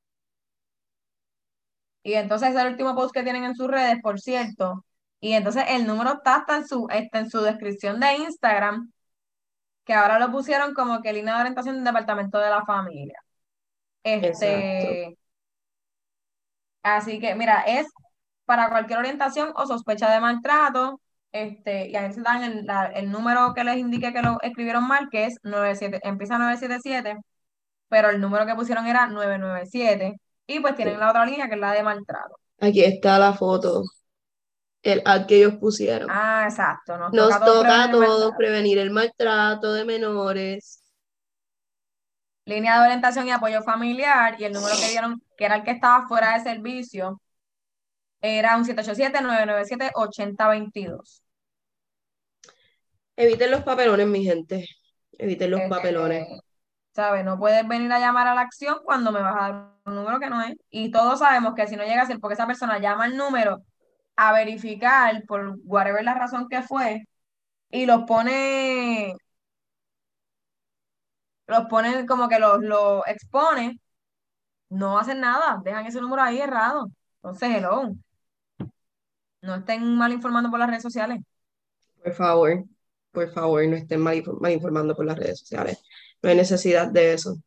Y 2.08 2.14
entonces 2.16 2.50
es 2.52 2.56
el 2.58 2.68
último 2.72 2.96
post 2.96 3.14
que 3.14 3.24
tienen 3.24 3.44
en 3.44 3.56
sus 3.56 3.68
redes, 3.68 3.98
por 4.02 4.20
cierto. 4.22 4.86
Y 5.20 5.34
entonces 5.34 5.66
el 5.70 5.88
número 5.88 6.14
está 6.16 6.36
hasta 6.38 6.58
en 6.58 6.68
su, 6.68 6.88
está 6.92 7.20
en 7.20 7.30
su 7.30 7.42
descripción 7.42 8.00
de 8.00 8.16
Instagram, 8.18 8.92
que 9.86 9.94
ahora 9.94 10.20
lo 10.20 10.32
pusieron 10.32 10.74
como 10.74 11.02
que 11.02 11.14
línea 11.14 11.36
de 11.36 11.42
orientación 11.42 11.76
del 11.78 11.86
departamento 11.86 12.40
de 12.40 12.50
la 12.52 12.66
familia. 12.66 13.20
Este, 14.04 15.18
así 16.84 17.20
que, 17.20 17.36
mira, 17.36 17.62
es 17.64 17.88
para 18.46 18.70
cualquier 18.70 19.00
orientación 19.00 19.52
o 19.56 19.68
sospecha 19.68 20.12
de 20.14 20.20
maltrato, 20.22 21.02
este, 21.32 21.90
y 21.90 21.96
a 21.96 22.04
veces 22.04 22.24
dan 22.24 22.44
el, 22.44 22.66
la- 22.66 22.88
el 22.88 23.12
número 23.12 23.54
que 23.54 23.64
les 23.64 23.78
indique 23.78 24.14
que 24.14 24.22
lo 24.22 24.38
escribieron 24.42 24.88
mal, 24.88 25.10
que 25.12 25.26
es 25.26 25.38
97, 25.44 26.00
empieza 26.04 26.38
977, 26.38 27.18
pero 27.90 28.10
el 28.10 28.22
número 28.22 28.46
que 28.46 28.56
pusieron 28.56 28.88
era 28.88 29.08
997, 29.08 30.20
y 30.48 30.60
pues 30.60 30.76
tienen 30.76 30.96
Sí. 30.96 31.00
la 31.00 31.10
otra 31.10 31.26
línea 31.26 31.48
que 31.48 31.56
es 31.56 31.60
la 31.62 31.72
de 31.74 31.84
maltrato. 31.84 32.40
Aquí 32.60 32.84
está 32.84 33.18
la 33.20 33.34
foto. 33.34 33.84
El 34.82 35.02
ad 35.06 35.26
que 35.28 35.38
ellos 35.38 35.56
pusieron. 35.60 36.08
Ah, 36.12 36.46
exacto. 36.48 36.98
Nos, 36.98 37.14
Nos 37.14 37.30
toca 37.30 37.36
a 37.36 37.46
todos 37.46 37.64
toca 37.64 37.84
a 37.84 37.90
prevenir 37.90 37.90
el 37.90 37.92
todos 37.92 38.20
maltrato. 38.32 38.38
prevenir 38.38 38.78
el 38.80 38.90
maltrato 38.92 39.74
de 39.74 39.86
menores. 39.86 40.84
Línea 42.46 42.78
de 42.80 42.86
orientación 42.86 43.28
y 43.28 43.32
apoyo 43.32 43.62
familiar, 43.62 44.36
y 44.40 44.46
el 44.46 44.54
número 44.54 44.74
que 44.80 44.90
dieron, 44.90 45.22
que 45.38 45.46
era 45.46 45.58
el 45.58 45.64
que 45.64 45.72
estaba 45.72 46.08
fuera 46.08 46.34
de 46.38 46.44
servicio, 46.44 47.22
era 48.22 48.56
un 48.58 48.64
787-997-8022. 48.66 51.22
Eviten 53.18 53.52
los 53.52 53.64
papelones, 53.64 54.08
mi 54.08 54.24
gente. 54.24 54.66
Eviten 55.18 55.52
los 55.52 55.62
papelones. 55.70 56.28
¿sabes? 56.94 57.24
No 57.26 57.38
puedes 57.38 57.68
venir 57.68 57.92
a 57.92 58.00
llamar 58.00 58.28
a 58.28 58.34
la 58.36 58.42
acción 58.42 58.78
cuando 58.84 59.12
me 59.12 59.22
vas 59.22 59.36
a 59.36 59.40
dar 59.52 59.72
un 59.88 59.96
número 59.96 60.20
que 60.20 60.30
no 60.30 60.42
es. 60.42 60.56
Y 60.70 60.92
todos 60.92 61.20
sabemos 61.20 61.54
que 61.56 61.68
si 61.68 61.76
no 61.76 61.84
llega 61.84 62.04
a 62.04 62.06
ser 62.06 62.20
porque 62.20 62.36
esa 62.36 62.48
persona 62.48 62.80
llama 62.80 63.08
el 63.08 63.18
número 63.18 63.64
a 64.16 64.34
verificar 64.34 65.24
por 65.28 65.58
whatever 65.66 66.04
la 66.04 66.16
razón 66.16 66.48
que 66.50 66.62
fue 66.64 67.04
y 67.70 67.86
los 67.86 68.04
pone, 68.06 69.16
los 71.48 71.66
pone 71.68 72.06
como 72.06 72.28
que 72.28 72.40
los, 72.40 72.62
los 72.62 73.04
expone, 73.08 73.80
no 74.70 75.00
hacen 75.00 75.22
nada, 75.22 75.62
dejan 75.64 75.86
ese 75.86 76.02
número 76.02 76.22
ahí 76.22 76.40
errado. 76.40 76.90
Entonces, 77.18 77.50
hello. 77.58 77.92
No 79.42 79.56
estén 79.56 79.96
mal 79.96 80.12
informando 80.12 80.50
por 80.50 80.60
las 80.60 80.70
redes 80.70 80.84
sociales. 80.84 81.22
Por 82.04 82.14
favor, 82.14 82.66
por 83.12 83.32
favor, 83.32 83.66
no 83.68 83.76
estén 83.76 84.02
mal, 84.02 84.22
mal 84.42 84.52
informando 84.52 84.96
por 84.96 85.06
las 85.06 85.18
redes 85.18 85.40
sociales. 85.40 85.82
No 86.22 86.30
hay 86.30 86.36
necesidad 86.36 86.92
de 86.92 87.14
eso. 87.14 87.38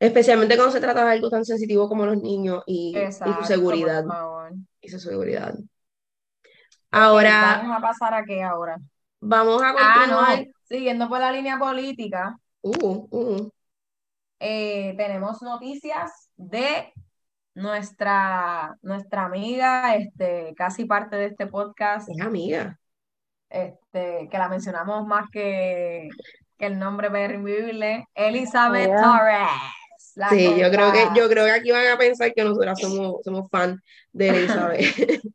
Especialmente 0.00 0.56
cuando 0.56 0.72
se 0.72 0.80
trata 0.80 1.04
de 1.04 1.10
algo 1.12 1.28
tan 1.30 1.44
sensitivo 1.44 1.88
como 1.88 2.06
los 2.06 2.16
niños 2.16 2.62
y, 2.66 2.94
su 3.12 3.24
por 3.24 3.44
seguridad. 3.46 4.04
favor. 4.04 4.52
Y 4.80 4.88
su 4.88 4.98
seguridad. 4.98 5.54
Ahora 6.90 7.60
vamos 7.62 7.76
a 7.76 7.80
pasar 7.80 8.14
a 8.14 8.24
qué 8.24 8.42
ahora. 8.42 8.78
vamos 9.20 9.62
a 9.62 9.74
Ah, 9.78 10.06
no, 10.08 10.16
continuar. 10.16 10.46
siguiendo 10.64 11.08
por 11.08 11.20
la 11.20 11.30
línea 11.32 11.58
política, 11.58 12.36
Uh, 12.62 13.06
uh, 13.10 13.50
eh, 14.38 14.94
tenemos 14.96 15.40
noticias 15.40 16.30
de 16.36 16.92
nuestra, 17.54 18.76
nuestra 18.82 19.24
amiga, 19.24 19.94
este, 19.96 20.54
casi 20.56 20.84
parte 20.84 21.16
de 21.16 21.26
este 21.26 21.46
podcast, 21.46 22.08
es 22.10 22.20
amiga. 22.20 22.78
este, 23.48 24.28
que 24.30 24.38
la 24.38 24.48
mencionamos 24.48 25.06
más 25.06 25.24
que, 25.32 26.08
que 26.58 26.66
el 26.66 26.78
nombre 26.78 27.08
terrible, 27.10 28.06
Elizabeth 28.14 28.88
Yeah. 28.88 29.02
Torres. 29.02 29.48
La 30.20 30.28
Sí, 30.28 30.44
yo 30.58 30.70
creo 30.70 30.92
que, 30.92 31.08
yo 31.16 31.28
creo 31.28 31.46
que 31.46 31.50
aquí 31.50 31.70
van 31.70 31.86
a 31.88 31.98
pensar 31.98 32.32
que 32.32 32.44
nosotras 32.44 32.78
somos, 32.78 33.16
somos 33.24 33.48
fan 33.50 33.80
de 34.12 34.28
Elizabeth. 34.28 34.80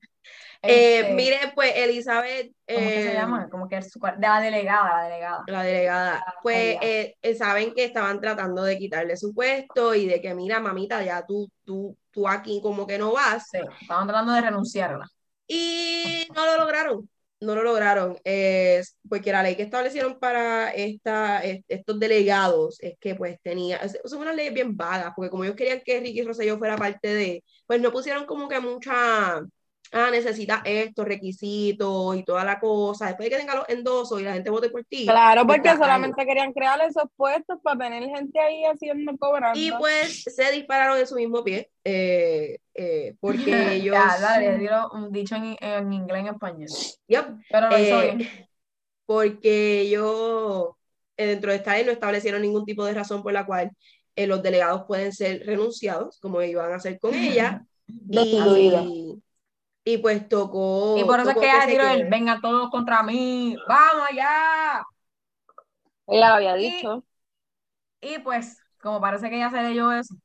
Eh, 0.68 1.02
Este, 1.02 1.14
mire, 1.14 1.38
pues 1.54 1.74
Elizabeth, 1.76 2.52
¿cómo 2.68 2.80
que 2.80 3.04
se 3.04 3.12
eh, 3.12 3.14
llama? 3.14 3.50
Como 3.52 3.68
que 3.68 3.78
es 3.78 3.92
su 3.92 4.00
de 4.00 4.14
la 4.18 4.42
delegada, 4.42 4.98
la 4.98 5.04
delegada. 5.04 5.44
la 5.46 5.62
delegada, 5.62 6.26
pues 6.42 6.78
eh, 6.82 7.16
eh, 7.22 7.36
saben 7.36 7.72
que 7.76 7.84
estaban 7.84 8.20
tratando 8.20 8.64
de 8.64 8.76
quitarle 8.80 9.16
su 9.16 9.32
puesto 9.32 9.94
y 9.94 10.08
de 10.08 10.20
que, 10.22 10.34
mira, 10.34 10.60
mamita, 10.60 11.04
ya 11.04 11.24
tú, 11.24 11.52
tú, 11.64 11.96
tú 12.10 12.28
aquí 12.28 12.62
como 12.64 12.88
que 12.88 12.98
no 12.98 13.12
vas. 13.14 13.48
Sí, 13.52 13.60
estaban 13.80 14.08
tratando 14.08 14.34
de 14.34 14.42
renunciarla. 14.42 15.08
Y 15.48 16.26
no 16.36 16.46
lo 16.48 16.58
lograron, 16.58 17.08
no 17.42 17.56
lo 17.56 17.64
lograron, 17.64 18.18
Es 18.24 18.98
porque 19.10 19.32
la 19.32 19.44
ley 19.44 19.56
que 19.56 19.64
establecieron 19.64 20.20
para 20.20 20.72
esta, 20.72 21.44
est- 21.44 21.66
estos 21.68 22.00
delegados 22.00 22.78
es 22.82 22.96
que 23.00 23.16
pues 23.16 23.38
tenía, 23.44 23.80
son 24.06 24.22
unas 24.22 24.36
leyes 24.36 24.54
bien 24.54 24.76
vagas, 24.78 25.14
porque 25.16 25.30
como 25.30 25.44
ellos 25.44 25.56
querían 25.56 25.82
que 25.86 26.00
Ricky 26.00 26.24
Rosselló 26.24 26.58
fuera 26.58 26.78
parte 26.78 27.08
de, 27.14 27.44
pues 27.68 27.82
no 27.82 27.92
pusieron 27.92 28.26
como 28.26 28.48
que 28.48 28.60
mucha, 28.60 29.42
ah, 29.96 30.12
necesita 30.12 30.62
estos 30.66 31.06
requisitos 31.06 32.16
y 32.16 32.24
toda 32.24 32.44
la 32.44 32.60
cosa, 32.60 33.08
después 33.08 33.26
de 33.26 33.36
que 33.36 33.42
tenga 33.42 33.56
los 33.56 33.68
endosos 33.70 34.22
y 34.22 34.24
la 34.24 34.34
gente 34.34 34.50
vote 34.50 34.70
por 34.70 34.84
ti. 34.84 35.06
Claro, 35.06 35.46
pues, 35.46 35.58
porque 35.58 35.78
solamente 35.78 36.26
querían 36.26 36.54
crear 36.54 36.80
esos 36.82 37.06
puestos 37.16 37.58
para 37.64 37.80
tener 37.80 38.04
gente 38.10 38.40
ahí 38.40 38.64
haciendo, 38.66 39.18
cobrando. 39.18 39.60
Y 39.60 39.72
pues 39.72 40.24
se 40.24 40.52
dispararon 40.52 41.00
en 41.00 41.08
su 41.08 41.16
mismo 41.16 41.44
pie, 41.44 41.72
eh, 41.84 42.60
eh, 42.74 43.16
porque 43.20 43.44
ellos... 43.74 43.96
Ya, 43.96 44.20
dale, 44.20 44.58
dilo 44.58 44.92
un 44.94 45.12
dicho 45.12 45.36
en, 45.36 45.56
en 45.60 45.94
inglés 45.94 46.22
en 46.22 46.28
español. 46.28 46.70
Yep, 47.08 47.26
Pero 47.50 47.70
lo 47.70 47.80
hizo 47.80 48.02
Eh, 48.02 48.16
bien. 48.16 48.30
porque 49.06 49.82
ellos 49.82 50.70
eh, 51.18 51.28
dentro 51.28 51.52
de 51.52 51.58
esta 51.58 51.74
ley 51.74 51.86
no 51.86 51.92
establecieron 51.92 52.42
ningún 52.42 52.66
tipo 52.66 52.84
de 52.86 52.94
razón 52.94 53.24
por 53.24 53.34
la 53.34 53.46
cual 53.46 53.72
eh, 54.16 54.28
los 54.28 54.42
delegados 54.42 54.84
pueden 54.88 55.12
ser 55.14 55.46
renunciados, 55.46 56.20
como 56.20 56.38
van 56.38 56.72
a 56.72 56.76
hacer 56.76 57.00
con 57.00 57.14
ella, 57.14 57.66
y, 58.10 59.22
y 59.88 60.00
pues 60.00 60.28
tocó, 60.28 60.98
Y 60.98 61.04
por 61.06 61.20
eso 61.22 61.30
es 61.30 61.38
que 61.38 61.46
ella 61.46 61.62
se 61.62 61.68
tiró 61.68 61.88
el 61.88 62.10
venga 62.10 62.40
todos 62.42 62.70
contra 62.72 63.04
mí, 63.04 63.56
vamos 63.68 64.08
allá. 64.10 64.84
Ella 66.08 66.30
lo 66.30 66.36
había 66.36 66.58
Y- 66.58 66.72
dicho. 66.72 67.04
Y 68.02 68.20
pues, 68.20 68.62
como 68.82 69.00
parece 69.00 69.30
que 69.30 69.38
ella 69.38 69.50
se 69.50 69.62
leyó 69.62 69.92
eso, 69.92 70.16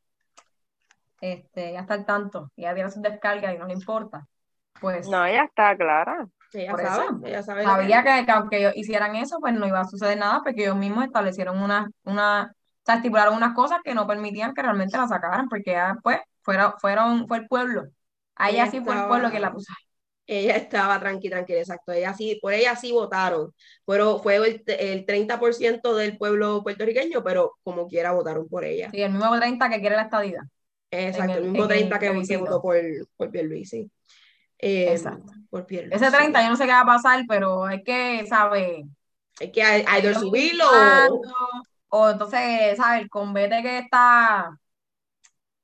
este, 1.20 1.73
ya 1.75 1.81
está 1.81 1.94
al 1.94 2.07
tanto, 2.07 2.51
y 2.57 2.62
ella 2.62 2.75
tiene 2.75 2.90
sus 2.90 3.03
descargas 3.03 3.55
y 3.55 3.59
no 3.59 3.66
le 3.66 3.75
importa. 3.75 4.27
Pues 4.81 5.09
No, 5.09 5.25
ella 5.25 5.44
está 5.44 5.77
clara. 5.77 6.27
Ella 6.53 6.73
sabe, 6.77 7.05
eso, 7.05 7.20
ella 7.27 7.42
sabe 7.42 7.62
lo 7.62 7.68
sabía 7.70 8.03
que- 8.03 8.11
que, 8.20 8.27
que 8.27 8.33
aunque 8.33 8.59
ellos 8.59 8.73
hicieran 8.77 9.14
eso, 9.14 9.38
pues 9.40 9.55
no 9.55 9.66
iba 9.66 9.81
a 9.81 9.85
suceder 9.85 10.18
nada, 10.18 10.40
porque 10.42 10.62
ellos 10.62 10.77
mismos 10.77 11.05
establecieron 11.05 11.62
una, 11.62 11.88
una, 12.05 12.53
o 12.53 12.83
sea, 12.85 12.96
estipularon 12.96 13.35
unas 13.37 13.55
cosas 13.55 13.79
que 13.85 13.94
no 13.94 14.07
permitían 14.07 14.53
que 14.55 14.62
realmente 14.62 14.96
la 14.96 15.07
sacaran, 15.07 15.49
porque 15.49 15.73
ya, 15.73 15.96
pues, 16.03 16.18
fueron, 16.42 16.73
fueron, 16.79 17.29
fue 17.29 17.38
el 17.38 17.46
pueblo. 17.46 17.85
A 18.37 18.51
ella 18.51 18.62
Ella 18.62 18.71
sí 18.71 18.81
fue 18.81 18.93
el 18.93 18.99
estaba- 18.99 19.09
pueblo 19.09 19.31
que 19.31 19.40
la 19.40 19.53
puso. 19.53 19.73
ella 20.27 20.57
estaba 20.57 21.01
tranquila, 21.01 21.37
tranquila, 21.37 21.59
exacto. 21.59 21.93
Ella 21.93 22.14
sí, 22.14 22.38
por 22.40 22.53
ella 22.53 22.77
sí 22.77 22.93
votaron. 22.93 23.53
Pero 23.85 24.19
fue 24.21 24.37
el, 24.37 24.62
el 24.66 25.05
30% 25.07 25.95
del 25.97 26.16
pueblo 26.16 26.62
puertorriqueño, 26.62 27.23
pero 27.25 27.57
como 27.64 27.88
quiera 27.88 28.12
votaron 28.12 28.49
por 28.49 28.64
ella. 28.64 28.90
Sí, 28.90 29.03
el 29.03 29.12
mismo 29.12 29.37
30 29.38 29.69
que 29.69 29.81
quiere 29.81 29.97
la 29.97 30.03
estadía. 30.03 30.43
Exacto, 30.93 31.33
el, 31.33 31.38
el- 31.45 31.51
mismo 31.51 31.64
en 31.66 31.71
el 31.73 31.88
30 31.88 31.99
que, 31.99 32.37
votó 32.38 32.62
por, 32.62 32.77
por 33.16 33.31
Pierluisi. 33.31 33.90
Eh, 34.59 34.93
Exacto. 34.93 35.33
Por 35.49 35.66
Pierluisi. 35.66 35.97
Ese 36.05 36.16
30 36.16 36.43
yo 36.43 36.51
no 36.51 36.57
sé 36.57 36.64
qué 36.64 36.71
va 36.73 36.81
a 36.81 36.87
pasar, 36.87 37.25
pero 37.29 37.64
hay 37.64 37.83
que, 37.83 38.25
¿sabes? 38.29 38.85
Hay 39.40 39.51
que 39.53 39.62
hay, 39.62 39.85
hay 39.88 40.03
de 40.03 40.09
Irlo 40.11 40.21
subirlo. 40.21 40.64
O 41.88 42.09
entonces, 42.11 42.77
¿sabes? 42.77 43.03
El 43.03 43.09
convete 43.11 43.62
que 43.62 43.79
está 43.79 44.57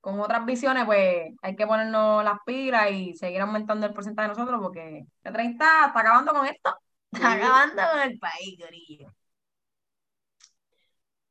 con 0.07 0.21
otras 0.21 0.47
visiones, 0.47 0.85
pues 0.85 1.35
hay 1.43 1.57
que 1.57 1.67
ponernos 1.67 2.23
las 2.23 2.39
pilas 2.47 2.93
y 2.93 3.17
seguir 3.17 3.41
aumentando 3.41 3.87
el 3.87 3.93
porcentaje 3.93 4.29
de 4.29 4.35
nosotros, 4.37 4.61
porque 4.63 5.05
el 5.25 5.33
30 5.33 5.87
está 5.87 6.01
acabando 6.01 6.33
con 6.33 6.47
esto. 6.47 6.77
Está 7.13 7.33
acabando 7.33 7.83
con 7.91 8.01
el 8.03 8.19
país, 8.21 8.57
gorillo. 8.57 9.13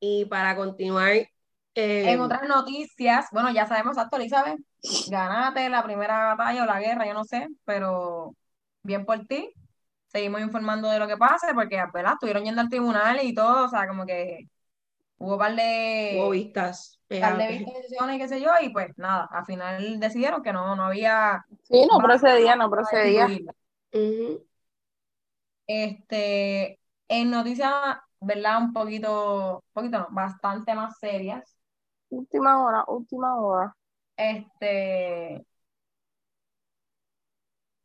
Y 0.01 0.25
para 0.25 0.57
continuar, 0.57 1.09
eh, 1.09 1.29
En 1.75 2.19
otras 2.19 2.49
noticias, 2.49 3.27
bueno, 3.31 3.49
ya 3.51 3.65
sabemos, 3.65 3.95
exacto, 3.95 4.17
Elizabeth, 4.17 4.59
ganaste 5.09 5.69
la 5.69 5.81
primera 5.81 6.35
batalla 6.35 6.63
o 6.63 6.65
la 6.65 6.79
guerra, 6.81 7.07
yo 7.07 7.13
no 7.13 7.23
sé, 7.23 7.47
pero 7.63 8.35
bien 8.83 9.05
por 9.05 9.25
ti. 9.25 9.53
Seguimos 10.07 10.41
informando 10.41 10.89
de 10.89 10.99
lo 10.99 11.07
que 11.07 11.15
pase, 11.15 11.53
porque, 11.53 11.81
¿verdad? 11.93 12.13
Estuvieron 12.15 12.43
yendo 12.43 12.59
al 12.59 12.69
tribunal 12.69 13.19
y 13.23 13.33
todo, 13.33 13.67
o 13.67 13.69
sea, 13.69 13.87
como 13.87 14.05
que 14.05 14.49
hubo 15.17 15.33
un 15.33 15.39
par 15.39 15.55
de, 15.55 16.17
hubo 16.19 16.29
vistas. 16.31 16.99
eh, 17.09 17.21
par 17.21 17.37
de 17.37 17.47
disposiciones 17.47 18.15
y 18.15 18.19
qué 18.19 18.27
sé 18.27 18.41
yo, 18.41 18.51
y 18.61 18.69
pues 18.69 18.97
nada, 18.97 19.27
al 19.31 19.45
final 19.45 19.99
decidieron 19.99 20.41
que 20.43 20.53
no, 20.53 20.75
no 20.75 20.85
había 20.85 21.45
Sí, 21.63 21.87
no 21.91 21.99
procedía, 21.99 22.55
no 22.55 22.69
procedía. 22.69 23.27
Este, 25.67 26.79
en 27.07 27.31
noticias, 27.31 27.73
¿verdad? 28.19 28.61
Un 28.61 28.73
poquito, 28.73 29.63
poquito 29.73 29.99
no, 29.99 30.07
bastante 30.11 30.75
más 30.75 30.97
serias. 30.99 31.57
Última 32.09 32.63
hora, 32.63 32.83
última 32.87 33.35
hora. 33.35 33.75
Este, 34.15 35.43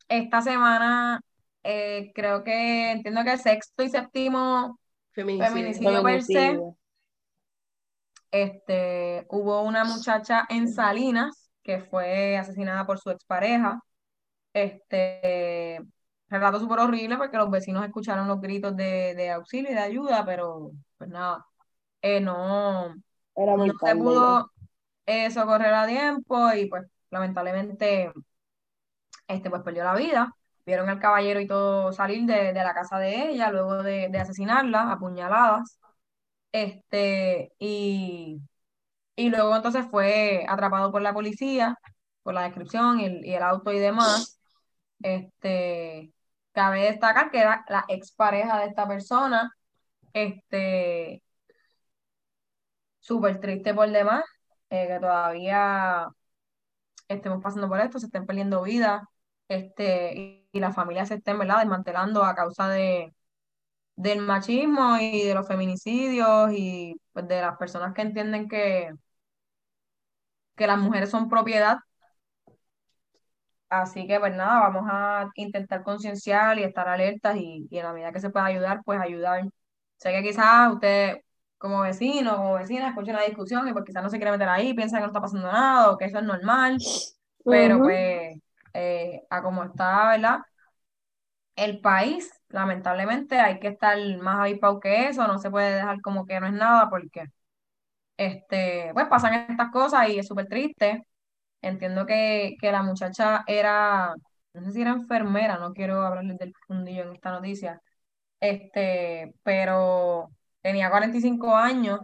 esta 0.08 0.42
semana, 0.42 1.20
eh, 1.62 2.12
creo 2.14 2.44
que 2.44 2.90
entiendo 2.92 3.24
que 3.24 3.32
el 3.32 3.38
sexto 3.38 3.82
y 3.82 3.88
séptimo 3.88 4.78
Feminicidio. 5.12 5.52
Feminicidio. 5.52 6.02
per 6.02 6.22
se. 6.22 6.79
Este, 8.30 9.26
hubo 9.28 9.62
una 9.62 9.84
muchacha 9.84 10.46
en 10.48 10.72
Salinas 10.72 11.50
que 11.62 11.80
fue 11.80 12.36
asesinada 12.38 12.86
por 12.86 12.98
su 12.98 13.10
expareja. 13.10 13.80
Este, 14.52 15.80
relato 16.28 16.60
súper 16.60 16.80
horrible 16.80 17.16
porque 17.16 17.36
los 17.36 17.50
vecinos 17.50 17.84
escucharon 17.84 18.28
los 18.28 18.40
gritos 18.40 18.76
de, 18.76 19.14
de 19.14 19.30
auxilio 19.30 19.70
y 19.70 19.74
de 19.74 19.80
ayuda, 19.80 20.24
pero 20.24 20.72
pues 20.98 21.10
nada, 21.10 21.44
eh, 22.02 22.20
no, 22.20 22.94
Era 23.34 23.56
muy 23.56 23.68
no 23.68 23.74
se 23.78 23.96
pudo 23.96 24.50
eh, 25.06 25.30
socorrer 25.30 25.74
a 25.74 25.86
tiempo 25.86 26.52
y 26.54 26.66
pues 26.68 26.86
lamentablemente 27.10 28.12
este 29.28 29.50
pues 29.50 29.62
perdió 29.62 29.84
la 29.84 29.94
vida. 29.94 30.34
Vieron 30.66 30.88
al 30.88 31.00
caballero 31.00 31.40
y 31.40 31.46
todo 31.46 31.92
salir 31.92 32.26
de, 32.26 32.52
de 32.52 32.62
la 32.62 32.74
casa 32.74 32.98
de 32.98 33.30
ella 33.30 33.50
luego 33.50 33.82
de, 33.82 34.08
de 34.10 34.18
asesinarla, 34.18 34.92
apuñaladas. 34.92 35.79
Este, 36.52 37.52
y, 37.58 38.40
y 39.16 39.30
luego 39.30 39.56
entonces 39.56 39.86
fue 39.90 40.44
atrapado 40.48 40.92
por 40.92 41.02
la 41.02 41.14
policía, 41.14 41.76
por 42.22 42.34
la 42.34 42.42
descripción 42.44 43.00
y 43.00 43.06
el, 43.06 43.24
el 43.24 43.42
auto 43.42 43.72
y 43.72 43.78
demás. 43.78 44.40
Este, 45.02 46.12
cabe 46.52 46.84
destacar 46.84 47.30
que 47.30 47.40
era 47.40 47.64
la 47.68 47.84
expareja 47.88 48.58
de 48.60 48.66
esta 48.66 48.88
persona. 48.88 49.50
Este, 50.12 51.22
súper 53.00 53.40
triste 53.40 53.74
por 53.74 53.90
demás, 53.90 54.24
eh, 54.70 54.86
que 54.88 55.00
todavía 55.00 56.08
estemos 57.08 57.42
pasando 57.42 57.68
por 57.68 57.80
esto, 57.80 57.98
se 57.98 58.06
estén 58.06 58.26
perdiendo 58.26 58.62
vidas 58.62 59.02
este, 59.48 60.14
y, 60.16 60.48
y 60.52 60.60
las 60.60 60.74
familias 60.74 61.08
se 61.08 61.14
estén, 61.14 61.38
desmantelando 61.38 62.24
a 62.24 62.34
causa 62.34 62.68
de, 62.68 63.12
del 64.02 64.20
machismo 64.22 64.96
y 64.98 65.24
de 65.26 65.34
los 65.34 65.46
feminicidios 65.46 66.50
y 66.54 66.94
pues, 67.12 67.28
de 67.28 67.40
las 67.42 67.56
personas 67.58 67.94
que 67.94 68.02
entienden 68.02 68.48
que, 68.48 68.90
que 70.56 70.66
las 70.66 70.78
mujeres 70.78 71.10
son 71.10 71.28
propiedad. 71.28 71.78
Así 73.68 74.06
que, 74.06 74.18
pues 74.18 74.34
nada, 74.34 74.60
vamos 74.68 74.84
a 74.90 75.30
intentar 75.36 75.82
concienciar 75.84 76.58
y 76.58 76.64
estar 76.64 76.88
alertas 76.88 77.36
y, 77.36 77.68
y 77.70 77.78
en 77.78 77.84
la 77.84 77.92
medida 77.92 78.12
que 78.12 78.18
se 78.20 78.30
pueda 78.30 78.46
ayudar, 78.46 78.80
pues 78.84 79.00
ayudar. 79.00 79.44
Sé 79.96 80.10
que 80.12 80.22
quizás 80.22 80.72
usted, 80.72 81.18
como 81.56 81.82
vecino 81.82 82.52
o 82.52 82.54
vecina, 82.58 82.88
escuche 82.88 83.12
la 83.12 83.22
discusión 83.22 83.68
y 83.68 83.72
pues 83.72 83.84
quizás 83.84 84.02
no 84.02 84.10
se 84.10 84.16
quiere 84.18 84.32
meter 84.32 84.48
ahí, 84.48 84.74
piensa 84.74 84.96
que 84.96 85.02
no 85.02 85.06
está 85.08 85.20
pasando 85.20 85.46
nada 85.52 85.90
o 85.92 85.96
que 85.98 86.06
eso 86.06 86.18
es 86.18 86.24
normal, 86.24 86.82
pero 87.48 87.80
Ujú. 87.80 87.84
pues 87.84 88.38
eh, 88.74 89.22
a 89.30 89.42
como 89.42 89.64
está, 89.64 90.10
¿verdad? 90.10 90.40
El 91.54 91.80
país, 91.80 92.28
lamentablemente, 92.50 93.38
hay 93.40 93.58
que 93.60 93.68
estar 93.68 93.98
más 94.18 94.40
avispado 94.40 94.80
que 94.80 95.08
eso, 95.08 95.26
no 95.26 95.38
se 95.38 95.50
puede 95.50 95.76
dejar 95.76 96.00
como 96.02 96.26
que 96.26 96.40
no 96.40 96.46
es 96.46 96.52
nada 96.52 96.90
porque, 96.90 97.24
este, 98.16 98.90
pues 98.94 99.06
pasan 99.08 99.34
estas 99.50 99.70
cosas 99.72 100.08
y 100.10 100.18
es 100.18 100.26
súper 100.28 100.46
triste. 100.48 101.04
Entiendo 101.62 102.06
que, 102.06 102.56
que 102.60 102.72
la 102.72 102.82
muchacha 102.82 103.44
era, 103.48 104.14
no 104.54 104.62
sé 104.64 104.72
si 104.72 104.82
era 104.82 104.92
enfermera, 104.92 105.58
no 105.58 105.74
quiero 105.74 106.02
hablarles 106.02 106.38
del 106.38 106.54
fundillo 106.68 107.02
en 107.04 107.14
esta 107.14 107.32
noticia, 107.32 107.80
este, 108.40 109.34
pero 109.44 110.30
tenía 110.62 110.90
45 110.90 111.56
años, 111.56 112.00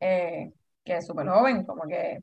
eh, 0.00 0.52
que 0.84 0.96
es 0.96 1.06
súper 1.06 1.28
joven, 1.28 1.64
como 1.64 1.82
que, 1.88 2.18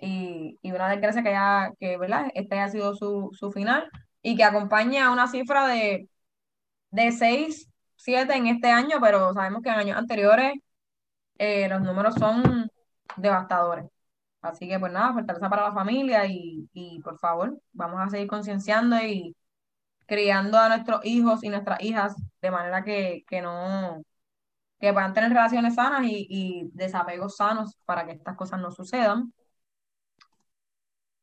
y, 0.00 0.58
y 0.62 0.72
una 0.72 0.90
desgracia 0.90 1.22
que 1.22 1.30
ya, 1.32 1.70
que, 1.80 1.96
¿verdad? 1.98 2.30
Este 2.34 2.56
haya 2.56 2.70
sido 2.70 2.94
su, 2.96 3.30
su 3.34 3.52
final 3.52 3.90
y 4.22 4.36
que 4.36 4.44
acompaña 4.44 5.08
a 5.08 5.12
una 5.12 5.28
cifra 5.28 5.66
de, 5.68 6.08
de 6.90 7.12
6, 7.12 7.68
7 7.96 8.34
en 8.36 8.46
este 8.48 8.68
año, 8.70 8.98
pero 9.00 9.32
sabemos 9.34 9.62
que 9.62 9.68
en 9.70 9.76
años 9.76 9.98
anteriores 9.98 10.54
eh, 11.38 11.68
los 11.68 11.82
números 11.82 12.14
son 12.16 12.70
devastadores. 13.16 13.86
Así 14.42 14.68
que 14.68 14.78
pues 14.80 14.92
nada, 14.92 15.12
fortaleza 15.14 15.50
para 15.50 15.64
la 15.64 15.74
familia 15.74 16.26
y, 16.26 16.68
y 16.72 17.00
por 17.02 17.18
favor, 17.18 17.60
vamos 17.72 18.00
a 18.00 18.10
seguir 18.10 18.28
concienciando 18.28 18.96
y 19.02 19.36
criando 20.06 20.58
a 20.58 20.68
nuestros 20.70 21.04
hijos 21.04 21.44
y 21.44 21.50
nuestras 21.50 21.82
hijas 21.82 22.16
de 22.42 22.50
manera 22.52 22.84
que, 22.84 23.24
que 23.28 23.42
no, 23.42 24.02
que 24.80 24.92
puedan 24.92 25.14
tener 25.14 25.30
relaciones 25.30 25.76
sanas 25.76 26.04
y, 26.06 26.26
y 26.30 26.70
desapegos 26.74 27.36
sanos 27.36 27.78
para 27.86 28.06
que 28.06 28.12
estas 28.12 28.36
cosas 28.36 28.60
no 28.60 28.70
sucedan. 28.72 29.32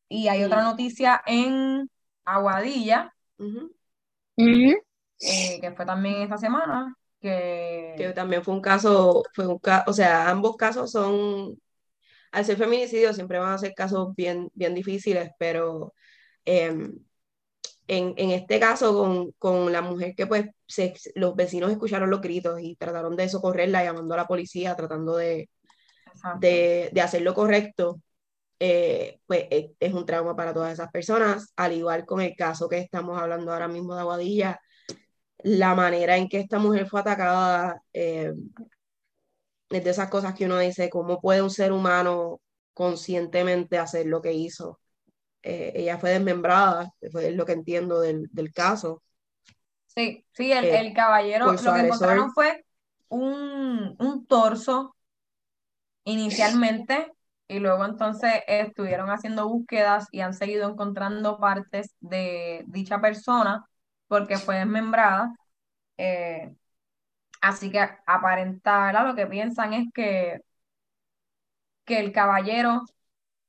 Y 0.10 0.28
hay 0.28 0.40
Sí. 0.40 0.46
otra 0.46 0.64
noticia 0.64 1.22
en 1.26 1.90
Aguadilla. 2.26 3.14
Eh, 5.20 5.60
que 5.62 5.72
fue 5.74 5.86
también 5.86 6.22
esta 6.24 6.38
semana, 6.38 6.96
Que 7.96 7.96
que 7.96 8.12
también 8.14 8.44
fue 8.44 8.54
un 8.54 8.62
caso, 8.62 9.24
fue 9.34 9.48
un 9.48 9.60
ca- 9.60 9.84
o 9.88 9.94
sea, 9.94 10.30
ambos 10.30 10.58
casos 10.58 10.92
son, 10.92 11.58
al 12.32 12.46
ser 12.46 12.58
feminicidio 12.58 13.14
siempre 13.14 13.40
van 13.40 13.54
a 13.54 13.58
ser 13.60 13.74
casos 13.76 14.16
bien, 14.16 14.50
bien 14.56 14.76
difíciles, 14.76 15.32
pero 15.40 15.94
em, 16.46 16.94
en, 17.88 18.14
en 18.18 18.32
este 18.32 18.60
caso 18.60 18.94
con, 18.98 19.32
con 19.34 19.72
la 19.72 19.82
mujer 19.82 20.16
que 20.16 20.28
pues 20.28 20.48
se- 20.68 20.94
los 21.16 21.36
vecinos 21.36 21.72
escucharon 21.72 22.10
los 22.10 22.22
gritos 22.22 22.60
y 22.62 22.76
trataron 22.76 23.16
de 23.16 23.30
socorrerla 23.30 23.84
llamando 23.84 24.14
a 24.14 24.18
la 24.18 24.28
policía, 24.28 24.76
tratando 24.76 25.18
de, 25.18 25.50
de, 26.32 26.90
de 26.94 27.02
hacer 27.02 27.22
lo 27.22 27.34
correcto, 27.34 28.02
eh, 28.60 29.20
pues 29.28 29.48
es, 29.52 29.72
es 29.80 29.94
un 29.94 30.06
trauma 30.08 30.36
para 30.36 30.54
todas 30.54 30.74
esas 30.74 30.92
personas, 30.92 31.54
al 31.58 31.74
igual 31.74 32.06
con 32.06 32.22
el 32.22 32.36
caso 32.36 32.70
que 32.70 32.80
estamos 32.80 33.22
hablando 33.22 33.52
ahora 33.54 33.68
mismo 33.68 33.96
de 33.96 34.02
Aguadilla, 34.02 34.60
la 35.44 35.76
manera 35.76 36.18
en 36.18 36.30
que 36.30 36.40
esta 36.40 36.60
mujer 36.60 36.88
fue 36.88 37.02
atacada, 37.02 37.82
eh, 37.94 38.34
es 39.70 39.84
de 39.84 39.90
esas 39.92 40.10
cosas 40.10 40.34
que 40.36 40.46
uno 40.46 40.58
dice, 40.60 40.90
¿cómo 40.90 41.20
puede 41.22 41.42
un 41.42 41.50
ser 41.50 41.72
humano 41.72 42.42
conscientemente 42.74 43.78
hacer 43.78 44.06
lo 44.08 44.22
que 44.22 44.34
hizo? 44.34 44.80
Eh, 45.44 45.74
ella 45.76 45.98
fue 46.00 46.12
desmembrada, 46.12 46.92
fue 47.12 47.32
lo 47.32 47.46
que 47.46 47.54
entiendo 47.54 48.02
del, 48.02 48.30
del 48.34 48.54
caso, 48.54 49.04
Sí, 49.88 50.26
sí, 50.34 50.52
el, 50.52 50.66
eh, 50.66 50.72
el 50.72 50.94
caballero, 50.94 51.58
su 51.58 51.64
lo 51.64 51.74
que 51.74 51.80
agresor. 51.80 51.82
encontraron 51.82 52.34
fue 52.34 52.66
un, 53.10 53.96
un 54.00 54.26
torso 54.28 54.96
inicialmente 56.04 57.12
y 57.48 57.60
luego 57.60 57.86
entonces 57.86 58.32
estuvieron 58.48 59.10
haciendo 59.10 59.48
búsquedas 59.48 60.08
y 60.12 60.22
han 60.22 60.34
seguido 60.34 60.70
encontrando 60.70 61.40
partes 61.40 61.96
de 62.00 62.64
dicha 62.68 63.00
persona 63.02 63.66
porque 64.20 64.40
fue 64.40 64.58
desmembrada. 64.58 65.36
Eh, 65.98 66.56
así 67.42 67.72
que 67.72 67.80
aparenta, 68.08 68.88
¿verdad? 68.88 69.08
Lo 69.08 69.16
que 69.16 69.28
piensan 69.28 69.74
es 69.74 69.88
que, 69.94 70.42
que 71.86 72.00
el 72.00 72.12
caballero 72.12 72.84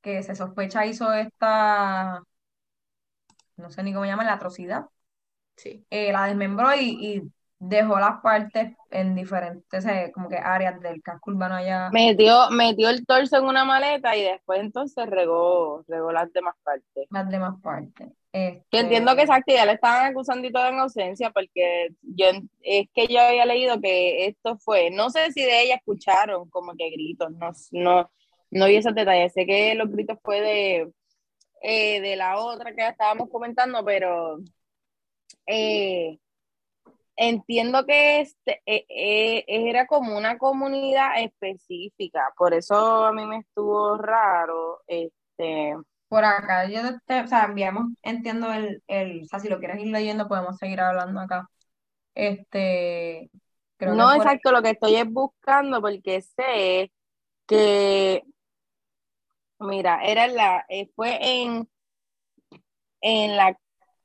que 0.03 0.23
se 0.23 0.35
sospecha 0.37 0.87
hizo 0.87 1.13
esta, 1.15 2.23
no 3.59 3.71
sé 3.71 3.83
ni 3.83 3.93
cómo 3.93 4.07
llama, 4.07 4.25
la 4.25 4.35
atrocidad, 4.35 4.87
Sí. 5.57 5.87
eh, 5.91 6.13
la 6.13 6.27
desmembró 6.27 6.75
y, 6.75 7.17
y 7.17 7.33
dejó 7.59 7.99
las 7.99 8.21
partes 8.23 8.77
en 8.91 9.15
diferentes 9.15 9.85
eh, 9.87 10.11
como 10.15 10.29
que 10.29 10.37
áreas 10.39 10.81
del 10.81 11.03
casco 11.03 11.31
urbano 11.31 11.57
allá, 11.57 11.93
Metió, 11.93 12.49
metió 12.51 12.91
el 12.91 13.05
torso 13.07 13.39
en 13.39 13.45
una 13.45 13.65
maleta 13.65 14.17
y 14.17 14.23
después 14.23 14.61
entonces 14.61 15.07
regó, 15.11 15.85
regó 15.89 16.13
las 16.13 16.33
demás 16.33 16.55
partes. 16.63 17.09
las 17.11 17.29
demás 17.31 17.61
partes. 17.63 18.13
Este, 18.37 18.81
entiendo 18.81 19.17
que 19.17 19.23
exacto, 19.23 19.55
ya 19.55 19.65
le 19.65 19.73
estaban 19.73 20.11
acusando 20.11 20.47
y 20.47 20.53
todo 20.53 20.67
en 20.69 20.79
ausencia, 20.79 21.31
porque 21.31 21.89
yo 22.03 22.27
es 22.63 22.87
que 22.95 23.07
yo 23.09 23.21
había 23.21 23.47
leído 23.47 23.81
que 23.81 24.27
esto 24.27 24.59
fue, 24.59 24.91
no 24.91 25.09
sé 25.09 25.33
si 25.33 25.43
de 25.43 25.63
ella 25.63 25.77
escucharon 25.77 26.51
como 26.51 26.75
que 26.77 26.91
gritos, 26.91 27.31
no, 27.33 27.53
no, 27.73 28.11
no 28.51 28.67
vi 28.67 28.77
esos 28.77 28.95
detalles. 28.95 29.33
Sé 29.33 29.47
que 29.47 29.75
los 29.75 29.91
gritos 29.91 30.19
fue 30.23 30.41
de, 30.43 30.93
eh, 31.63 32.01
de 32.03 32.17
la 32.17 32.39
otra 32.39 32.75
que 32.75 32.87
estábamos 32.87 33.31
comentando, 33.31 33.83
pero 33.85 34.39
eh, 35.47 36.19
entiendo 37.17 37.87
que 37.87 38.21
este 38.21 38.63
eh, 38.67 39.45
era 39.49 39.87
como 39.87 40.17
una 40.17 40.39
comunidad 40.39 41.23
específica, 41.23 42.33
por 42.37 42.55
eso 42.55 43.07
a 43.07 43.13
mí 43.13 43.25
me 43.27 43.39
estuvo 43.39 43.97
raro. 43.99 44.83
Este, 44.87 45.75
por 46.09 46.25
acá, 46.25 46.69
yo 46.69 46.81
te, 47.07 47.21
o 47.21 47.27
sea, 47.27 47.45
enviamos, 47.45 47.87
entiendo 48.03 48.53
el, 48.53 48.83
el, 48.87 49.23
o 49.23 49.27
sea, 49.27 49.41
si 49.41 49.49
lo 49.49 49.59
quieres 49.59 49.81
ir 49.81 49.89
leyendo, 49.89 50.29
podemos 50.29 50.57
seguir 50.57 50.81
hablando 50.81 51.21
acá. 51.21 51.49
Este, 52.15 53.31
creo 53.77 53.93
que 53.93 53.99
no 53.99 54.09
por 54.09 54.17
exacto 54.17 54.53
lo 54.53 54.63
que 54.63 54.71
estoy 54.71 54.97
es 54.97 55.11
buscando, 55.11 55.81
porque 55.81 56.23
sé 56.23 56.93
que, 57.47 58.23
mira, 59.59 60.03
era 60.05 60.27
la, 60.29 60.65
eh, 60.69 60.91
fue 60.95 61.19
en, 61.21 61.69
en 63.01 63.37
la 63.37 63.59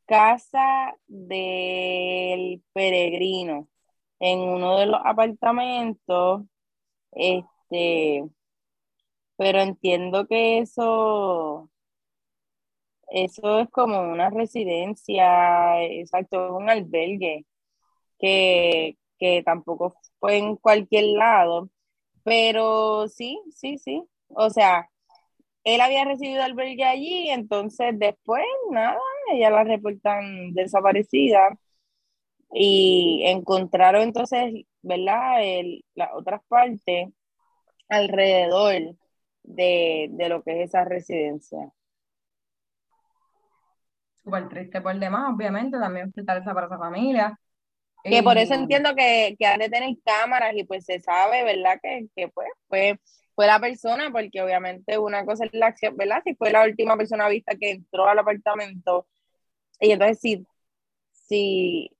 casa 0.06 0.95
del 1.08 2.64
peregrino, 2.74 3.70
en 4.20 4.39
uno 4.39 4.78
de 4.80 4.88
los 4.88 5.02
apartamentos, 5.04 6.43
este, 7.12 8.26
pero 9.38 9.60
entiendo 9.62 10.28
que 10.28 10.60
eso, 10.60 11.70
eso 13.12 13.59
es 13.59 13.70
como 13.72 14.01
una 14.01 14.30
residencia, 14.30 15.84
exacto, 15.84 16.57
un 16.57 16.70
albergue, 16.70 17.45
que, 18.20 18.97
que 19.20 19.43
tampoco 19.43 19.95
fue 20.20 20.38
en 20.38 20.55
cualquier 20.57 21.05
lado, 21.18 21.70
pero 22.24 23.07
sí, 23.09 23.41
sí, 23.51 23.78
sí, 23.80 24.03
o 24.30 24.49
sea, 24.49 24.89
él 25.64 25.82
había 25.82 26.05
recibido 26.05 26.43
albergue 26.43 26.86
allí, 26.86 27.30
entonces 27.30 27.97
después, 27.99 28.43
nada, 28.72 28.99
ella 29.34 29.49
la 29.51 29.64
reportan 29.64 30.53
desaparecida 30.53 31.57
y 32.53 33.24
encontraron 33.26 34.03
entonces, 34.03 34.66
¿verdad? 34.82 35.43
El, 35.43 35.86
las 35.95 36.09
otras 36.14 36.41
partes 36.47 37.09
alrededor 37.89 38.95
de, 39.43 40.09
de 40.12 40.30
lo 40.30 40.43
que 40.43 40.64
es 40.64 40.70
esa 40.70 40.86
residencia. 40.86 41.72
Súper 44.32 44.49
triste 44.49 44.82
por 44.82 44.97
demás, 44.99 45.34
obviamente, 45.36 45.79
también 45.79 46.11
fortaleza 46.13 46.53
para 46.53 46.67
esa 46.67 46.77
familia. 46.77 47.39
Que 48.09 48.23
por 48.23 48.38
eso 48.38 48.53
Y- 48.53 48.55
entiendo 48.55 48.93
que, 48.95 49.36
que 49.39 49.45
han 49.45 49.59
de 49.59 49.69
tener 49.69 49.95
cámaras 50.05 50.53
y 50.55 50.65
pues 50.65 50.86
se 50.86 50.99
sabe, 50.99 51.43
¿verdad? 51.45 51.79
Que, 51.82 52.07
que 52.15 52.27
pues 52.29 52.47
fue, 52.67 52.99
fue 53.36 53.47
la 53.47 53.59
persona, 53.59 54.11
porque 54.11 54.41
obviamente 54.41 54.97
una 54.97 55.25
cosa 55.25 55.45
es 55.45 55.51
la 55.53 55.67
acción, 55.67 55.95
¿verdad? 55.97 56.21
Si 56.25 56.36
fue 56.36 56.51
la 56.51 56.63
última 56.65 56.97
persona 56.97 57.29
vista 57.29 57.55
que 57.57 57.71
entró 57.71 58.07
al 58.07 58.19
apartamento 58.19 59.07
y 59.82 59.91
entonces 59.91 60.19
si, 60.21 60.47
si 61.13 61.91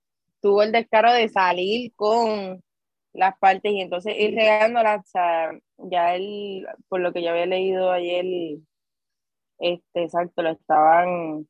tuvo 0.42 0.62
el 0.64 0.72
descaro 0.72 1.12
de 1.12 1.28
salir 1.30 1.92
con 1.96 2.62
las 3.14 3.38
partes 3.38 3.72
y 3.72 3.80
entonces 3.82 4.14
ir 4.18 4.34
regándolas, 4.36 5.00
o 5.02 5.08
sea, 5.10 5.52
ya 5.78 6.14
él, 6.16 6.66
por 6.88 7.00
lo 7.00 7.12
que 7.12 7.22
yo 7.22 7.30
había 7.30 7.46
leído 7.46 7.92
ayer, 7.92 8.24
este, 9.58 10.04
exacto, 10.04 10.42
lo 10.42 10.50
estaban 10.50 11.48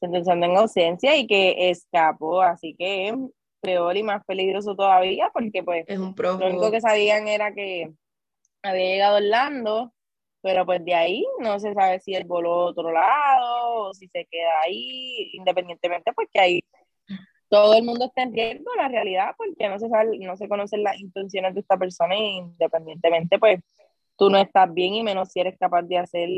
sentenciando 0.00 0.46
en 0.46 0.56
ausencia 0.56 1.16
y 1.16 1.26
que 1.26 1.70
escapó, 1.70 2.42
así 2.42 2.74
que 2.78 3.14
peor 3.60 3.96
y 3.96 4.02
más 4.02 4.24
peligroso 4.24 4.76
todavía 4.76 5.30
porque 5.32 5.62
pues 5.62 5.84
Es 5.88 5.98
un 5.98 6.14
lo 6.16 6.46
único 6.46 6.70
que 6.70 6.80
sabían 6.80 7.26
era 7.26 7.52
que 7.52 7.90
había 8.62 8.84
llegado 8.84 9.16
a 9.16 9.18
Orlando, 9.18 9.92
pero 10.40 10.64
pues 10.64 10.84
de 10.84 10.94
ahí 10.94 11.26
no 11.40 11.58
se 11.58 11.74
sabe 11.74 12.00
si 12.00 12.14
él 12.14 12.24
voló 12.24 12.52
a 12.52 12.66
otro 12.66 12.92
lado 12.92 13.88
o 13.88 13.94
si 13.94 14.08
se 14.08 14.26
queda 14.26 14.60
ahí, 14.64 15.30
independientemente 15.32 16.12
pues 16.12 16.28
que 16.32 16.40
ahí 16.40 16.60
todo 17.48 17.74
el 17.74 17.82
mundo 17.82 18.04
está 18.04 18.22
en 18.22 18.34
riesgo, 18.34 18.70
la 18.76 18.88
realidad, 18.88 19.34
porque 19.36 19.68
no 19.68 19.78
se 19.78 19.88
sabe, 19.88 20.18
no 20.18 20.36
se 20.36 20.48
conocen 20.48 20.82
las 20.82 21.00
intenciones 21.00 21.54
de 21.54 21.60
esta 21.60 21.78
persona 21.78 22.14
e 22.14 22.18
independientemente 22.18 23.38
pues 23.38 23.60
tú 24.16 24.28
no 24.28 24.38
estás 24.38 24.72
bien 24.72 24.94
y 24.94 25.02
menos 25.02 25.30
si 25.30 25.40
eres 25.40 25.56
capaz 25.58 25.82
de 25.82 25.98
hacer 25.98 26.28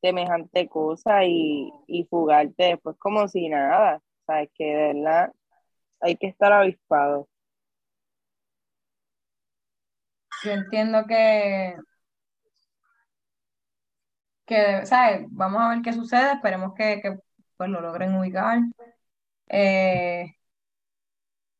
semejante 0.00 0.68
cosa 0.68 1.24
y, 1.24 1.72
y 1.86 2.04
fugarte 2.06 2.64
después 2.64 2.96
como 2.98 3.28
si 3.28 3.48
nada, 3.48 4.02
sabes 4.26 4.50
que 4.54 4.64
de 4.64 4.94
verdad 4.94 5.32
hay 6.00 6.16
que 6.16 6.28
estar 6.28 6.52
avispado. 6.52 7.28
Yo 10.44 10.50
entiendo 10.52 11.04
que, 11.06 11.74
que, 14.46 14.86
¿sabes? 14.86 15.26
Vamos 15.30 15.60
a 15.62 15.68
ver 15.70 15.82
qué 15.82 15.92
sucede, 15.92 16.32
esperemos 16.32 16.74
que, 16.74 17.00
que 17.02 17.18
pues, 17.56 17.70
lo 17.70 17.80
logren 17.80 18.14
ubicar. 18.16 18.60
Eh, 19.48 20.34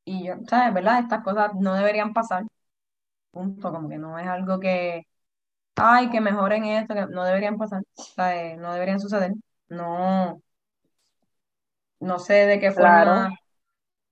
y 0.05 0.27
yo, 0.27 0.35
¿sabes? 0.49 0.75
¿Verdad? 0.75 1.01
Estas 1.01 1.23
cosas 1.25 1.55
no 1.57 1.75
deberían 1.75 2.13
pasar. 2.15 2.45
Punto, 3.33 3.73
como 3.73 3.91
que 3.91 3.99
no 3.99 4.19
es 4.21 4.29
algo 4.29 4.61
que, 4.61 5.08
ay, 5.79 6.11
que 6.11 6.21
mejoren 6.21 6.65
esto, 6.65 6.95
que 6.95 7.07
no 7.07 7.25
deberían 7.25 7.59
pasar, 7.59 7.83
¿sabes? 8.17 8.59
No 8.59 8.73
deberían 8.73 9.01
suceder. 9.01 9.33
No, 9.69 10.43
no 12.01 12.19
sé 12.19 12.35
de 12.47 12.61
qué 12.61 12.73
Claro. 12.75 13.13
forma 13.13 13.31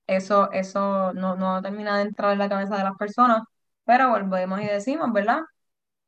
eso, 0.07 0.51
eso 0.53 1.13
no, 1.15 1.37
no 1.37 1.63
termina 1.63 1.97
de 1.99 2.05
entrar 2.05 2.33
en 2.33 2.39
la 2.41 2.49
cabeza 2.49 2.77
de 2.79 2.85
las 2.85 2.97
personas, 2.97 3.43
pero 3.85 4.11
volvemos 4.11 4.61
y 4.63 4.67
decimos, 4.67 5.13
¿verdad? 5.13 5.41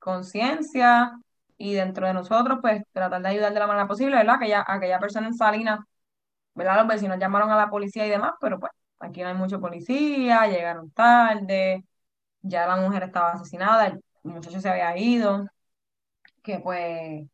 Conciencia 0.00 1.12
y 1.58 1.74
dentro 1.74 2.06
de 2.08 2.14
nosotros, 2.14 2.58
pues 2.62 2.82
tratar 2.92 3.22
de 3.22 3.28
ayudar 3.30 3.54
de 3.54 3.60
la 3.60 3.66
manera 3.66 3.88
posible, 3.88 4.16
¿verdad? 4.16 4.36
Aquella, 4.36 4.64
aquella 4.68 5.00
persona 5.00 5.28
en 5.28 5.34
Salinas, 5.34 5.80
¿verdad? 6.54 6.78
Los 6.78 6.88
vecinos 6.88 7.18
llamaron 7.18 7.50
a 7.50 7.56
la 7.56 7.70
policía 7.70 8.06
y 8.06 8.10
demás, 8.10 8.34
pero 8.40 8.58
pues 8.60 8.72
aquí 9.00 9.22
no 9.22 9.28
hay 9.28 9.34
mucho 9.34 9.60
policía, 9.60 10.46
llegaron 10.48 10.90
tarde, 10.92 11.84
ya 12.42 12.66
la 12.66 12.76
mujer 12.76 13.04
estaba 13.04 13.32
asesinada, 13.32 13.86
el 13.88 14.00
muchacho 14.28 14.60
se 14.60 14.68
había 14.68 14.96
ido, 14.98 15.46
que 16.42 16.58
pues, 16.60 17.26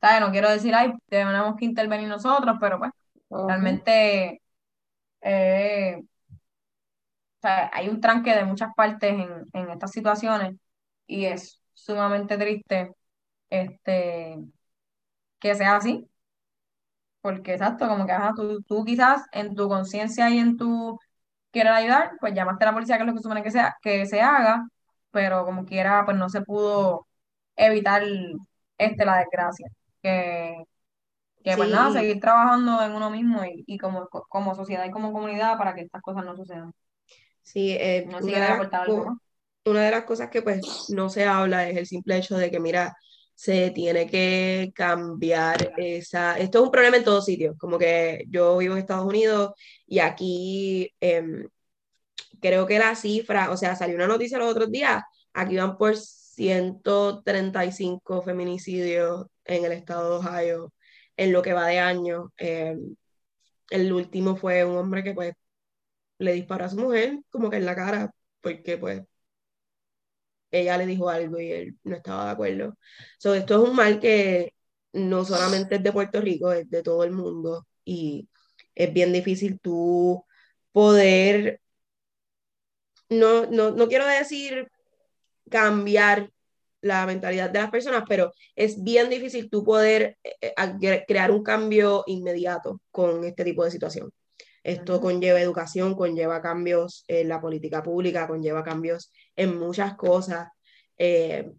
¿sabes? 0.00 0.20
No 0.20 0.32
quiero 0.32 0.50
decir, 0.50 0.74
ay, 0.74 0.92
tenemos 1.08 1.56
que 1.56 1.64
intervenir 1.66 2.08
nosotros, 2.08 2.56
pero 2.60 2.78
pues 2.78 2.92
realmente 3.30 4.42
eh, 5.22 6.02
o 6.02 7.40
sea, 7.42 7.70
hay 7.72 7.88
un 7.88 8.00
tranque 8.00 8.34
de 8.34 8.44
muchas 8.44 8.74
partes 8.74 9.12
en, 9.12 9.30
en 9.52 9.70
estas 9.70 9.90
situaciones 9.92 10.56
y 11.06 11.26
es 11.26 11.60
sumamente 11.74 12.38
triste 12.38 12.92
este, 13.50 14.38
que 15.38 15.54
sea 15.54 15.76
así, 15.76 16.08
porque 17.20 17.52
exacto, 17.54 17.88
como 17.88 18.06
que 18.06 18.12
ajá, 18.12 18.32
tú, 18.36 18.62
tú 18.62 18.84
quizás 18.84 19.22
en 19.32 19.54
tu 19.54 19.68
conciencia 19.68 20.30
y 20.30 20.38
en 20.38 20.56
tu 20.56 20.98
querer 21.52 21.72
ayudar, 21.72 22.12
pues 22.20 22.34
llamaste 22.34 22.64
a 22.64 22.68
la 22.68 22.74
policía, 22.74 22.96
que 22.98 23.02
es 23.04 23.08
lo 23.08 23.14
que 23.14 23.22
supone 23.22 23.42
que, 23.42 23.50
sea, 23.50 23.76
que 23.82 24.06
se 24.06 24.20
haga, 24.22 24.68
pero 25.16 25.46
como 25.46 25.64
quiera, 25.64 26.04
pues 26.04 26.14
no 26.18 26.28
se 26.28 26.42
pudo 26.42 27.06
evitar 27.56 28.02
este, 28.76 29.04
la 29.06 29.16
desgracia. 29.16 29.66
Que, 30.02 30.62
que 31.42 31.56
pues 31.56 31.70
nada, 31.70 31.90
Sí, 31.90 32.00
seguir 32.00 32.20
trabajando 32.20 32.82
en 32.82 32.92
uno 32.92 33.08
mismo 33.08 33.42
y, 33.46 33.64
y 33.66 33.78
como, 33.78 34.08
como 34.10 34.54
sociedad 34.54 34.84
y 34.84 34.90
como 34.90 35.14
comunidad 35.14 35.56
para 35.56 35.74
que 35.74 35.80
estas 35.80 36.02
cosas 36.02 36.22
no 36.26 36.36
sucedan. 36.36 36.70
sí, 37.42 37.70
eh, 37.80 38.04
No 38.06 38.18
una 38.18 38.26
de 38.26 38.40
las, 38.40 38.72
algo 38.74 39.16
una 39.64 39.84
de 39.84 39.90
las 39.90 40.04
cosas 40.04 40.28
que 40.28 40.42
pues 40.42 40.90
no 40.90 41.08
se 41.08 41.24
habla 41.24 41.66
es 41.66 41.78
el 41.78 41.86
simple 41.86 42.18
hecho 42.18 42.36
de 42.36 42.50
que, 42.50 42.60
mira, 42.60 42.94
se 43.34 43.70
tiene 43.70 44.06
que 44.06 44.70
cambiar 44.74 45.72
esa... 45.78 46.38
Esto 46.38 46.58
es 46.58 46.64
un 46.64 46.70
problema 46.70 46.98
en 46.98 47.04
todos 47.04 47.24
sitios, 47.24 47.56
como 47.58 47.78
que 47.78 48.24
yo 48.28 48.58
vivo 48.58 48.74
en 48.74 48.80
Estados 48.80 49.06
Unidos 49.06 49.52
y 49.86 49.98
aquí 49.98 50.92
em, 51.00 51.48
creo 52.40 52.66
que 52.66 52.78
la 52.78 52.94
cifra, 52.96 53.50
o 53.50 53.56
sea, 53.56 53.76
salió 53.76 53.96
una 53.96 54.06
noticia 54.06 54.38
los 54.38 54.50
otros 54.50 54.70
días, 54.70 55.02
aquí 55.32 55.56
van 55.56 55.76
por 55.76 55.96
135 55.96 58.22
feminicidios 58.22 59.26
en 59.44 59.64
el 59.64 59.72
estado 59.72 60.20
de 60.20 60.28
Ohio 60.28 60.72
en 61.16 61.32
lo 61.32 61.42
que 61.42 61.52
va 61.54 61.66
de 61.66 61.78
año. 61.78 62.32
Em, 62.36 62.96
el 63.70 63.92
último 63.92 64.36
fue 64.36 64.64
un 64.64 64.76
hombre 64.76 65.02
que 65.04 65.14
pues 65.14 65.34
le 66.18 66.32
disparó 66.34 66.66
a 66.66 66.68
su 66.70 66.76
mujer 66.78 67.20
como 67.30 67.50
que 67.50 67.56
en 67.58 67.66
la 67.66 67.76
cara 67.76 68.12
porque 68.40 68.78
pues 68.78 69.02
ella 70.50 70.78
le 70.78 70.86
dijo 70.86 71.08
algo 71.08 71.40
y 71.40 71.52
él 71.52 71.78
no 71.84 71.96
estaba 71.96 72.26
de 72.26 72.30
acuerdo. 72.32 72.78
So, 73.18 73.34
esto 73.34 73.62
es 73.62 73.70
un 73.70 73.76
mal 73.76 74.00
que 74.00 74.54
no 74.92 75.24
solamente 75.24 75.76
es 75.76 75.82
de 75.82 75.92
Puerto 75.92 76.20
Rico, 76.20 76.52
es 76.52 76.68
de 76.70 76.82
todo 76.82 77.04
el 77.04 77.12
mundo 77.12 77.66
y 77.84 78.28
es 78.74 78.92
bien 78.92 79.12
difícil 79.12 79.58
tú 79.60 80.24
poder, 80.72 81.60
no, 83.08 83.46
no, 83.46 83.70
no 83.70 83.88
quiero 83.88 84.06
decir 84.06 84.68
cambiar 85.50 86.30
la 86.80 87.06
mentalidad 87.06 87.50
de 87.50 87.58
las 87.60 87.70
personas, 87.70 88.04
pero 88.08 88.32
es 88.54 88.82
bien 88.82 89.10
difícil 89.10 89.50
tú 89.50 89.64
poder 89.64 90.18
eh, 90.22 91.04
crear 91.06 91.30
un 91.30 91.42
cambio 91.42 92.04
inmediato 92.06 92.80
con 92.90 93.24
este 93.24 93.44
tipo 93.44 93.64
de 93.64 93.70
situación. 93.70 94.10
Esto 94.62 95.00
conlleva 95.00 95.40
educación, 95.40 95.94
conlleva 95.94 96.42
cambios 96.42 97.04
en 97.06 97.28
la 97.28 97.40
política 97.40 97.82
pública, 97.82 98.26
conlleva 98.26 98.64
cambios 98.64 99.12
en 99.36 99.58
muchas 99.58 99.94
cosas 99.96 100.48
eh, 100.98 101.52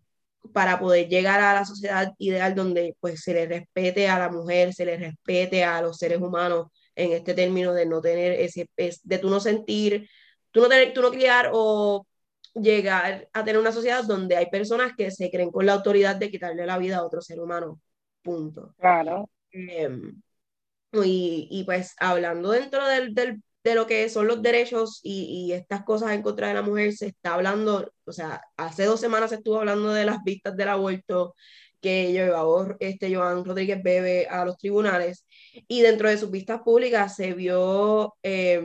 para 0.53 0.79
poder 0.79 1.07
llegar 1.07 1.39
a 1.39 1.53
la 1.53 1.65
sociedad 1.65 2.13
ideal 2.17 2.55
donde 2.55 2.95
pues 2.99 3.21
se 3.21 3.33
le 3.33 3.45
respete 3.45 4.09
a 4.09 4.19
la 4.19 4.29
mujer, 4.29 4.73
se 4.73 4.85
le 4.85 4.97
respete 4.97 5.63
a 5.63 5.81
los 5.81 5.97
seres 5.97 6.19
humanos 6.19 6.67
en 6.95 7.13
este 7.13 7.33
término 7.33 7.73
de 7.73 7.85
no 7.85 8.01
tener 8.01 8.33
ese, 8.33 8.69
es, 8.75 8.99
de 9.03 9.19
tú 9.19 9.29
no 9.29 9.39
sentir, 9.39 10.09
tú 10.57 10.63
no, 10.63 10.69
tener, 10.69 10.91
tú 10.91 11.03
no 11.03 11.11
criar 11.11 11.51
o 11.53 12.07
llegar 12.55 13.29
a 13.31 13.43
tener 13.43 13.61
una 13.61 13.71
sociedad 13.71 14.03
donde 14.03 14.35
hay 14.35 14.47
personas 14.47 14.93
que 14.97 15.11
se 15.11 15.29
creen 15.29 15.51
con 15.51 15.67
la 15.67 15.73
autoridad 15.73 16.15
de 16.15 16.31
quitarle 16.31 16.65
la 16.65 16.79
vida 16.79 16.97
a 16.97 17.03
otro 17.03 17.21
ser 17.21 17.39
humano. 17.39 17.79
Punto. 18.23 18.73
Claro. 18.79 19.29
Eh, 19.51 19.87
y, 20.93 21.47
y, 21.51 21.63
pues 21.63 21.93
hablando 21.99 22.49
dentro 22.49 22.87
del, 22.87 23.13
del, 23.13 23.43
de 23.63 23.75
lo 23.75 23.85
que 23.85 24.09
son 24.09 24.25
los 24.25 24.41
derechos 24.41 24.99
y, 25.03 25.45
y, 25.45 25.53
estas 25.53 25.83
cosas 25.83 26.13
en 26.13 26.23
contra 26.23 26.47
de 26.47 26.55
la 26.55 26.63
mujer, 26.63 26.91
se 26.93 27.07
está 27.07 27.35
hablando, 27.35 27.91
o 28.05 28.11
sea, 28.11 28.41
hace 28.55 28.85
dos 28.85 28.99
semanas 28.99 29.29
se 29.29 29.35
estuvo 29.35 29.59
hablando 29.59 29.91
de 29.91 30.05
las 30.05 30.23
vistas 30.23 30.57
del 30.57 30.69
aborto 30.69 31.35
que 31.79 32.11
llevaba 32.11 32.75
este 32.79 33.15
Joan 33.15 33.45
Rodríguez 33.45 33.83
Bebe 33.83 34.25
a 34.27 34.43
los 34.43 34.57
tribunales 34.57 35.25
y 35.67 35.81
dentro 35.81 36.09
de 36.09 36.17
sus 36.17 36.31
vistas 36.31 36.61
públicas 36.61 37.15
se 37.15 37.33
vio, 37.33 38.15
eh, 38.23 38.63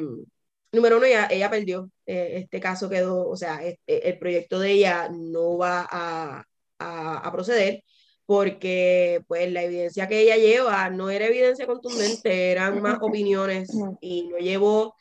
número 0.73 0.97
uno, 0.99 1.07
ella, 1.07 1.29
ella 1.31 1.51
perdió, 1.51 1.91
eh, 2.07 2.33
este 2.45 2.61
caso 2.61 2.89
quedó, 2.89 3.29
o 3.29 3.37
sea, 3.37 3.65
este, 3.65 4.09
el 4.09 4.19
proyecto 4.19 4.59
de 4.59 4.73
ella 4.73 5.09
no 5.11 5.59
va 5.59 5.87
a, 5.91 6.45
a, 6.79 7.19
a 7.19 7.33
proceder 7.33 7.83
porque 8.27 9.23
pues 9.27 9.53
la 9.53 9.63
evidencia 9.65 10.09
que 10.09 10.21
ella 10.23 10.37
lleva 10.37 10.89
no 10.91 11.11
era 11.11 11.27
evidencia 11.27 11.67
contundente, 11.67 12.51
eran 12.53 12.81
más 12.81 12.99
opiniones 13.03 13.71
y 14.01 14.29
no 14.29 14.39
llevó, 14.39 14.97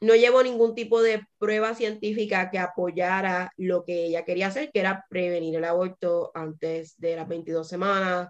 no 0.00 0.14
llevó 0.14 0.42
ningún 0.42 0.74
tipo 0.74 1.00
de 1.02 1.22
prueba 1.38 1.74
científica 1.74 2.50
que 2.50 2.58
apoyara 2.58 3.52
lo 3.56 3.84
que 3.84 4.06
ella 4.06 4.24
quería 4.24 4.48
hacer, 4.48 4.70
que 4.72 4.80
era 4.80 5.04
prevenir 5.08 5.56
el 5.56 5.64
aborto 5.64 6.30
antes 6.34 6.94
de 6.98 7.16
las 7.16 7.28
22 7.28 7.66
semanas, 7.68 8.28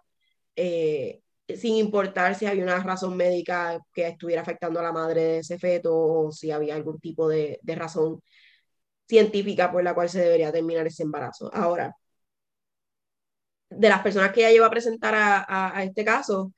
eh, 0.57 1.21
sin 1.49 1.77
importar 1.77 2.35
si 2.35 2.47
había 2.47 2.65
una 2.65 2.83
razón 2.83 3.17
médica 3.17 3.79
que 3.93 4.09
estuviera 4.09 4.43
afectando 4.43 4.81
a 4.81 4.83
la 4.83 4.93
madre 4.93 5.23
de 5.23 5.39
ese 5.39 5.59
feto 5.59 5.95
o 5.95 6.33
si 6.33 6.51
había 6.51 6.75
algún 6.75 6.99
tipo 7.01 7.29
de, 7.29 7.61
razón 7.67 8.23
científica 9.09 9.71
por 9.73 9.85
la 9.85 9.95
cual 9.95 10.09
se 10.09 10.21
debería 10.21 10.53
terminar 10.53 10.87
ese 10.87 11.03
embarazo. 11.03 11.51
Ahora, 11.55 11.95
de 13.71 13.89
las 13.89 14.03
personas 14.03 14.33
que 14.33 14.41
ella 14.41 14.53
lleva 14.53 14.67
a 14.67 14.71
presentar 14.71 15.15
a, 15.17 15.83
este 15.85 16.05
caso, 16.05 16.53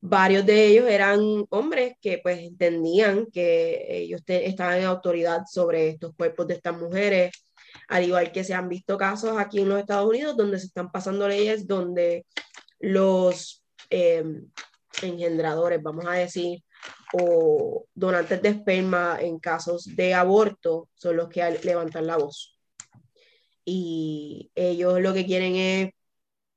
varios 0.00 0.46
de 0.46 0.66
ellos 0.66 0.88
eran 0.88 1.20
hombres 1.50 1.94
que 2.00 2.18
pues 2.22 2.38
entendían 2.40 3.26
que 3.26 3.86
ellos 3.88 4.24
te, 4.24 4.48
estaban 4.48 4.78
en 4.78 4.84
autoridad 4.84 5.42
sobre 5.50 5.88
estos 5.90 6.14
cuerpos 6.16 6.46
de 6.48 6.54
estas 6.54 6.76
mujeres, 6.76 7.32
al 7.88 8.04
igual 8.04 8.32
que 8.32 8.44
se 8.44 8.54
han 8.54 8.68
visto 8.68 8.96
casos 8.98 9.38
aquí 9.38 9.60
en 9.60 9.68
los 9.68 9.80
Estados 9.80 10.08
Unidos 10.08 10.36
donde 10.36 10.58
se 10.58 10.66
están 10.66 10.90
pasando 10.90 11.28
leyes 11.28 11.66
donde 11.66 12.26
los 12.80 13.59
eh, 13.90 14.24
engendradores, 15.02 15.82
vamos 15.82 16.06
a 16.06 16.12
decir, 16.12 16.62
o 17.12 17.86
donantes 17.94 18.40
de 18.42 18.50
esperma 18.50 19.18
en 19.20 19.38
casos 19.38 19.84
de 19.96 20.14
aborto 20.14 20.88
son 20.94 21.16
los 21.16 21.28
que 21.28 21.58
levantan 21.64 22.06
la 22.06 22.16
voz 22.16 22.56
y 23.64 24.50
ellos 24.54 25.00
lo 25.00 25.12
que 25.12 25.26
quieren 25.26 25.56
es 25.56 25.90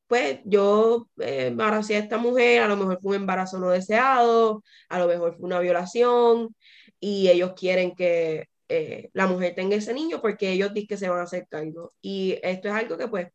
pues 0.07 0.39
yo 0.45 1.07
eh, 1.19 1.47
embaracé 1.47 1.95
a 1.95 1.99
esta 1.99 2.17
mujer, 2.17 2.61
a 2.61 2.67
lo 2.67 2.77
mejor 2.77 2.99
fue 3.01 3.11
un 3.11 3.21
embarazo 3.23 3.57
no 3.59 3.69
deseado, 3.69 4.63
a 4.89 4.99
lo 4.99 5.07
mejor 5.07 5.35
fue 5.35 5.45
una 5.45 5.59
violación, 5.59 6.55
y 6.99 7.29
ellos 7.29 7.53
quieren 7.55 7.95
que 7.95 8.47
eh, 8.69 9.09
la 9.13 9.27
mujer 9.27 9.55
tenga 9.55 9.75
ese 9.75 9.93
niño 9.93 10.21
porque 10.21 10.51
ellos 10.51 10.73
dicen 10.73 10.87
que 10.87 10.97
se 10.97 11.09
van 11.09 11.19
a 11.19 11.23
hacer 11.23 11.47
cargo. 11.49 11.91
Y 12.01 12.37
esto 12.43 12.67
es 12.67 12.73
algo 12.75 12.97
que 12.97 13.07
pues 13.07 13.27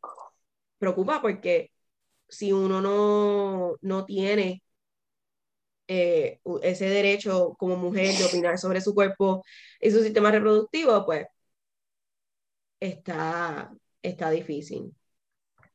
preocupa 0.79 1.21
porque 1.21 1.73
si 2.29 2.53
uno 2.53 2.81
no, 2.81 3.77
no 3.81 4.05
tiene 4.05 4.63
eh, 5.89 6.41
ese 6.63 6.87
derecho 6.87 7.55
como 7.59 7.77
mujer 7.77 8.15
de 8.15 8.25
opinar 8.27 8.59
sobre 8.59 8.81
su 8.81 8.95
cuerpo 8.95 9.43
y 9.81 9.91
su 9.91 10.03
sistema 10.03 10.31
reproductivo, 10.31 11.05
pues 11.07 11.27
está, 12.81 13.73
está 14.03 14.31
difícil. 14.31 14.95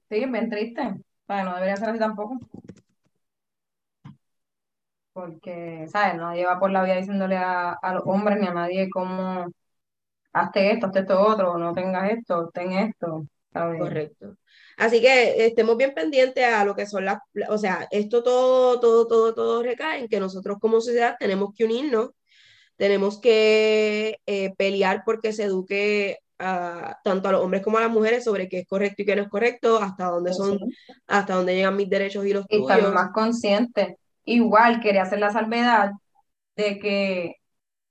Sí, 0.09 0.17
es 0.17 0.31
bien 0.31 0.49
triste. 0.49 0.83
no 1.27 1.55
debería 1.55 1.77
ser 1.77 1.89
así 1.89 1.99
tampoco. 1.99 2.39
Porque, 5.13 5.87
¿sabes? 5.89 6.15
Nadie 6.15 6.45
va 6.45 6.59
por 6.59 6.71
la 6.71 6.83
vida 6.83 6.95
diciéndole 6.95 7.37
a, 7.37 7.77
los 7.93 8.03
hombres 8.05 8.39
ni 8.39 8.47
a 8.47 8.53
nadie 8.53 8.89
cómo 8.89 9.47
hazte 10.33 10.71
esto, 10.71 10.87
hazte 10.87 10.99
esto 10.99 11.21
otro, 11.21 11.57
no 11.57 11.73
tengas 11.73 12.11
esto, 12.11 12.49
ten 12.53 12.71
esto. 12.73 13.25
Correcto. 13.51 14.35
Así 14.77 15.01
que 15.01 15.45
estemos 15.45 15.77
bien 15.77 15.93
pendientes 15.93 16.43
a 16.45 16.65
lo 16.65 16.75
que 16.75 16.85
son 16.85 17.05
las, 17.05 17.19
o 17.49 17.57
sea, 17.57 17.87
esto 17.91 18.23
todo, 18.23 18.79
todo, 18.79 19.07
todo, 19.07 19.33
todo 19.33 19.63
recae 19.63 19.99
en 19.99 20.07
que 20.07 20.19
nosotros 20.19 20.57
como 20.59 20.81
sociedad 20.81 21.15
tenemos 21.19 21.53
que 21.55 21.65
unirnos, 21.65 22.11
tenemos 22.75 23.19
que 23.19 24.19
eh, 24.25 24.53
pelear 24.57 25.03
porque 25.05 25.31
se 25.33 25.43
eduque 25.43 26.17
tanto 27.03 27.29
a 27.29 27.31
los 27.31 27.41
hombres 27.41 27.63
como 27.63 27.77
a 27.77 27.81
las 27.81 27.91
mujeres 27.91 28.23
sobre 28.23 28.49
qué 28.49 28.59
es 28.59 28.67
correcto 28.67 29.01
y 29.01 29.05
qué 29.05 29.15
no 29.15 29.21
es 29.21 29.29
correcto, 29.29 29.81
hasta 29.81 30.07
dónde 30.07 30.33
son, 30.33 30.59
hasta 31.07 31.35
dónde 31.35 31.55
llegan 31.55 31.77
mis 31.77 31.89
derechos 31.89 32.25
y 32.25 32.33
los 32.33 32.45
y 32.49 32.57
tuyos. 32.57 32.93
más 32.93 33.11
conscientes. 33.13 33.95
Igual 34.25 34.81
quería 34.81 35.03
hacer 35.03 35.19
la 35.19 35.31
salvedad 35.31 35.91
de 36.55 36.79
que 36.79 37.35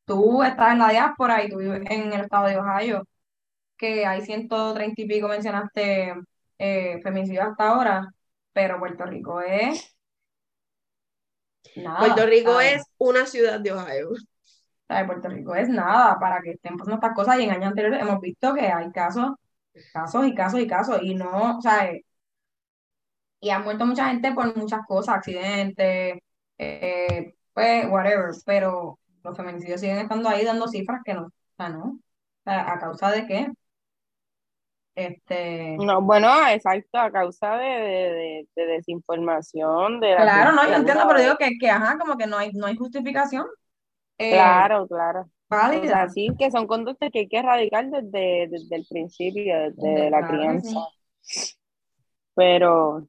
tú 0.05 0.43
estás 0.43 0.73
en 0.73 0.79
la 0.81 0.91
diáspora 0.91 1.43
y 1.45 1.49
tú 1.49 1.59
vives 1.59 1.83
en 1.89 2.13
el 2.13 2.23
estado 2.23 2.47
de 2.47 2.59
Ohio, 2.59 3.05
que 3.77 4.05
hay 4.05 4.21
130 4.21 5.01
y 5.01 5.07
pico 5.07 5.29
mencionaste 5.29 6.15
eh, 6.65 7.01
feminicidios 7.03 7.47
hasta 7.47 7.69
ahora, 7.69 8.15
pero 8.53 8.79
Puerto 8.79 9.05
Rico 9.05 9.41
es 9.41 9.97
Puerto 11.99 12.27
Rico 12.27 12.61
es 12.61 12.83
una 12.99 13.27
ciudad 13.27 13.61
de 13.61 13.73
Ohio. 13.73 14.11
Puerto 15.07 15.29
Rico 15.29 15.55
es 15.55 15.69
nada 15.69 16.19
para 16.21 16.41
que 16.43 16.53
estén 16.53 16.77
pasando 16.77 16.97
estas 16.97 17.15
cosas 17.15 17.41
y 17.41 17.45
en 17.45 17.51
años 17.51 17.69
anteriores 17.69 18.01
hemos 18.03 18.21
visto 18.21 18.55
que 18.55 18.67
hay 18.69 18.91
casos, 18.93 19.33
casos 19.93 20.27
y 20.27 20.35
casos 20.35 20.61
y 20.61 20.67
casos 20.67 21.01
y 21.03 21.15
no, 21.15 21.59
o 21.59 21.63
sea, 21.63 21.91
y 23.41 23.51
ha 23.51 23.59
muerto 23.59 23.87
mucha 23.87 24.09
gente 24.09 24.33
por 24.33 24.57
muchas 24.57 24.81
cosas, 24.87 25.17
accidentes, 25.17 26.19
eh, 26.59 27.35
pues, 27.55 27.87
whatever, 27.91 28.31
pero 28.47 28.99
los 29.25 29.37
feminicidios 29.37 29.81
siguen 29.81 29.99
estando 29.99 30.29
ahí 30.29 30.45
dando 30.45 30.69
cifras 30.69 31.01
que 31.05 31.15
no, 31.15 31.23
o 31.27 31.33
sea, 31.57 31.69
no, 31.71 31.99
¿a 32.45 32.79
causa 32.79 33.11
de 33.11 33.27
qué? 33.27 33.49
Este... 34.95 35.77
No, 35.79 36.03
bueno, 36.03 36.29
exacto, 36.49 36.99
a 36.99 37.11
causa 37.11 37.57
de, 37.57 38.47
desinformación. 38.55 40.01
De 40.01 40.15
claro, 40.17 40.53
no, 40.53 40.67
yo 40.67 40.75
entiendo, 40.75 41.05
pero 41.09 41.21
digo 41.21 41.37
que, 41.39 41.57
que, 41.59 41.71
ajá, 41.71 41.99
como 41.99 42.17
que 42.17 42.27
no 42.27 42.37
hay, 42.37 42.53
no 42.53 42.67
hay 42.67 42.77
justificación. 42.77 43.47
Eh, 44.19 44.33
claro, 44.33 44.87
claro. 44.87 45.31
Vale. 45.49 45.83
sí, 46.15 46.31
que 46.39 46.51
son 46.51 46.67
conductas 46.67 47.11
que 47.11 47.21
hay 47.21 47.29
que 47.29 47.39
erradicar 47.39 47.87
desde, 47.87 48.49
desde 48.49 48.77
el 48.77 48.87
principio, 48.89 49.71
desde 49.71 50.11
la 50.11 50.27
crianza. 50.27 50.89
Pero, 52.35 53.07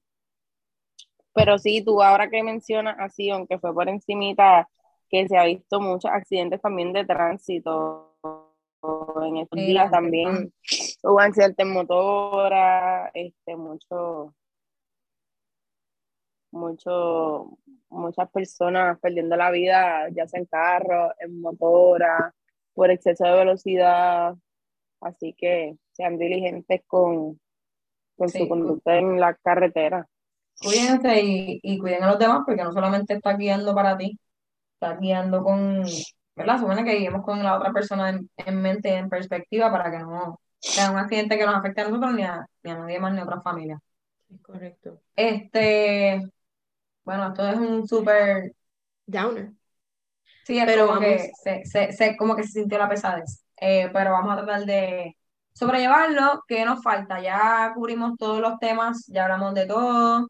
pero 1.34 1.58
sí, 1.58 1.84
tú 1.84 2.02
ahora 2.02 2.30
que 2.30 2.44
mencionas 2.44 2.98
así, 3.00 3.30
aunque 3.30 3.60
fue 3.60 3.74
por 3.74 3.88
encimita, 3.88 4.68
que 5.10 5.28
se 5.28 5.38
ha 5.38 5.46
visto 5.46 5.80
muchos 5.80 6.12
accidentes 6.12 6.62
también 6.62 6.92
de 6.92 7.06
tránsito 7.06 8.18
en 9.26 9.38
estos 9.38 9.60
días 9.60 9.90
también 9.90 10.52
hubo 11.04 11.20
accidentes 11.20 11.66
motora, 11.66 13.12
este, 13.14 13.56
mucho, 13.56 14.34
mucho, 16.52 17.58
muchas 17.90 18.30
personas 18.32 19.00
perdiendo 19.00 19.36
la 19.36 19.52
vida, 19.52 20.08
ya 20.12 20.28
sea 20.28 20.40
en 20.40 20.46
carro, 20.46 21.14
en 21.20 21.42
motora, 21.42 22.34
por 22.74 22.90
exceso 22.90 23.26
de 23.26 23.34
velocidad. 23.34 24.36
Así 25.02 25.34
que 25.38 25.78
sean 25.92 26.18
diligentes 26.18 26.82
con, 26.88 27.40
con 28.18 28.30
su 28.30 28.48
conducta 28.48 28.96
en 28.98 29.20
la 29.20 29.36
carretera. 29.36 30.08
Cuídense 30.62 31.22
y, 31.22 31.60
y 31.62 31.78
cuiden 31.80 32.04
a 32.04 32.12
los 32.12 32.20
demás 32.20 32.44
porque 32.46 32.64
no 32.64 32.72
solamente 32.72 33.16
está 33.16 33.36
guiando 33.36 33.76
para 33.76 33.98
ti, 33.98 34.18
está 34.76 34.96
guiando 34.96 35.44
con, 35.44 35.84
¿verdad? 36.36 36.60
Supone 36.60 36.86
que 36.86 36.96
guiemos 36.96 37.26
con 37.26 37.44
la 37.44 37.58
otra 37.58 37.74
persona 37.74 38.10
en, 38.12 38.30
en 38.38 38.62
mente, 38.62 38.96
en 38.96 39.10
perspectiva, 39.10 39.72
para 39.72 39.92
que 39.92 40.00
no 40.00 40.40
sea 40.64 40.92
un 40.92 40.98
accidente 40.98 41.38
que 41.38 41.46
nos 41.46 41.56
afecte 41.56 41.82
a 41.82 41.90
nosotros 41.90 42.14
ni 42.14 42.24
a, 42.24 42.46
ni 42.64 42.72
a 42.72 42.78
nadie 42.78 43.00
más 43.00 43.14
ni 43.14 43.20
a 43.20 43.24
otra 43.24 43.42
familia. 43.42 43.80
correcto. 44.42 45.02
Este, 45.16 46.24
bueno, 47.04 47.28
esto 47.28 47.48
es 47.48 47.58
un 47.58 47.88
súper 47.88 48.54
downer. 49.06 49.52
Sí, 50.46 50.62
pero 50.66 50.88
como, 50.88 51.00
que 51.00 51.32
se, 51.42 51.92
se, 51.92 52.18
como 52.18 52.36
que 52.36 52.44
se 52.44 52.62
sintió 52.62 52.78
la 52.78 52.90
pesadez. 52.90 53.44
Eh, 53.58 53.90
pero 53.94 54.12
vamos 54.12 54.34
a 54.34 54.38
tratar 54.38 54.66
de 54.66 55.16
sobrellevarlo. 55.54 56.44
¿Qué 56.48 56.66
nos 56.66 56.82
falta? 56.82 57.22
Ya 57.22 57.72
cubrimos 57.76 58.18
todos 58.18 58.40
los 58.40 58.58
temas, 58.60 59.06
ya 59.08 59.24
hablamos 59.24 59.54
de 59.54 59.66
todo. 59.66 60.28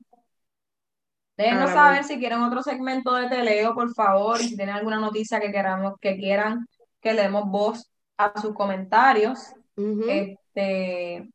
Déjenos 1.37 1.71
saber 1.71 2.03
si 2.03 2.19
quieren 2.19 2.41
otro 2.41 2.61
segmento 2.61 3.15
de 3.15 3.27
teleo, 3.27 3.73
por 3.73 3.91
favor, 3.93 4.37
si 4.37 4.55
tienen 4.55 4.75
alguna 4.75 4.99
noticia 4.99 5.39
que 5.39 5.51
queramos, 5.51 5.95
que 5.99 6.15
quieran 6.15 6.67
que 7.01 7.13
le 7.13 7.23
demos 7.23 7.45
voz 7.49 7.91
a 8.17 8.39
sus 8.39 8.53
comentarios. 8.53 9.53
Este, 9.75 11.29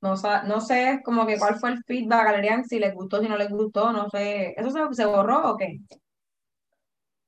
no, 0.00 0.14
no 0.46 0.60
sé 0.60 1.00
como 1.04 1.26
que 1.26 1.38
cuál 1.38 1.56
fue 1.56 1.70
el 1.70 1.82
feedback, 1.84 2.24
Galerian, 2.24 2.64
si 2.64 2.78
les 2.78 2.94
gustó, 2.94 3.20
si 3.20 3.28
no 3.28 3.36
les 3.36 3.50
gustó, 3.50 3.92
no 3.92 4.08
sé. 4.10 4.54
¿Eso 4.56 4.92
se, 4.92 5.04
borró 5.04 5.52
o 5.52 5.56
qué? 5.56 5.78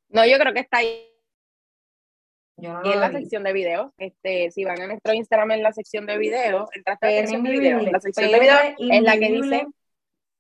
No, 0.09 0.27
yo 0.27 0.39
creo 0.39 0.53
que 0.53 0.61
está 0.61 0.79
ahí. 0.79 1.07
Yo 2.57 2.81
y 2.85 2.93
en 2.93 3.01
la 3.01 3.11
sección 3.11 3.43
de 3.43 3.53
videos, 3.55 3.91
este, 3.97 4.51
si 4.51 4.65
van 4.65 4.81
a 4.83 4.87
nuestro 4.87 5.15
Instagram 5.15 5.53
en 5.53 5.63
la 5.63 5.73
sección 5.73 6.05
de 6.05 6.19
videos, 6.19 6.69
entraste 6.75 7.07
a 7.07 7.11
la 7.11 7.17
sección 7.21 7.43
de 7.43 7.51
videos. 7.51 7.83
La 7.85 8.01
sección 8.01 8.31
de 8.31 8.41
videos 8.41 8.61
es 8.79 9.03
la 9.03 9.19
que 9.19 9.33
dice. 9.33 9.67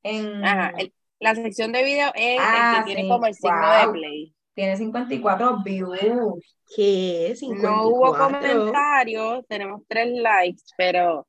En... 0.02 0.44
Ajá, 0.44 0.72
la 1.18 1.34
sección 1.34 1.72
de 1.72 1.84
videos 1.84 2.12
es 2.14 2.32
el 2.32 2.36
que 2.36 2.42
ah, 2.42 2.82
tiene 2.86 3.08
como 3.08 3.26
el 3.26 3.34
signo 3.34 3.72
de 3.72 3.92
play. 3.92 4.34
Tiene 4.54 4.76
54 4.76 5.62
views. 5.62 6.56
¿Qué? 6.74 7.34
No 7.62 7.88
hubo 7.88 8.16
comentarios, 8.16 9.44
tenemos 9.48 9.82
tres 9.88 10.12
likes, 10.20 10.62
pero 10.76 11.26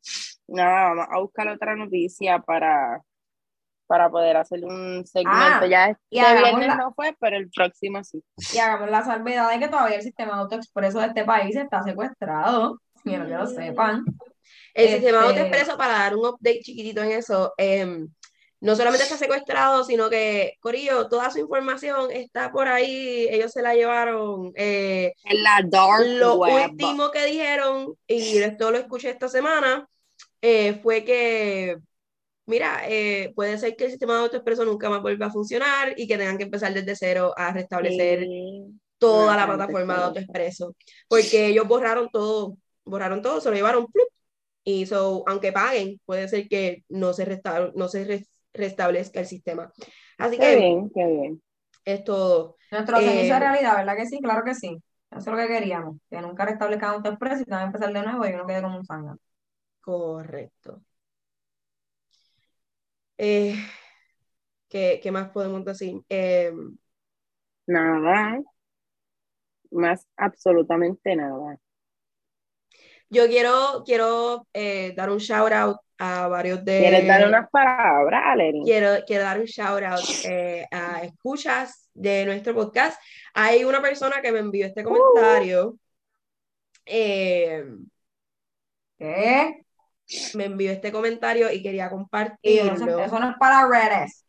nada, 0.48 0.90
vamos 0.90 1.08
a 1.10 1.20
buscar 1.20 1.48
otra 1.48 1.76
noticia 1.76 2.40
para, 2.40 3.02
para 3.88 4.10
poder 4.10 4.38
hacer 4.38 4.64
un 4.66 5.06
segmento. 5.06 5.66
Ah, 5.66 5.68
ya 5.68 5.90
este 5.90 6.00
viernes 6.10 6.78
no 6.78 6.94
fue, 6.94 7.16
pero 7.20 7.38
el 7.38 7.50
próximo 7.50 8.04
sí. 8.04 8.24
Y 8.54 8.58
hagamos 8.60 8.90
la 8.90 9.04
salvedad 9.04 9.52
de 9.52 9.60
que 9.60 9.68
todavía 9.68 9.98
el 9.98 10.04
sistema 10.04 10.36
de 10.36 10.42
autoexpreso 10.42 11.00
de 11.00 11.08
este 11.08 11.26
país 11.26 11.56
está 11.56 11.82
secuestrado. 11.84 12.80
Quiero 13.04 13.26
que 13.26 13.34
lo 13.34 13.48
sepan. 13.48 14.04
El 14.74 14.90
sistema 14.90 15.24
de 15.24 15.28
este 15.28 15.42
autoexpreso, 15.42 15.78
para 15.78 15.94
dar 15.94 16.16
un 16.16 16.26
update 16.28 16.62
chiquitito 16.62 17.02
en 17.02 17.12
eso, 17.12 17.54
eh, 17.58 18.06
no 18.62 18.76
solamente 18.76 19.04
está 19.04 19.18
secuestrado, 19.18 19.84
sino 19.84 20.10
que, 20.10 20.54
Corillo, 20.60 21.10
toda 21.10 21.32
su 21.32 21.40
información 21.40 22.12
está 22.12 22.52
por 22.52 22.68
ahí, 22.68 23.28
ellos 23.30 23.52
se 23.52 23.64
la 23.64 23.74
llevaron. 23.74 24.52
Eh, 24.56 25.14
en 25.24 25.44
la 25.44 25.62
dark 25.68 26.06
Lo 26.06 26.36
último 26.36 27.10
que 27.10 27.26
dijeron, 27.26 27.96
y 28.08 28.38
esto 28.38 28.70
lo 28.70 28.78
escuché 28.78 29.10
esta 29.10 29.28
semana, 29.28 29.88
eh, 30.42 30.80
fue 30.84 31.04
que, 31.04 31.78
mira, 32.46 32.84
eh, 32.88 33.34
puede 33.36 33.58
ser 33.58 33.76
que 33.76 33.86
el 33.86 33.92
sistema 33.92 34.14
de 34.14 34.20
autoexpreso 34.22 34.64
nunca 34.64 34.92
más 34.92 35.02
vuelva 35.02 35.26
a 35.26 35.32
funcionar 35.32 35.96
y 35.98 36.08
que 36.08 36.20
tengan 36.20 36.38
que 36.38 36.44
empezar 36.44 36.72
desde 36.72 36.96
cero 36.96 37.34
a 37.36 37.52
restablecer 37.52 38.28
toda 39.00 39.36
la 39.36 39.48
plataforma 39.48 39.98
de 39.98 40.04
autoexpreso, 40.04 40.76
porque 41.08 41.48
ellos 41.48 41.68
borraron 41.68 42.10
todo, 42.12 42.58
borraron 42.84 43.24
todo, 43.24 43.42
se 43.42 43.50
lo 43.50 43.56
llevaron, 43.56 43.88
y 44.64 44.86
so, 44.86 45.24
aunque 45.26 45.52
paguen, 45.52 46.00
puede 46.06 46.28
ser 46.28 46.48
que 46.48 46.84
no 46.90 47.14
se, 47.14 47.26
resta 47.26 47.72
no 47.74 47.88
se 47.88 48.06
restablezca 48.54 49.20
el 49.20 49.26
sistema. 49.26 49.72
Así 50.18 50.38
qué 50.38 50.46
que. 50.46 50.56
bien, 50.56 50.92
qué 50.94 51.06
bien. 51.06 51.42
Esto. 51.86 52.58
Nuestro 52.72 53.00
eh, 53.00 53.28
realidad, 53.28 53.78
¿verdad 53.78 53.96
que 53.96 54.06
sí? 54.06 54.20
Claro 54.22 54.44
que 54.44 54.56
sí. 54.56 54.78
Eso 55.12 55.20
es 55.20 55.26
lo 55.26 55.38
que 55.38 55.48
queríamos, 55.48 55.98
que 56.10 56.22
nunca 56.22 56.46
restablezca 56.46 56.96
un 56.96 57.06
expreso 57.06 57.42
y 57.42 57.46
también 57.46 57.68
empezar 57.68 57.92
de 57.92 58.02
nuevo 58.02 58.26
y 58.26 58.34
uno 58.34 58.48
quede 58.48 58.62
como 58.62 58.78
un 58.78 58.86
sangre. 58.86 59.20
Correcto. 59.82 60.82
Eh, 63.18 63.56
¿qué, 64.70 65.00
¿qué, 65.04 65.12
más 65.12 65.30
podemos 65.30 65.66
decir? 65.66 66.02
Eh, 66.08 66.54
nada. 67.68 68.42
Más 69.70 70.08
absolutamente 70.16 71.16
nada. 71.16 71.60
yo 73.12 73.28
quiero, 73.28 73.84
quiero 73.86 74.48
eh, 74.54 74.94
dar 74.96 75.10
un 75.10 75.18
shout 75.18 75.52
out 75.52 75.78
a 76.04 76.28
varios 76.28 76.66
de... 76.66 76.80
¿Quieres 76.80 77.08
dar 77.08 77.28
unas 77.28 77.48
palabras, 77.52 78.24
Aleri? 78.26 78.62
Quiero, 78.64 79.04
quiero 79.06 79.24
dar 79.24 79.40
un 79.40 79.46
shout 79.46 79.84
out 79.84 80.04
eh, 80.26 80.66
a 80.72 81.04
escuchas 81.04 81.90
de 81.94 82.26
nuestro 82.26 82.56
podcast. 82.56 83.00
Hay 83.36 83.64
una 83.64 83.84
persona 83.84 84.20
que 84.20 84.32
me 84.32 84.40
envió 84.40 84.66
este 84.66 84.84
comentario. 84.84 85.78
eh, 86.86 87.64
¿Qué? 88.98 89.62
me 90.34 90.46
envió 90.46 90.72
este 90.72 90.92
comentario 90.92 91.52
y 91.52 91.62
quería 91.62 91.90
compartirlo. 91.90 92.74
eso 93.00 93.20
no 93.20 93.30
es 93.30 93.36
para 93.40 93.68
redes. 93.68 94.26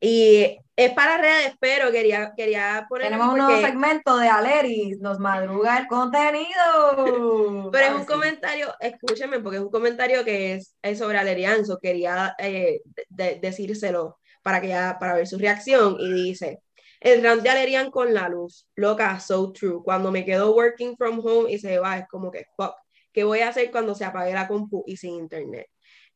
Y 0.00 0.58
es 0.76 0.92
para 0.92 1.18
redes, 1.18 1.54
pero 1.60 1.92
quería, 1.92 2.32
quería 2.36 2.86
poner 2.88 3.08
Tenemos 3.08 3.32
un 3.32 3.38
nuevo 3.38 3.60
segmento 3.60 4.16
de 4.16 4.28
Aleris, 4.28 4.98
nos 5.00 5.18
madruga 5.20 5.78
el 5.78 5.86
contenido. 5.86 6.50
Pero 7.72 7.86
es 7.86 7.92
un 7.94 8.04
comentario, 8.04 8.74
escúcheme, 8.80 9.38
porque 9.40 9.58
es 9.58 9.62
un 9.62 9.70
comentario 9.70 10.24
que 10.24 10.54
es, 10.54 10.76
es 10.82 10.98
sobre 10.98 11.18
Alerianzo. 11.18 11.78
Quería 11.80 12.34
eh, 12.38 12.80
de- 13.08 13.38
decírselo 13.40 14.18
para, 14.42 14.60
que 14.60 14.68
ya, 14.68 14.96
para 14.98 15.14
ver 15.14 15.26
su 15.26 15.38
reacción. 15.38 15.96
Y 16.00 16.12
dice: 16.12 16.60
El 17.00 17.22
rant 17.22 17.42
de 17.42 17.50
Alerian 17.50 17.90
con 17.90 18.12
la 18.12 18.28
luz, 18.28 18.66
loca, 18.74 19.20
so 19.20 19.52
true. 19.52 19.80
Cuando 19.84 20.10
me 20.10 20.24
quedo 20.24 20.54
working 20.54 20.96
from 20.96 21.20
home 21.24 21.52
y 21.52 21.58
se 21.58 21.78
va, 21.78 21.98
es 21.98 22.08
como 22.08 22.30
que 22.30 22.46
fuck. 22.56 22.74
¿Qué 23.12 23.22
voy 23.24 23.40
a 23.40 23.48
hacer 23.48 23.70
cuando 23.70 23.94
se 23.94 24.04
apague 24.04 24.32
la 24.32 24.48
compu 24.48 24.82
y 24.86 24.96
sin 24.96 25.14
internet? 25.14 25.66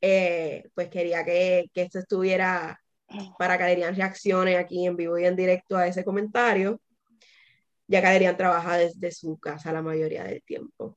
Eh, 0.01 0.65
pues 0.75 0.89
quería 0.89 1.25
que, 1.25 1.67
que 1.73 1.83
esto 1.83 1.99
estuviera 2.01 2.81
para 3.39 3.57
que 3.57 3.65
Alerian 3.65 3.97
reaccione 3.97 4.57
aquí 4.57 4.87
en 4.87 4.97
vivo 4.97 5.19
y 5.19 5.25
en 5.25 5.37
directo 5.37 5.77
a 5.77 5.87
ese 5.87 6.05
comentario, 6.05 6.81
ya 7.87 8.01
que 8.01 8.07
Alerian 8.07 8.37
trabaja 8.37 8.77
desde 8.77 9.11
su 9.11 9.39
casa 9.39 9.73
la 9.73 9.83
mayoría 9.83 10.25
del 10.25 10.43
tiempo. 10.43 10.97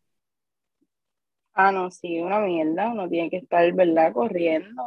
Ah, 1.54 1.72
no, 1.72 1.92
sí, 1.92 2.20
una 2.20 2.40
mierda. 2.40 2.90
Uno 2.90 3.10
tiene 3.10 3.30
que 3.30 3.38
estar, 3.38 3.72
¿verdad? 3.74 4.14
Corriendo. 4.14 4.82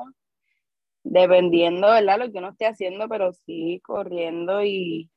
Dependiendo, 1.03 1.89
¿verdad? 1.89 2.19
Lo 2.19 2.33
que 2.33 2.39
uno 2.39 2.51
esté 2.51 2.67
haciendo, 2.67 3.09
pero 3.09 3.33
sí, 3.33 3.81
corriendo 3.85 4.63
y 4.65 5.11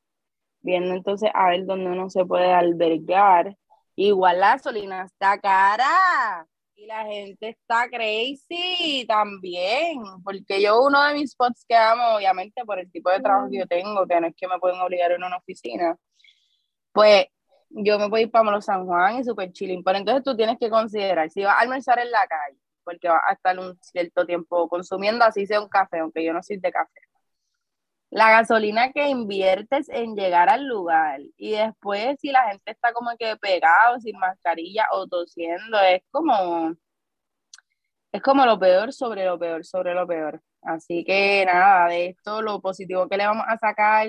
viendo 0.60 0.94
entonces 0.94 1.30
a 1.34 1.50
ver 1.50 1.64
dónde 1.64 1.90
uno 1.90 2.10
se 2.10 2.24
puede 2.24 2.52
albergar. 2.52 3.56
Igual 3.96 4.40
la 4.40 4.52
gasolina 4.52 5.04
está 5.04 5.40
cara 5.40 6.46
y 6.78 6.86
la 6.86 7.04
gente 7.04 7.48
está 7.48 7.88
crazy 7.90 9.04
también, 9.08 10.00
porque 10.22 10.62
yo 10.62 10.80
uno 10.80 11.02
de 11.04 11.14
mis 11.14 11.32
spots 11.32 11.64
que 11.68 11.74
amo, 11.74 12.16
obviamente 12.16 12.64
por 12.64 12.78
el 12.78 12.90
tipo 12.90 13.10
de 13.10 13.20
trabajo 13.20 13.48
que 13.50 13.58
yo 13.58 13.66
tengo, 13.66 14.06
que 14.06 14.20
no 14.20 14.28
es 14.28 14.34
que 14.36 14.46
me 14.46 14.60
pueden 14.60 14.80
obligar 14.80 15.10
en 15.10 15.24
una 15.24 15.38
oficina, 15.38 15.96
pues 16.92 17.26
yo 17.70 17.98
me 17.98 18.08
voy 18.08 18.20
a 18.20 18.22
ir 18.24 18.30
para 18.30 18.44
Molo 18.44 18.60
San 18.62 18.86
Juan 18.86 19.18
y 19.18 19.24
super 19.24 19.50
chilling, 19.52 19.82
pero 19.82 19.98
entonces 19.98 20.22
tú 20.22 20.36
tienes 20.36 20.56
que 20.58 20.70
considerar 20.70 21.28
si 21.30 21.42
vas 21.42 21.56
a 21.56 21.60
almorzar 21.60 21.98
en 21.98 22.12
la 22.12 22.24
calle, 22.28 22.58
porque 22.84 23.08
vas 23.08 23.22
a 23.28 23.32
estar 23.32 23.58
un 23.58 23.76
cierto 23.82 24.24
tiempo 24.24 24.68
consumiendo, 24.68 25.24
así 25.24 25.46
sea 25.46 25.60
un 25.60 25.68
café, 25.68 25.98
aunque 25.98 26.24
yo 26.24 26.32
no 26.32 26.42
soy 26.44 26.58
de 26.58 26.70
café. 26.70 27.00
La 28.10 28.30
gasolina 28.30 28.92
que 28.92 29.08
inviertes 29.08 29.88
en 29.90 30.14
llegar 30.16 30.48
al 30.48 30.66
lugar 30.66 31.20
y 31.36 31.52
después 31.52 32.18
si 32.20 32.30
la 32.32 32.48
gente 32.50 32.70
está 32.70 32.92
como 32.92 33.10
que 33.18 33.36
pegado, 33.36 34.00
sin 34.00 34.18
mascarilla 34.18 34.86
o 34.92 35.06
tosiendo, 35.06 35.78
es 35.80 36.02
como, 36.10 36.74
es 38.12 38.22
como 38.22 38.46
lo 38.46 38.58
peor 38.58 38.92
sobre 38.92 39.24
lo 39.26 39.38
peor 39.38 39.64
sobre 39.64 39.94
lo 39.94 40.06
peor. 40.06 40.42
Así 40.62 41.04
que 41.04 41.44
nada, 41.46 41.88
de 41.88 42.06
esto 42.08 42.42
lo 42.42 42.60
positivo 42.60 43.08
que 43.08 43.16
le 43.18 43.26
vamos 43.26 43.44
a 43.48 43.58
sacar 43.58 44.08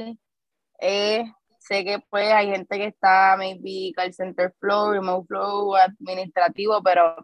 es 0.80 1.30
sé 1.60 1.86
que 1.86 2.00
pues 2.10 2.32
hay 2.32 2.50
gente 2.50 2.78
que 2.78 2.86
está 2.88 3.36
maybe 3.38 3.91
call 3.95 4.14
center 4.14 4.54
flow, 4.60 4.91
remote 4.91 5.28
flow, 5.28 5.76
administrativo, 5.76 6.82
pero 6.84 7.16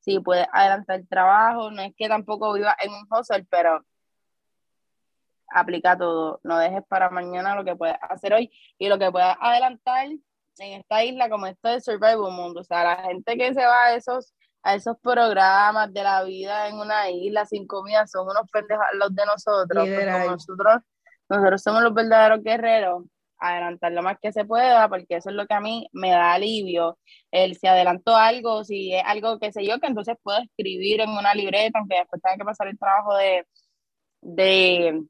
sí 0.00 0.20
puedes 0.20 0.46
adelantar 0.52 1.00
el 1.00 1.08
trabajo, 1.08 1.70
no 1.70 1.82
es 1.82 1.92
que 1.96 2.08
tampoco 2.08 2.52
viva 2.54 2.76
en 2.82 2.92
un 2.92 3.06
hustle, 3.10 3.46
pero 3.50 3.84
aplica 5.52 5.96
todo, 5.96 6.40
no 6.42 6.58
dejes 6.58 6.82
para 6.88 7.10
mañana 7.10 7.54
lo 7.54 7.64
que 7.64 7.76
puedes 7.76 7.96
hacer 8.02 8.34
hoy 8.34 8.50
y 8.78 8.88
lo 8.88 8.98
que 8.98 9.10
puedas 9.10 9.36
adelantar 9.40 10.06
en 10.06 10.20
esta 10.58 11.04
isla 11.04 11.28
como 11.28 11.46
esto 11.46 11.68
de 11.68 11.80
Survival 11.80 12.32
Mundo, 12.32 12.60
o 12.60 12.64
sea, 12.64 12.84
la 12.84 12.96
gente 13.02 13.36
que 13.36 13.54
se 13.54 13.64
va 13.64 13.86
a 13.86 13.94
esos 13.94 14.32
a 14.66 14.74
esos 14.74 14.96
programas 14.98 15.92
de 15.92 16.02
la 16.02 16.24
vida 16.24 16.68
en 16.68 16.76
una 16.76 17.10
isla 17.10 17.44
sin 17.44 17.66
comida 17.66 18.06
son 18.06 18.26
unos 18.28 18.50
pendejos 18.50 18.86
los 18.94 19.14
de 19.14 19.26
nosotros, 19.26 19.86
como 19.86 20.30
nosotros 20.30 20.82
nosotros 21.28 21.62
somos 21.62 21.82
los 21.82 21.94
verdaderos 21.94 22.42
guerreros, 22.42 23.04
adelantar 23.38 23.92
lo 23.92 24.02
más 24.02 24.18
que 24.20 24.32
se 24.32 24.44
pueda, 24.44 24.88
porque 24.88 25.16
eso 25.16 25.30
es 25.30 25.36
lo 25.36 25.46
que 25.46 25.54
a 25.54 25.60
mí 25.60 25.88
me 25.92 26.10
da 26.10 26.34
alivio. 26.34 26.98
El 27.30 27.56
si 27.56 27.66
adelanto 27.66 28.16
algo, 28.16 28.64
si 28.64 28.94
es 28.94 29.02
algo 29.04 29.38
que 29.38 29.52
sé 29.52 29.64
yo, 29.66 29.78
que 29.80 29.86
entonces 29.86 30.16
puedo 30.22 30.38
escribir 30.38 31.00
en 31.00 31.10
una 31.10 31.34
libreta, 31.34 31.78
aunque 31.78 31.96
después 31.96 32.22
tenga 32.22 32.36
que 32.36 32.44
pasar 32.44 32.68
el 32.68 32.78
trabajo 32.78 33.16
de, 33.16 33.46
de 34.22 35.02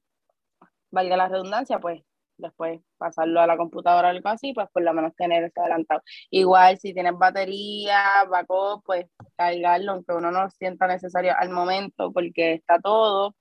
valga 0.94 1.16
la 1.16 1.28
redundancia, 1.28 1.78
pues 1.80 2.02
después 2.36 2.80
pasarlo 2.98 3.40
a 3.40 3.46
la 3.46 3.56
computadora 3.56 4.08
o 4.08 4.10
algo 4.10 4.28
así, 4.28 4.52
pues 4.52 4.68
por 4.72 4.82
lo 4.82 4.92
menos 4.94 5.14
tener 5.16 5.44
eso 5.44 5.60
adelantado. 5.60 6.02
Igual 6.30 6.78
si 6.78 6.94
tienes 6.94 7.14
batería, 7.16 8.24
backup, 8.28 8.82
pues 8.84 9.06
cargarlo, 9.36 9.92
aunque 9.92 10.12
uno 10.14 10.30
no 10.30 10.44
lo 10.44 10.50
sienta 10.50 10.86
necesario 10.86 11.34
al 11.38 11.50
momento, 11.50 12.12
porque 12.12 12.54
está 12.54 12.78
todo, 12.80 13.34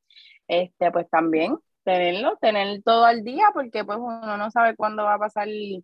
este, 0.48 0.92
pues 0.92 1.10
también 1.10 1.58
tenerlo, 1.84 2.38
tener 2.38 2.82
todo 2.84 3.06
al 3.06 3.24
día, 3.24 3.48
porque 3.54 3.84
pues 3.86 3.98
uno 4.00 4.38
no 4.38 4.52
sabe 4.52 4.76
cuándo 4.76 5.04
va 5.04 5.16
a 5.16 5.20
pasar 5.20 5.48
el, 5.48 5.84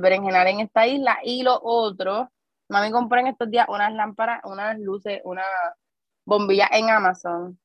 berenjenal 0.00 0.46
en 0.48 0.60
esta 0.60 0.86
isla. 0.86 1.18
Y 1.24 1.42
lo 1.42 1.60
otro, 1.62 2.30
mami 2.68 2.90
compró 2.90 3.20
en 3.20 3.28
estos 3.28 3.50
días 3.50 3.66
unas 3.68 3.92
lámparas, 3.94 4.40
unas 4.44 4.78
luces, 4.78 5.20
una 5.24 5.44
bombilla 6.24 6.68
en 6.72 6.90
Amazon, 6.90 7.58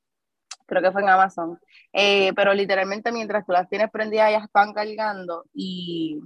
creo 0.65 0.81
que 0.81 0.91
fue 0.91 1.01
en 1.01 1.09
Amazon, 1.09 1.59
eh, 1.91 2.33
pero 2.35 2.53
literalmente 2.53 3.11
mientras 3.11 3.45
tú 3.45 3.51
las 3.51 3.69
tienes 3.69 3.89
prendidas 3.91 4.31
ya 4.31 4.39
están 4.39 4.73
cargando 4.73 5.45
y, 5.53 6.19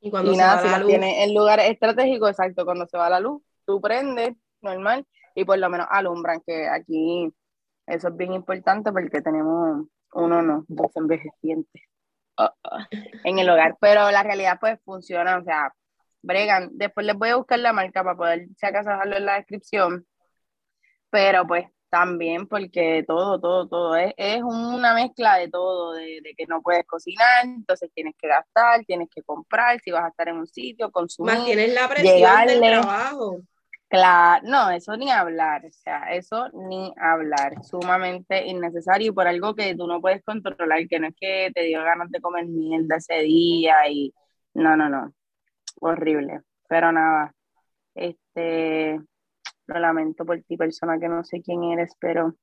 Y 0.00 0.10
cuando 0.10 0.32
y 0.32 0.34
se 0.34 0.40
nada, 0.40 0.56
va 0.56 0.60
si 0.62 0.66
la 0.66 0.72
las 0.72 0.80
luz, 0.80 0.90
tienes 0.90 1.14
en 1.18 1.34
lugares 1.34 1.70
estratégicos, 1.70 2.30
exacto, 2.30 2.64
cuando 2.64 2.86
se 2.86 2.98
va 2.98 3.08
la 3.10 3.20
luz, 3.20 3.42
tú 3.66 3.80
prendes 3.80 4.34
normal 4.60 5.06
y 5.34 5.44
por 5.44 5.58
lo 5.58 5.70
menos 5.70 5.86
alumbran, 5.90 6.40
que 6.46 6.68
aquí 6.68 7.32
eso 7.86 8.08
es 8.08 8.16
bien 8.16 8.32
importante 8.32 8.92
porque 8.92 9.20
tenemos 9.20 9.86
uno, 10.12 10.42
no, 10.42 10.64
dos 10.68 10.90
envejecientes 10.96 11.82
oh, 12.36 12.50
oh, 12.62 12.78
en 13.24 13.38
el 13.38 13.50
hogar, 13.50 13.76
pero 13.80 14.10
la 14.10 14.22
realidad 14.22 14.58
pues 14.60 14.78
funciona, 14.84 15.38
o 15.38 15.44
sea, 15.44 15.72
bregan, 16.22 16.70
después 16.72 17.04
les 17.06 17.16
voy 17.16 17.30
a 17.30 17.36
buscar 17.36 17.58
la 17.58 17.72
marca 17.72 18.02
para 18.02 18.16
poder, 18.16 18.48
si 18.56 18.66
acaso, 18.66 18.90
dejarlo 18.90 19.16
en 19.16 19.26
la 19.26 19.34
descripción, 19.34 20.06
pero 21.10 21.46
pues 21.46 21.66
también 21.94 22.48
porque 22.48 23.04
todo, 23.06 23.38
todo, 23.38 23.68
todo 23.68 23.94
es, 23.94 24.12
es 24.16 24.42
una 24.42 24.94
mezcla 24.94 25.36
de 25.36 25.48
todo, 25.48 25.92
de, 25.92 26.20
de, 26.24 26.34
que 26.36 26.44
no 26.48 26.60
puedes 26.60 26.84
cocinar, 26.86 27.44
entonces 27.44 27.88
tienes 27.94 28.16
que 28.18 28.26
gastar, 28.26 28.84
tienes 28.84 29.08
que 29.14 29.22
comprar, 29.22 29.78
si 29.80 29.92
vas 29.92 30.02
a 30.02 30.08
estar 30.08 30.26
en 30.26 30.38
un 30.38 30.46
sitio, 30.48 30.90
consumir. 30.90 31.36
Más 31.36 31.44
tienes 31.44 31.72
la 31.72 31.88
presión 31.88 32.16
llegarle, 32.16 32.58
del 32.58 32.62
trabajo. 32.62 33.38
Claro, 33.86 34.42
no, 34.44 34.70
eso 34.72 34.96
ni 34.96 35.08
hablar, 35.08 35.66
o 35.66 35.70
sea, 35.70 36.12
eso 36.12 36.48
ni 36.68 36.92
hablar, 37.00 37.62
sumamente 37.62 38.44
innecesario 38.44 39.12
y 39.12 39.14
por 39.14 39.28
algo 39.28 39.54
que 39.54 39.76
tú 39.76 39.86
no 39.86 40.00
puedes 40.00 40.24
controlar, 40.24 40.88
que 40.88 40.98
no 40.98 41.06
es 41.06 41.14
que 41.14 41.52
te 41.54 41.62
dio 41.62 41.80
ganas 41.84 42.10
de 42.10 42.20
comer 42.20 42.46
mierda 42.46 42.96
ese 42.96 43.20
día 43.20 43.88
y 43.88 44.12
no, 44.52 44.76
no, 44.76 44.88
no, 44.88 45.14
horrible, 45.78 46.40
pero 46.68 46.90
nada, 46.90 47.32
este, 47.94 49.00
lo 49.66 49.78
lamento 49.78 50.24
por 50.24 50.40
ti, 50.42 50.56
persona 50.56 50.98
que 50.98 51.08
no 51.08 51.24
sé 51.24 51.42
quién 51.42 51.64
eres, 51.64 51.92
pero 51.98 52.34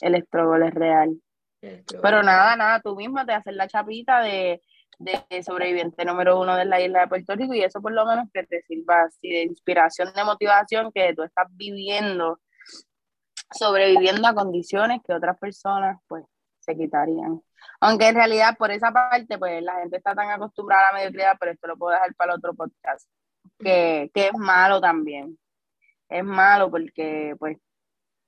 el 0.00 0.14
estrogol 0.14 0.62
es 0.62 0.74
real. 0.74 1.20
Pero 1.60 2.22
nada, 2.22 2.56
nada, 2.56 2.80
tú 2.80 2.96
misma 2.96 3.26
te 3.26 3.34
haces 3.34 3.54
la 3.54 3.68
chapita 3.68 4.22
de, 4.22 4.62
de, 4.98 5.42
sobreviviente 5.42 6.04
número 6.04 6.40
uno 6.40 6.56
de 6.56 6.64
la 6.64 6.80
isla 6.80 7.00
de 7.00 7.08
Puerto 7.08 7.34
Rico 7.34 7.54
y 7.54 7.62
eso 7.62 7.80
por 7.80 7.92
lo 7.92 8.04
menos 8.06 8.28
que 8.32 8.44
te 8.44 8.62
sirva 8.62 9.02
así 9.02 9.28
de 9.28 9.42
inspiración, 9.42 10.12
de 10.14 10.24
motivación 10.24 10.92
que 10.92 11.14
tú 11.14 11.22
estás 11.22 11.48
viviendo, 11.52 12.38
sobreviviendo 13.50 14.28
a 14.28 14.34
condiciones 14.34 15.00
que 15.06 15.14
otras 15.14 15.38
personas 15.38 15.98
pues 16.06 16.24
se 16.60 16.76
quitarían. 16.76 17.42
Aunque 17.80 18.08
en 18.08 18.14
realidad 18.14 18.56
por 18.58 18.70
esa 18.70 18.92
parte 18.92 19.38
pues 19.38 19.62
la 19.62 19.76
gente 19.80 19.96
está 19.96 20.14
tan 20.14 20.30
acostumbrada 20.30 20.88
a 20.88 20.92
la 20.92 20.98
mediocridad, 20.98 21.36
pero 21.40 21.52
esto 21.52 21.66
lo 21.66 21.76
puedo 21.76 21.92
dejar 21.92 22.14
para 22.14 22.32
el 22.32 22.38
otro 22.38 22.54
podcast, 22.54 23.08
que, 23.58 24.10
que 24.14 24.26
es 24.26 24.34
malo 24.34 24.80
también. 24.80 25.38
Es 26.10 26.24
malo 26.24 26.70
porque 26.70 27.34
pues 27.38 27.58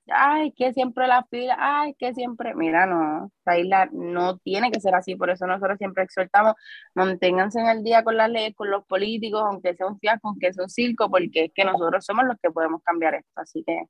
ay, 0.07 0.51
que 0.53 0.73
siempre 0.73 1.07
la 1.07 1.23
fila, 1.29 1.55
ay, 1.59 1.95
que 1.95 2.13
siempre, 2.13 2.55
mira, 2.55 2.85
no, 2.85 3.31
esta 3.37 3.57
isla 3.57 3.89
no 3.91 4.37
tiene 4.39 4.71
que 4.71 4.79
ser 4.79 4.95
así, 4.95 5.15
por 5.15 5.29
eso 5.29 5.47
nosotros 5.47 5.77
siempre 5.77 6.03
exhortamos, 6.03 6.55
manténganse 6.93 7.59
en 7.59 7.67
el 7.67 7.83
día 7.83 8.03
con 8.03 8.17
las 8.17 8.29
leyes, 8.29 8.55
con 8.55 8.69
los 8.69 8.85
políticos, 8.85 9.41
aunque 9.45 9.75
sea 9.75 9.87
un 9.87 9.99
fiasco, 9.99 10.29
aunque 10.29 10.53
sea 10.53 10.63
un 10.63 10.69
circo, 10.69 11.09
porque 11.09 11.45
es 11.45 11.51
que 11.53 11.65
nosotros 11.65 12.05
somos 12.05 12.25
los 12.25 12.37
que 12.41 12.51
podemos 12.51 12.81
cambiar 12.83 13.15
esto, 13.15 13.31
así 13.35 13.63
que, 13.65 13.83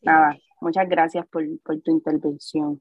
sí. 0.00 0.06
nada, 0.06 0.36
muchas 0.60 0.88
gracias 0.88 1.26
por, 1.28 1.44
por 1.62 1.80
tu 1.82 1.90
intervención. 1.92 2.80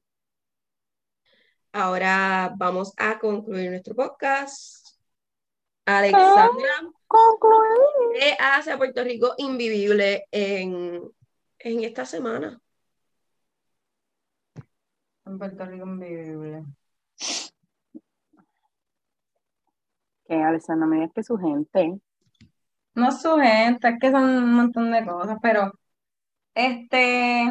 Ahora 1.73 2.53
vamos 2.57 2.93
a 2.97 3.17
concluir 3.17 3.69
nuestro 3.69 3.95
podcast. 3.95 4.80
Alexandra, 5.99 6.69
Concluir. 7.07 7.79
¿qué 8.19 8.37
hace 8.39 8.71
a 8.71 8.77
Puerto 8.77 9.03
Rico 9.03 9.33
invivible 9.37 10.25
en, 10.31 11.01
en 11.59 11.83
esta 11.83 12.05
semana? 12.05 12.59
En 15.25 15.37
Puerto 15.37 15.65
Rico 15.65 15.85
invivible. 15.85 16.63
Que 20.27 20.35
Alessandra 20.41 20.87
me 20.87 21.09
que 21.11 21.23
su 21.23 21.37
gente. 21.37 21.99
No 22.95 23.11
su 23.11 23.35
gente, 23.37 23.87
es 23.89 23.99
que 23.99 24.11
son 24.11 24.23
un 24.29 24.53
montón 24.53 24.91
de 24.91 25.05
cosas, 25.05 25.37
pero 25.41 25.71
este, 26.53 27.43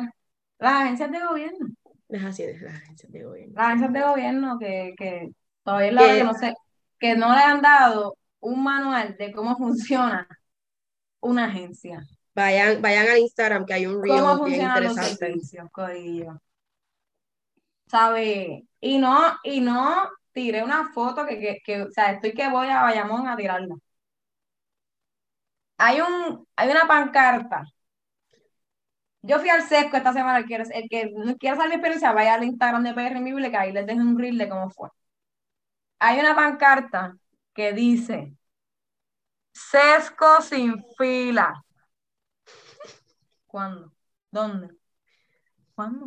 las 0.59 0.73
agencias 0.83 1.11
de 1.11 1.21
gobierno, 1.25 1.69
Las 2.09 2.23
agencias, 2.23 2.61
las 2.61 2.75
agencias 2.75 3.11
de 3.13 3.23
gobierno. 3.25 3.55
las 3.55 3.67
agencias 3.67 3.93
de 3.93 4.01
gobierno 4.03 4.59
que, 4.59 4.95
que 4.99 5.31
todavía 5.63 5.89
es 5.89 5.95
la 5.95 6.01
Que- 6.03 6.15
que 6.19 6.25
no 6.25 6.35
sé, 6.35 6.55
que 6.99 7.17
no 7.17 7.33
le 7.35 7.41
han 7.41 7.63
dado 7.63 8.17
un 8.41 8.63
manual 8.63 9.17
de 9.17 9.33
cómo 9.33 9.57
funciona 9.57 10.27
una 11.21 11.47
agencia, 11.47 12.07
Vayan, 12.35 12.81
vayan 12.81 13.09
al 13.09 13.19
Instagram 13.19 13.67
que 13.67 13.75
hay 13.75 13.87
un 13.87 14.01
cómo 14.01 14.45
reel 14.45 14.59
bien 14.59 14.69
los 14.69 14.97
interesante. 14.97 15.35
¿Sabe? 17.87 18.67
Y 18.81 18.99
no, 18.99 19.19
y 19.43 19.61
no 19.61 20.09
tiré 20.33 20.63
una 20.63 20.93
foto 20.93 21.27
que, 21.27 21.39
que, 21.41 21.59
que, 21.65 21.83
o 21.83 21.91
sea, 21.91 22.13
estoy 22.13 22.33
que 22.33 22.49
voy 22.49 22.69
a 22.69 22.83
Bayamón 22.83 23.27
a 23.27 23.37
tirarla. 23.37 23.75
Hay 25.79 26.01
un, 26.01 26.47
hay 26.57 26.69
una 26.71 26.87
pancarta. 26.87 27.65
Yo 29.23 29.39
fui 29.39 29.51
al 29.51 29.63
sesco 29.63 29.97
esta 29.97 30.13
semana, 30.13 30.39
el 30.39 30.47
que, 30.47 30.57
el 30.57 30.89
que 30.89 31.11
no 31.15 31.37
quiera 31.37 31.57
mi 31.67 31.75
experiencia, 31.75 32.13
vaya 32.13 32.35
al 32.35 32.45
Instagram 32.45 32.83
de 32.85 32.95
PR 32.95 33.19
Invible, 33.19 33.51
que 33.51 33.57
ahí 33.57 33.73
les 33.73 33.87
dejo 33.87 34.01
un 34.01 34.19
reel 34.19 34.39
de 34.39 34.49
cómo 34.49 34.71
fue. 34.71 34.89
Hay 35.99 36.19
una 36.19 36.35
pancarta 36.35 37.17
que 37.61 37.75
dice 37.75 38.33
Sesco 39.53 40.41
sin 40.41 40.83
fila. 40.97 41.63
¿Cuándo? 43.47 43.93
¿Dónde? 44.31 44.71
¿Cuándo? 45.75 46.07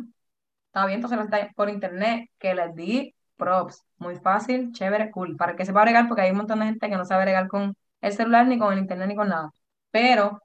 Está 0.66 0.86
bien, 0.86 1.00
entonces 1.00 1.54
por 1.54 1.68
internet, 1.70 2.28
que 2.38 2.54
les 2.54 2.74
di 2.74 3.14
props. 3.36 3.84
Muy 3.98 4.16
fácil, 4.16 4.72
chévere, 4.72 5.12
cool. 5.12 5.36
Para 5.36 5.54
que 5.54 5.64
sepa 5.64 5.82
bregar, 5.82 6.08
porque 6.08 6.22
hay 6.22 6.32
un 6.32 6.38
montón 6.38 6.58
de 6.60 6.66
gente 6.66 6.90
que 6.90 6.96
no 6.96 7.04
sabe 7.04 7.24
bregar 7.24 7.46
con 7.48 7.76
el 8.00 8.12
celular, 8.12 8.46
ni 8.46 8.58
con 8.58 8.72
el 8.72 8.80
internet, 8.80 9.08
ni 9.08 9.14
con 9.16 9.28
nada. 9.28 9.50
Pero, 9.92 10.42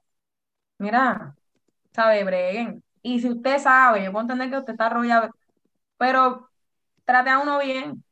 mira, 0.78 1.34
sabe, 1.92 2.24
breguen. 2.24 2.84
Y 3.02 3.20
si 3.20 3.30
usted 3.30 3.58
sabe, 3.58 4.04
yo 4.04 4.12
puedo 4.12 4.22
entender 4.22 4.50
que 4.50 4.58
usted 4.58 4.74
está 4.74 4.86
arrollado, 4.86 5.30
pero 5.98 6.50
trate 7.04 7.30
a 7.30 7.40
uno 7.40 7.58
bien. 7.58 8.04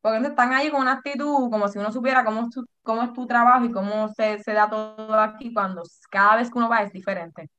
Porque 0.00 0.26
están 0.28 0.52
ahí 0.52 0.70
con 0.70 0.80
una 0.82 0.92
actitud 0.94 1.50
como 1.50 1.68
si 1.68 1.78
uno 1.78 1.92
supiera 1.92 2.24
cómo 2.24 2.42
es 2.42 2.50
tu, 2.50 2.64
cómo 2.82 3.02
es 3.02 3.12
tu 3.12 3.26
trabajo 3.26 3.64
y 3.66 3.72
cómo 3.72 4.08
se, 4.10 4.38
se 4.42 4.52
da 4.52 4.68
todo 4.70 5.14
aquí 5.20 5.52
cuando 5.52 5.82
cada 6.10 6.36
vez 6.36 6.50
que 6.50 6.58
uno 6.58 6.68
va 6.70 6.82
es 6.82 6.92
diferente. 6.92 7.50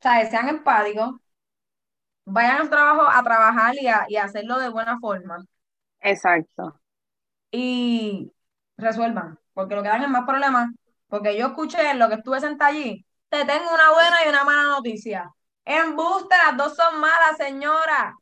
O 0.00 0.02
sea, 0.02 0.24
sean 0.30 0.48
empáticos, 0.48 1.14
vayan 2.26 2.60
al 2.60 2.68
trabajo 2.70 3.08
a 3.08 3.22
trabajar 3.22 3.74
y 3.80 3.86
a, 3.88 4.04
y 4.08 4.16
hacerlo 4.16 4.58
de 4.58 4.68
buena 4.68 4.98
forma 4.98 5.38
Exacto. 6.10 6.80
y 7.50 8.32
resuelvan, 8.76 9.38
porque 9.52 9.74
lo 9.74 9.82
que 9.82 9.88
dan 9.88 10.02
es 10.02 10.08
más 10.08 10.24
problemas. 10.26 10.68
Porque 11.08 11.36
yo 11.38 11.46
escuché 11.48 11.90
en 11.90 11.98
lo 11.98 12.08
que 12.08 12.14
estuve 12.16 12.40
sentada 12.40 12.70
allí, 12.70 13.04
te 13.28 13.44
tengo 13.44 13.72
una 13.72 13.90
buena 13.92 14.16
y 14.24 14.28
una 14.28 14.44
mala 14.44 14.62
noticia. 14.64 15.30
Embuste, 15.64 16.34
las 16.36 16.56
dos 16.56 16.74
son 16.76 17.00
malas, 17.00 17.36
señora. 17.38 18.14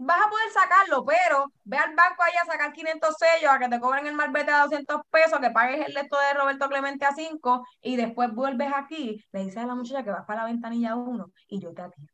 Vas 0.00 0.18
a 0.26 0.30
poder 0.30 0.50
sacarlo, 0.52 1.04
pero 1.04 1.52
ve 1.64 1.76
al 1.76 1.94
banco 1.94 2.22
ahí 2.22 2.32
a 2.40 2.46
sacar 2.46 2.72
500 2.72 3.14
sellos, 3.18 3.50
a 3.52 3.58
que 3.58 3.68
te 3.68 3.80
cobren 3.80 4.06
el 4.06 4.14
malvete 4.14 4.50
a 4.52 4.62
200 4.62 5.00
pesos, 5.10 5.40
que 5.40 5.50
pagues 5.50 5.86
el 5.88 5.96
esto 5.96 6.16
de 6.20 6.34
Roberto 6.38 6.68
Clemente 6.68 7.04
a 7.04 7.12
5 7.14 7.64
y 7.82 7.96
después 7.96 8.32
vuelves 8.34 8.70
aquí, 8.74 9.24
le 9.32 9.40
dices 9.40 9.58
a 9.58 9.66
la 9.66 9.74
muchacha 9.74 10.04
que 10.04 10.10
vas 10.10 10.24
para 10.26 10.42
la 10.42 10.46
ventanilla 10.48 10.94
1 10.96 11.32
y 11.48 11.60
yo 11.60 11.72
te 11.74 11.82
atiendo. 11.82 12.12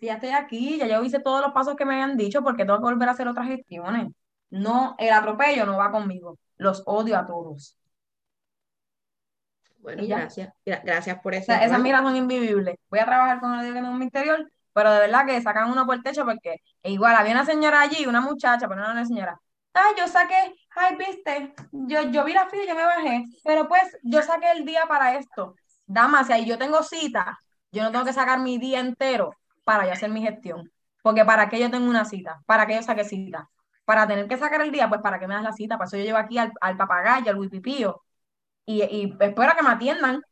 Si 0.00 0.06
ya 0.06 0.14
estoy 0.14 0.30
aquí, 0.30 0.78
ya 0.78 0.86
yo 0.86 1.02
hice 1.02 1.20
todos 1.20 1.40
los 1.42 1.52
pasos 1.52 1.76
que 1.76 1.84
me 1.84 1.94
habían 1.94 2.16
dicho 2.16 2.42
porque 2.42 2.64
tengo 2.64 2.78
que 2.78 2.84
volver 2.84 3.08
a 3.08 3.12
hacer 3.12 3.28
otras 3.28 3.46
gestiones. 3.48 4.08
No, 4.50 4.94
el 4.98 5.10
atropello 5.12 5.66
no 5.66 5.76
va 5.78 5.90
conmigo. 5.90 6.38
Los 6.56 6.82
odio 6.86 7.18
a 7.18 7.26
todos. 7.26 7.76
Bueno, 9.78 10.02
gracias. 10.06 10.52
Gra- 10.64 10.82
gracias 10.84 11.20
por 11.20 11.34
O 11.34 11.36
ese 11.36 11.46
sea, 11.46 11.64
esas 11.64 11.80
miras 11.80 12.02
son 12.02 12.16
invivibles. 12.16 12.76
Voy 12.90 12.98
a 13.00 13.04
trabajar 13.06 13.40
con 13.40 13.52
el 13.54 13.60
odio 13.60 13.68
que 13.74 13.80
tengo 13.80 13.92
en 13.92 13.98
mi 13.98 14.04
interior, 14.04 14.50
pero 14.78 14.92
de 14.92 15.00
verdad 15.00 15.26
que 15.26 15.42
sacan 15.42 15.70
uno 15.72 15.84
por 15.86 15.96
el 15.96 16.04
techo 16.04 16.24
porque 16.24 16.62
igual 16.84 17.16
había 17.16 17.32
una 17.32 17.44
señora 17.44 17.80
allí, 17.80 18.06
una 18.06 18.20
muchacha, 18.20 18.68
pero 18.68 18.80
no 18.80 18.92
una 18.92 19.04
señora. 19.04 19.36
Ay, 19.74 19.94
yo 19.98 20.06
saqué, 20.06 20.54
ay, 20.76 20.94
viste, 20.96 21.52
yo, 21.72 22.02
yo 22.12 22.24
vi 22.24 22.32
la 22.32 22.46
fila 22.48 22.62
y 22.64 22.68
yo 22.68 22.76
me 22.76 22.84
bajé, 22.84 23.24
pero 23.44 23.66
pues 23.66 23.82
yo 24.04 24.22
saqué 24.22 24.52
el 24.52 24.64
día 24.64 24.82
para 24.88 25.16
esto. 25.18 25.56
Dama, 25.86 26.22
si 26.22 26.32
ahí 26.32 26.46
yo 26.46 26.58
tengo 26.58 26.80
cita, 26.84 27.36
yo 27.72 27.82
no 27.82 27.90
tengo 27.90 28.04
que 28.04 28.12
sacar 28.12 28.38
mi 28.38 28.58
día 28.58 28.78
entero 28.78 29.32
para 29.64 29.84
yo 29.84 29.92
hacer 29.92 30.10
mi 30.10 30.22
gestión. 30.22 30.70
Porque 31.02 31.24
para 31.24 31.48
qué 31.48 31.58
yo 31.58 31.70
tengo 31.72 31.88
una 31.90 32.04
cita, 32.04 32.40
para 32.46 32.66
qué 32.66 32.76
yo 32.76 32.82
saqué 32.82 33.04
cita. 33.04 33.48
Para 33.84 34.06
tener 34.06 34.28
que 34.28 34.36
sacar 34.36 34.60
el 34.62 34.70
día, 34.70 34.88
pues 34.88 35.00
para 35.00 35.18
qué 35.18 35.26
me 35.26 35.34
das 35.34 35.42
la 35.42 35.52
cita. 35.52 35.76
Para 35.76 35.88
eso 35.88 35.96
yo 35.96 36.04
llevo 36.04 36.18
aquí 36.18 36.38
al, 36.38 36.52
al 36.60 36.76
papagayo, 36.76 37.30
al 37.32 37.38
wipipío, 37.38 38.00
y, 38.66 38.82
y 38.84 39.16
espero 39.20 39.54
que 39.56 39.62
me 39.64 39.70
atiendan. 39.70 40.22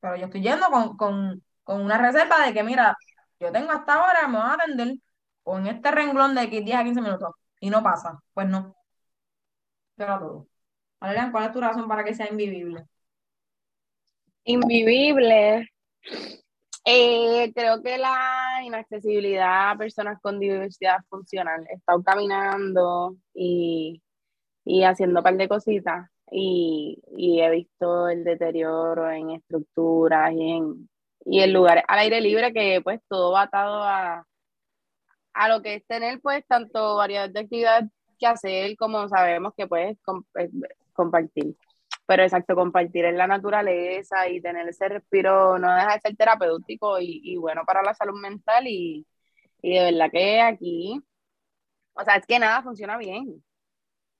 Pero 0.00 0.16
yo 0.16 0.26
estoy 0.26 0.42
yendo 0.42 0.66
con, 0.70 0.96
con, 0.96 1.42
con 1.62 1.80
una 1.80 1.98
reserva 1.98 2.44
de 2.44 2.52
que, 2.52 2.62
mira, 2.62 2.96
yo 3.40 3.52
tengo 3.52 3.72
hasta 3.72 3.94
ahora, 3.94 4.28
me 4.28 4.38
van 4.38 4.50
a 4.50 4.54
atender 4.64 4.96
con 5.42 5.66
este 5.66 5.90
renglón 5.90 6.34
de 6.34 6.46
10 6.46 6.76
a 6.76 6.84
15 6.84 7.00
minutos. 7.00 7.30
Y 7.60 7.70
no 7.70 7.82
pasa. 7.82 8.20
Pues 8.32 8.48
no. 8.48 8.74
Pero 9.96 10.18
todo. 10.18 10.48
Valeria, 11.00 11.30
¿cuál 11.32 11.46
es 11.46 11.52
tu 11.52 11.60
razón 11.60 11.88
para 11.88 12.04
que 12.04 12.14
sea 12.14 12.28
invivible? 12.30 12.86
Invivible. 14.44 15.68
Eh, 16.86 17.52
creo 17.54 17.82
que 17.82 17.96
la 17.98 18.60
inaccesibilidad 18.64 19.70
a 19.70 19.76
personas 19.78 20.20
con 20.20 20.38
diversidad 20.38 20.98
funcional. 21.08 21.66
He 21.70 21.74
estado 21.76 22.02
caminando 22.02 23.16
y, 23.32 24.02
y 24.64 24.84
haciendo 24.84 25.20
un 25.20 25.24
par 25.24 25.36
de 25.36 25.48
cositas 25.48 26.10
y, 26.30 27.02
y 27.16 27.40
he 27.40 27.50
visto 27.50 28.08
el 28.08 28.24
deterioro 28.24 29.10
en 29.10 29.30
estructuras 29.30 30.32
y 30.32 30.50
en, 30.52 30.88
y 31.26 31.40
en 31.40 31.52
lugares 31.52 31.84
al 31.88 32.00
aire 32.00 32.20
libre 32.20 32.52
que 32.52 32.80
pues 32.82 33.00
todo 33.08 33.32
va 33.32 33.42
atado 33.42 33.82
a, 33.82 34.26
a 35.32 35.48
lo 35.48 35.62
que 35.62 35.74
es 35.76 35.86
tener 35.86 36.20
pues 36.20 36.44
tanto 36.46 36.96
variedad 36.96 37.28
de 37.30 37.40
actividades 37.40 37.90
que 38.18 38.26
hacer 38.26 38.76
como 38.76 39.08
sabemos 39.08 39.52
que 39.56 39.66
puedes 39.66 39.98
com- 40.02 40.24
eh, 40.38 40.50
compartir. 40.92 41.56
Pero 42.06 42.22
exacto, 42.22 42.54
compartir 42.54 43.04
en 43.06 43.16
la 43.18 43.26
naturaleza 43.26 44.28
y 44.28 44.40
tener 44.40 44.68
ese 44.68 44.88
respiro 44.88 45.58
no 45.58 45.74
deja 45.74 45.94
de 45.94 46.00
ser 46.00 46.16
terapéutico 46.16 47.00
y, 47.00 47.20
y 47.24 47.36
bueno 47.36 47.62
para 47.66 47.82
la 47.82 47.94
salud 47.94 48.20
mental 48.20 48.66
y, 48.68 49.06
y 49.62 49.74
de 49.74 49.84
verdad 49.92 50.10
que 50.12 50.40
aquí, 50.40 51.02
o 51.94 52.04
sea, 52.04 52.16
es 52.16 52.26
que 52.26 52.38
nada 52.38 52.62
funciona 52.62 52.96
bien. 52.98 53.44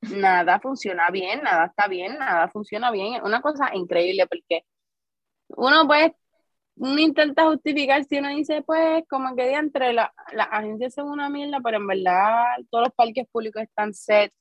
Nada 0.02 0.60
funciona 0.60 1.10
bien, 1.10 1.42
nada 1.42 1.66
está 1.66 1.88
bien, 1.88 2.18
nada 2.18 2.48
funciona 2.50 2.90
bien. 2.90 3.22
Una 3.24 3.40
cosa 3.42 3.70
increíble 3.74 4.26
porque 4.28 4.64
uno 5.48 5.86
pues, 5.86 6.12
uno 6.76 7.00
intenta 7.00 7.44
justificar 7.46 8.04
si 8.04 8.18
uno 8.18 8.28
dice 8.30 8.62
pues 8.62 9.04
como 9.08 9.34
que 9.36 9.52
entre 9.54 9.92
la, 9.92 10.12
las 10.32 10.48
agencias 10.50 10.94
son 10.94 11.08
una 11.08 11.28
mierda, 11.28 11.60
pero 11.62 11.76
en 11.78 11.86
verdad 11.86 12.44
todos 12.70 12.84
los 12.88 12.94
parques 12.94 13.26
públicos 13.30 13.62
están 13.62 13.94
set. 13.94 14.32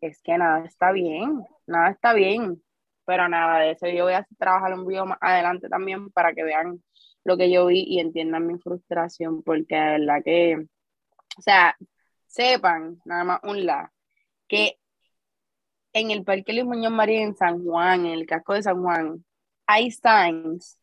Es 0.00 0.22
que 0.22 0.38
nada 0.38 0.64
está 0.64 0.92
bien, 0.92 1.44
nada 1.66 1.90
está 1.90 2.14
bien, 2.14 2.62
pero 3.04 3.28
nada 3.28 3.60
de 3.60 3.72
eso. 3.72 3.86
Yo 3.88 4.04
voy 4.04 4.14
a 4.14 4.26
trabajar 4.38 4.72
un 4.74 4.86
video 4.86 5.06
más 5.06 5.18
adelante 5.20 5.68
también 5.68 6.10
para 6.10 6.32
que 6.32 6.42
vean 6.44 6.82
lo 7.24 7.36
que 7.36 7.50
yo 7.50 7.66
vi 7.66 7.84
y 7.86 8.00
entiendan 8.00 8.46
mi 8.46 8.58
frustración, 8.58 9.42
porque 9.42 9.76
de 9.76 9.98
verdad 9.98 10.22
que, 10.24 10.66
o 11.38 11.42
sea, 11.42 11.76
sepan, 12.26 13.00
nada 13.04 13.24
más 13.24 13.40
un 13.42 13.66
la, 13.66 13.92
que 14.48 14.78
en 15.92 16.10
el 16.10 16.24
Parque 16.24 16.52
Luis 16.52 16.64
Muñoz 16.64 16.92
Marín 16.92 17.20
en 17.22 17.36
San 17.36 17.62
Juan, 17.64 18.06
en 18.06 18.12
el 18.12 18.26
casco 18.26 18.54
de 18.54 18.62
San 18.62 18.82
Juan, 18.82 19.24
hay 19.66 19.90
signs. 19.90 20.79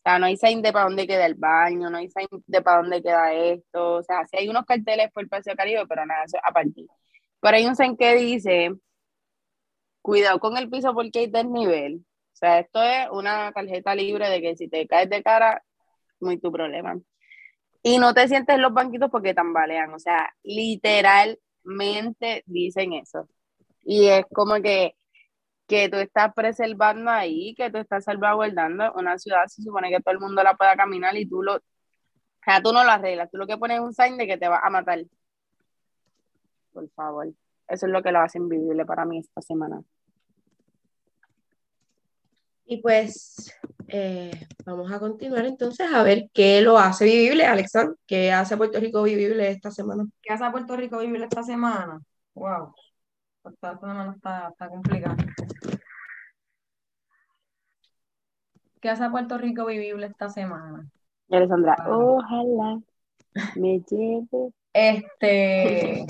O 0.00 0.02
sea, 0.02 0.18
no 0.18 0.26
hay 0.26 0.36
sign 0.36 0.62
de 0.62 0.72
para 0.72 0.86
dónde 0.86 1.06
queda 1.06 1.26
el 1.26 1.34
baño, 1.34 1.90
no 1.90 1.98
hay 1.98 2.08
sign 2.08 2.26
de 2.46 2.62
para 2.62 2.78
dónde 2.78 3.02
queda 3.02 3.32
esto. 3.34 3.96
O 3.96 4.02
sea, 4.02 4.26
sí 4.26 4.38
hay 4.38 4.48
unos 4.48 4.64
carteles 4.64 5.10
por 5.12 5.22
el 5.22 5.28
Paseo 5.28 5.54
Caribe, 5.54 5.86
pero 5.86 6.06
nada, 6.06 6.24
eso 6.24 6.38
es 6.38 6.42
aparte. 6.44 6.86
Pero 7.40 7.56
hay 7.56 7.66
un 7.66 7.76
sign 7.76 7.96
que 7.96 8.14
dice, 8.16 8.70
cuidado 10.02 10.38
con 10.40 10.56
el 10.56 10.70
piso 10.70 10.94
porque 10.94 11.20
hay 11.20 11.26
desnivel. 11.28 12.04
O 12.32 12.36
sea, 12.36 12.60
esto 12.60 12.82
es 12.82 13.08
una 13.10 13.52
tarjeta 13.52 13.94
libre 13.94 14.28
de 14.30 14.40
que 14.40 14.56
si 14.56 14.68
te 14.68 14.86
caes 14.86 15.10
de 15.10 15.22
cara, 15.22 15.62
muy 16.20 16.38
tu 16.38 16.50
problema. 16.50 16.98
Y 17.82 17.98
no 17.98 18.14
te 18.14 18.28
sientes 18.28 18.56
en 18.56 18.62
los 18.62 18.72
banquitos 18.72 19.10
porque 19.10 19.34
tambalean. 19.34 19.92
O 19.94 19.98
sea, 19.98 20.32
literalmente 20.42 22.42
dicen 22.46 22.94
eso. 22.94 23.28
Y 23.82 24.08
es 24.08 24.24
como 24.32 24.54
que, 24.62 24.96
que 25.70 25.88
tú 25.88 25.98
estás 25.98 26.34
preservando 26.34 27.12
ahí, 27.12 27.54
que 27.54 27.70
tú 27.70 27.78
estás 27.78 28.02
salvaguardando 28.02 28.92
una 28.94 29.16
ciudad, 29.18 29.46
se 29.46 29.62
supone 29.62 29.88
que 29.88 30.00
todo 30.00 30.12
el 30.12 30.18
mundo 30.18 30.42
la 30.42 30.56
pueda 30.56 30.74
caminar 30.74 31.16
y 31.16 31.28
tú 31.28 31.44
lo, 31.44 31.54
o 31.54 31.60
sea, 32.44 32.60
tú 32.60 32.72
no 32.72 32.82
lo 32.82 32.90
arreglas, 32.90 33.30
tú 33.30 33.38
lo 33.38 33.46
que 33.46 33.56
pones 33.56 33.76
es 33.78 33.84
un 33.84 33.94
sign 33.94 34.16
de 34.16 34.26
que 34.26 34.36
te 34.36 34.48
va 34.48 34.58
a 34.58 34.68
matar. 34.68 34.98
por 36.72 36.90
favor. 36.90 37.28
Eso 37.68 37.86
es 37.86 37.92
lo 37.92 38.02
que 38.02 38.10
lo 38.10 38.18
hace 38.18 38.38
invivible 38.38 38.84
para 38.84 39.04
mí 39.04 39.20
esta 39.20 39.40
semana. 39.40 39.80
Y 42.64 42.78
pues 42.82 43.54
eh, 43.86 44.48
vamos 44.64 44.90
a 44.90 44.98
continuar 44.98 45.44
entonces 45.44 45.88
a 45.92 46.02
ver 46.02 46.30
qué 46.34 46.62
lo 46.62 46.78
hace 46.78 47.04
vivible, 47.04 47.46
Alexandra. 47.46 47.94
¿Qué 48.08 48.32
hace 48.32 48.56
Puerto 48.56 48.80
Rico 48.80 49.04
vivible 49.04 49.48
esta 49.48 49.70
semana? 49.70 50.04
¿Qué 50.20 50.32
hace 50.32 50.50
Puerto 50.50 50.76
Rico 50.76 50.98
vivible 50.98 51.26
esta 51.26 51.44
semana? 51.44 52.00
Wow, 52.34 52.74
esta 53.44 53.78
semana 53.78 54.12
está, 54.14 54.48
está 54.48 54.68
complicada. 54.68 55.16
¿Qué 58.80 58.88
hace 58.88 59.10
Puerto 59.10 59.38
Rico 59.38 59.66
vivible 59.66 60.06
esta 60.06 60.28
semana? 60.28 60.90
Alessandra, 61.30 61.76
ojalá 61.86 62.80
me 63.56 63.80
lleve. 63.80 64.52
Este. 64.72 66.06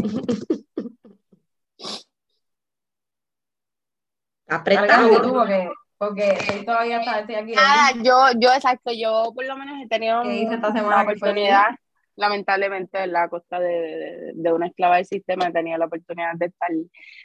Apretado. 4.46 5.32
porque, 5.32 5.70
porque 5.96 6.62
todavía 6.64 7.00
está, 7.00 7.20
estoy 7.20 7.34
aquí. 7.36 7.54
Ah, 7.56 7.92
yo, 8.02 8.26
yo, 8.38 8.52
exacto, 8.52 8.90
yo 8.92 9.32
por 9.34 9.46
lo 9.46 9.56
menos 9.56 9.80
he 9.82 9.88
tenido 9.88 10.22
¿Qué 10.22 10.42
hice 10.42 10.54
esta 10.54 10.68
una 10.68 10.80
semana 10.80 11.00
que 11.00 11.18
fue 11.18 11.30
oportunidad, 11.30 11.68
lamentablemente, 12.16 13.02
en 13.02 13.12
la 13.12 13.28
costa 13.28 13.58
de, 13.60 13.68
de, 13.68 14.32
de 14.34 14.52
una 14.52 14.66
esclava 14.66 14.96
del 14.96 15.06
sistema, 15.06 15.48
he 15.48 15.52
tenido 15.52 15.78
la 15.78 15.86
oportunidad 15.86 16.34
de 16.36 16.46
estar 16.46 16.70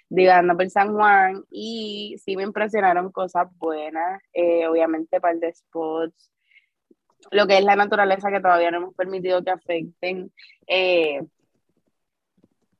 divagando 0.10 0.56
por 0.56 0.70
San 0.70 0.94
Juan 0.94 1.44
y 1.52 2.16
sí 2.24 2.36
me 2.36 2.44
impresionaron 2.44 3.12
cosas 3.12 3.48
buenas, 3.58 4.22
eh, 4.34 4.68
obviamente 4.68 5.20
par 5.22 5.38
de 5.38 5.54
spots, 5.54 6.32
lo 7.32 7.48
que 7.48 7.58
es 7.58 7.64
la 7.64 7.76
naturaleza 7.76 8.32
que 8.32 8.40
todavía 8.40 8.72
no 8.72 8.78
hemos 8.78 8.96
permitido 8.96 9.44
que 9.44 9.52
afecten. 9.52 10.32
Eh, 10.68 11.22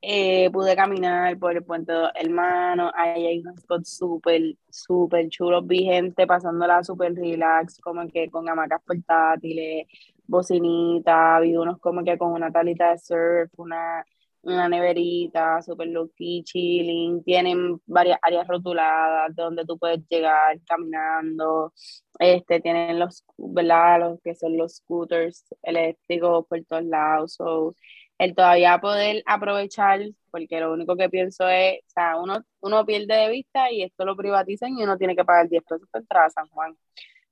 eh, 0.02 0.50
pude 0.52 0.76
caminar 0.76 1.36
por 1.38 1.56
el 1.56 1.64
puente 1.64 1.92
de 1.92 2.08
hermanos, 2.14 2.92
ahí 2.94 3.26
hay 3.26 3.40
unos 3.40 3.56
spots 3.60 3.96
súper, 3.96 4.54
súper 4.70 5.28
chulos, 5.30 5.66
vi 5.66 5.84
gente 5.84 6.26
pasándola 6.26 6.84
súper 6.84 7.14
relax, 7.14 7.80
como 7.80 8.06
que 8.06 8.30
con 8.30 8.48
hamacas 8.48 8.82
portátiles, 8.86 9.86
bocinita, 10.26 11.40
vi 11.40 11.56
unos 11.56 11.78
como 11.80 12.04
que 12.04 12.18
con 12.18 12.32
una 12.32 12.50
talita 12.52 12.90
de 12.92 12.98
surf, 12.98 13.50
una, 13.58 14.04
una 14.42 14.68
neverita, 14.68 15.60
súper 15.62 15.88
low-key, 15.88 16.44
chilling, 16.44 17.22
tienen 17.24 17.80
varias 17.86 18.18
áreas 18.22 18.46
rotuladas 18.46 19.34
donde 19.34 19.64
tú 19.64 19.78
puedes 19.78 20.00
llegar 20.08 20.58
caminando, 20.66 21.72
este, 22.18 22.60
tienen 22.60 22.98
los, 22.98 23.24
¿verdad? 23.36 24.00
Los 24.00 24.20
que 24.22 24.34
son 24.34 24.56
los 24.56 24.76
scooters 24.76 25.44
eléctricos 25.62 26.46
por 26.46 26.64
todos 26.64 26.84
lados, 26.84 27.34
so, 27.34 27.74
el 28.18 28.34
todavía 28.34 28.78
poder 28.80 29.22
aprovechar, 29.26 30.00
porque 30.30 30.60
lo 30.60 30.72
único 30.72 30.96
que 30.96 31.08
pienso 31.10 31.48
es, 31.48 31.80
o 31.86 31.90
sea, 31.90 32.16
uno, 32.18 32.42
uno 32.60 32.86
pierde 32.86 33.14
de 33.14 33.30
vista 33.30 33.70
y 33.70 33.82
esto 33.82 34.04
lo 34.04 34.16
privatizan 34.16 34.78
y 34.78 34.82
uno 34.84 34.96
tiene 34.96 35.16
que 35.16 35.24
pagar 35.24 35.48
10 35.48 35.62
pesos 35.64 35.88
por 35.90 36.00
entrada 36.00 36.26
a 36.26 36.30
San 36.30 36.48
Juan, 36.48 36.76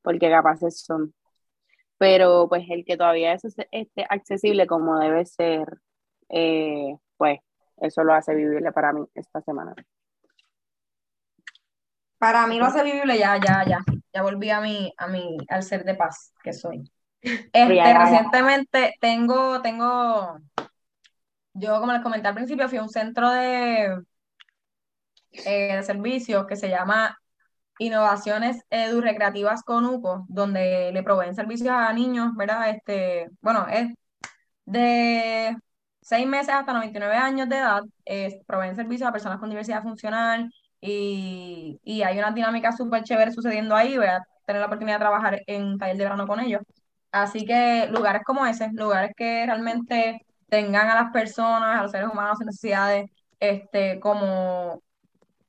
porque 0.03 0.31
capaces 0.31 0.81
son. 0.81 1.15
Pero 2.05 2.47
pues 2.51 2.67
el 2.69 2.85
que 2.85 2.99
todavía 2.99 3.33
eso 3.33 3.49
esté 3.71 4.05
accesible 4.11 4.67
como 4.67 4.99
debe 4.99 5.25
ser, 5.25 5.67
eh, 6.29 6.95
pues 7.17 7.39
eso 7.79 8.05
lo 8.05 8.13
hace 8.13 8.35
vivible 8.35 8.73
para 8.73 8.93
mí 8.93 9.07
esta 9.15 9.41
semana. 9.41 9.75
Para 12.19 12.47
mí 12.47 12.59
lo 12.59 12.67
hace 12.67 12.85
vivible 12.85 13.19
ya, 13.19 13.39
ya, 13.39 13.65
ya. 13.67 13.79
Ya 14.13 14.21
volví 14.21 14.51
a 14.51 14.61
mi, 14.61 14.93
a 14.99 15.07
mi, 15.09 15.39
al 15.49 15.63
ser 15.63 15.85
de 15.85 15.95
paz 15.95 16.35
que 16.43 16.53
soy. 16.53 16.85
Este, 17.23 17.75
Ya, 17.75 17.75
ya, 17.75 17.93
ya. 17.95 17.99
recientemente 18.01 18.97
tengo, 19.01 19.63
tengo, 19.63 20.37
yo 21.55 21.81
como 21.81 21.95
les 21.95 22.03
comenté 22.03 22.29
al 22.29 22.35
principio, 22.35 22.69
fui 22.69 22.77
a 22.77 22.83
un 22.83 22.91
centro 22.91 23.31
de, 23.31 23.99
eh, 25.33 25.77
de 25.77 25.83
servicios 25.83 26.47
que 26.47 26.57
se 26.57 26.69
llama 26.69 27.19
Innovaciones 27.79 28.62
Edu-Recreativas 28.70 29.62
con 29.64 29.85
UCO, 29.87 30.25
donde 30.29 30.91
le 30.93 31.03
proveen 31.03 31.35
servicios 31.35 31.70
a 31.70 31.93
niños, 31.93 32.35
¿verdad? 32.37 32.70
Este, 32.70 33.29
bueno, 33.41 33.66
es 33.68 33.89
de 34.66 35.57
seis 36.01 36.27
meses 36.27 36.55
hasta 36.55 36.72
99 36.72 37.16
años 37.16 37.49
de 37.49 37.57
edad, 37.57 37.83
proveen 38.47 38.77
servicios 38.77 39.09
a 39.09 39.12
personas 39.12 39.39
con 39.41 39.51
diversidad 39.51 39.83
funcional 39.83 40.51
y, 40.81 41.81
y 41.85 42.03
hay 42.03 42.18
una 42.18 42.31
dinámica 42.33 42.72
súper 42.72 43.03
chévere 43.05 43.33
sucediendo 43.33 43.75
ahí. 43.75 43.97
Voy 43.97 44.07
a 44.07 44.22
tener 44.47 44.61
la 44.61 44.66
oportunidad 44.66 44.97
de 44.97 45.01
trabajar 45.01 45.43
en 45.47 45.79
taller 45.79 45.97
de 45.97 46.05
verano 46.05 46.27
con 46.27 46.41
ellos. 46.41 46.62
Así 47.12 47.45
que 47.47 47.89
lugares 47.91 48.22
como 48.25 48.45
ese, 48.47 48.70
lugares 48.72 49.12
que 49.16 49.47
realmente 49.47 50.27
tengan 50.49 50.89
a 50.91 50.97
las 50.97 51.12
personas, 51.12 51.79
a 51.79 51.83
los 51.83 51.93
seres 51.93 52.09
humanos 52.12 52.39
sin 52.39 52.47
necesidades, 52.47 53.11
este, 53.41 54.01
como, 54.01 54.83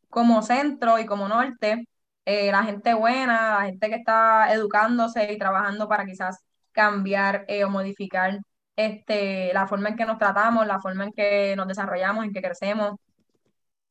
como 0.09 0.41
centro 0.41 0.99
y 0.99 1.05
como 1.05 1.27
norte, 1.27 1.87
eh, 2.25 2.51
la 2.51 2.63
gente 2.63 2.93
buena, 2.93 3.59
la 3.59 3.65
gente 3.65 3.89
que 3.89 3.95
está 3.95 4.53
educándose 4.53 5.31
y 5.33 5.37
trabajando 5.37 5.87
para 5.87 6.05
quizás 6.05 6.39
cambiar 6.71 7.45
eh, 7.47 7.63
o 7.63 7.69
modificar 7.69 8.39
este, 8.75 9.53
la 9.53 9.67
forma 9.67 9.89
en 9.89 9.95
que 9.97 10.05
nos 10.05 10.17
tratamos, 10.17 10.67
la 10.67 10.79
forma 10.79 11.05
en 11.05 11.13
que 11.13 11.55
nos 11.55 11.67
desarrollamos, 11.67 12.25
en 12.25 12.33
que 12.33 12.41
crecemos, 12.41 12.95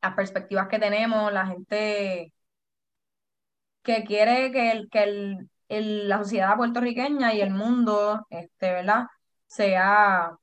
las 0.03 0.14
perspectivas 0.14 0.68
que 0.68 0.78
tenemos, 0.78 1.32
la 1.32 1.47
gente 1.47 2.32
que 3.82 4.05
quiere 4.05 4.51
que, 4.53 4.70
el, 4.72 4.89
que 4.91 5.03
el, 5.68 6.09
la 6.09 6.18
sociedad 6.18 6.57
puertorriqueña 6.57 7.35
y 7.35 7.41
el 7.41 7.51
mundo, 7.51 8.26
este, 8.30 8.72
¿verdad? 8.72 9.07
sea 9.47 10.37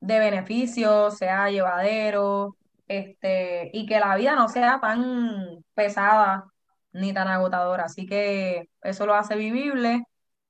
de 0.00 0.18
beneficio, 0.20 1.10
sea 1.10 1.50
llevadero, 1.50 2.56
este, 2.88 3.70
y 3.72 3.86
que 3.86 4.00
la 4.00 4.16
vida 4.16 4.36
no 4.36 4.48
sea 4.48 4.80
tan 4.80 5.64
pesada 5.74 6.51
ni 6.92 7.12
tan 7.12 7.28
agotadora. 7.28 7.84
Así 7.84 8.06
que 8.06 8.68
eso 8.82 9.06
lo 9.06 9.14
hace 9.14 9.36
vivible. 9.36 10.02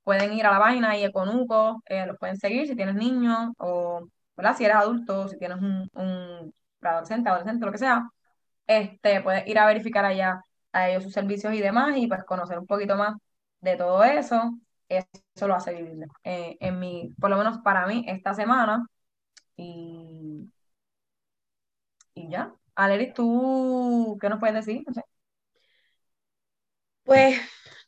Pueden 0.03 0.33
ir 0.33 0.45
a 0.45 0.51
la 0.51 0.59
página 0.59 0.97
y 0.97 1.03
Econuco, 1.05 1.81
eh, 1.85 2.05
los 2.05 2.17
pueden 2.17 2.37
seguir 2.37 2.67
si 2.67 2.75
tienes 2.75 2.95
niños 2.95 3.49
o, 3.57 4.07
¿verdad? 4.35 4.57
Si 4.57 4.65
eres 4.65 4.75
adulto, 4.77 5.27
si 5.29 5.37
tienes 5.37 5.59
un, 5.59 5.89
un 5.93 6.53
adolescente, 6.81 7.29
adolescente, 7.29 7.65
lo 7.65 7.71
que 7.71 7.77
sea, 7.77 8.09
este, 8.67 9.21
puedes 9.21 9.47
ir 9.47 9.59
a 9.59 9.65
verificar 9.67 10.05
allá 10.05 10.41
a 10.71 10.89
ellos 10.89 11.03
sus 11.03 11.13
servicios 11.13 11.53
y 11.53 11.61
demás 11.61 11.97
y 11.97 12.07
pues 12.07 12.23
conocer 12.25 12.59
un 12.59 12.67
poquito 12.67 12.95
más 12.97 13.15
de 13.61 13.75
todo 13.77 14.03
eso. 14.03 14.51
Eso 14.89 15.47
lo 15.47 15.55
hace 15.55 15.73
vivible. 15.73 16.07
Eh, 16.23 16.57
en 16.59 16.79
mi, 16.79 17.13
por 17.19 17.29
lo 17.29 17.37
menos 17.37 17.59
para 17.59 17.87
mí, 17.87 18.05
esta 18.07 18.33
semana. 18.33 18.85
Y, 19.57 20.51
y 22.13 22.29
ya. 22.29 22.53
Aleris, 22.75 23.13
¿tú 23.13 24.17
qué 24.21 24.29
nos 24.29 24.39
puedes 24.39 24.55
decir? 24.55 24.83
No 24.87 24.93
sé. 24.93 25.01
Pues, 27.03 27.39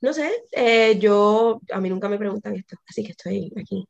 no 0.01 0.13
sé, 0.13 0.31
eh, 0.51 0.97
yo, 0.99 1.61
a 1.71 1.79
mí 1.79 1.89
nunca 1.89 2.09
me 2.09 2.17
preguntan 2.17 2.55
esto, 2.55 2.75
así 2.87 3.03
que 3.03 3.11
estoy 3.11 3.51
aquí. 3.59 3.87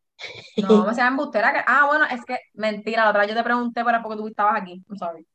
No, 0.58 0.86
me 0.86 0.94
sea 0.96 1.08
embustera. 1.08 1.52
que- 1.54 1.64
Ah, 1.68 1.86
bueno, 1.88 2.06
es 2.06 2.24
que 2.26 2.38
mentira, 2.54 3.04
la 3.04 3.10
otra 3.10 3.22
vez 3.22 3.30
yo 3.32 3.36
te 3.36 3.44
pregunté, 3.44 3.84
pero 3.84 4.00
porque 4.02 4.18
tú 4.18 4.28
estabas 4.28 4.62
aquí. 4.62 4.84
I'm 4.90 4.98
sorry. 4.98 5.26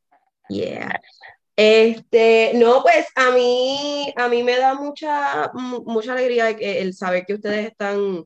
Yeah. 0.49 1.01
Este, 1.57 2.53
no, 2.55 2.83
pues 2.83 3.07
a 3.15 3.31
mí, 3.33 4.13
a 4.17 4.29
mí 4.29 4.43
me 4.43 4.57
da 4.57 4.75
mucha, 4.75 5.51
mu- 5.53 5.83
mucha 5.85 6.13
alegría 6.13 6.49
el 6.51 6.95
saber 6.95 7.27
que 7.27 7.35
ustedes 7.35 7.67
están 7.67 8.25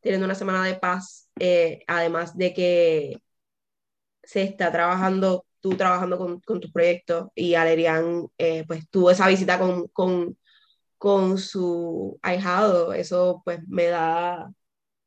teniendo 0.00 0.24
una 0.24 0.34
semana 0.34 0.64
de 0.64 0.76
paz, 0.76 1.28
eh, 1.38 1.82
además 1.86 2.36
de 2.36 2.54
que 2.54 3.18
se 4.22 4.42
está 4.44 4.72
trabajando, 4.72 5.44
tú 5.60 5.74
trabajando 5.76 6.16
con, 6.16 6.40
con 6.40 6.60
tus 6.60 6.72
proyectos 6.72 7.28
y 7.34 7.54
Alerian, 7.54 8.26
eh, 8.38 8.64
pues 8.66 8.88
tuvo 8.88 9.10
esa 9.10 9.28
visita 9.28 9.58
con, 9.58 9.88
con, 9.88 10.38
con 11.00 11.38
su 11.38 12.20
ahijado, 12.22 12.94
eso 12.94 13.42
pues 13.44 13.60
me 13.68 13.86
da, 13.88 14.52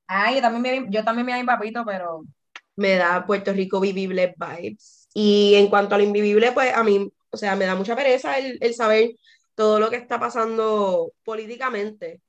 Ah, 0.08 0.34
yo 0.34 0.42
también 0.42 0.84
me, 0.86 0.92
yo 0.92 1.04
también 1.04 1.26
me 1.26 1.34
a 1.34 1.38
mi 1.40 1.46
papito, 1.46 1.84
pero 1.86 2.24
me 2.76 2.96
da 2.98 3.26
Puerto 3.26 3.54
Rico 3.54 3.80
vivible 3.80 4.36
vibes. 4.38 5.08
Y 5.14 5.56
en 5.56 5.70
cuanto 5.70 5.96
a 5.96 5.98
lo 5.98 6.04
invivible, 6.04 6.52
pues 6.52 6.74
a 6.76 6.84
mí, 6.84 7.12
o 7.32 7.38
sea, 7.38 7.56
me 7.56 7.66
da 7.66 7.76
mucha 7.76 7.96
pereza 7.96 8.38
el, 8.40 8.58
el 8.62 8.74
saber 8.76 9.12
todo 9.56 9.80
lo 9.80 9.90
que 9.90 9.98
está 9.98 10.20
pasando 10.20 11.14
políticamente, 11.24 12.22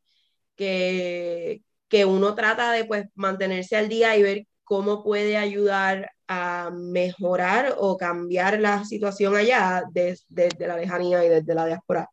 que, 0.56 1.62
que 1.88 2.04
uno 2.04 2.34
trata 2.34 2.72
de 2.72 2.84
pues 2.84 3.06
mantenerse 3.14 3.76
al 3.76 3.88
día 3.88 4.16
y 4.16 4.22
ver 4.22 4.46
cómo 4.64 5.02
puede 5.04 5.36
ayudar 5.36 6.10
a 6.28 6.70
mejorar 6.72 7.74
o 7.78 7.96
cambiar 7.96 8.60
la 8.60 8.84
situación 8.84 9.36
allá 9.36 9.84
des- 9.92 10.24
desde 10.28 10.66
la 10.66 10.76
lejanía 10.76 11.24
y 11.24 11.28
desde 11.28 11.54
la 11.54 11.66
diáspora. 11.66 12.08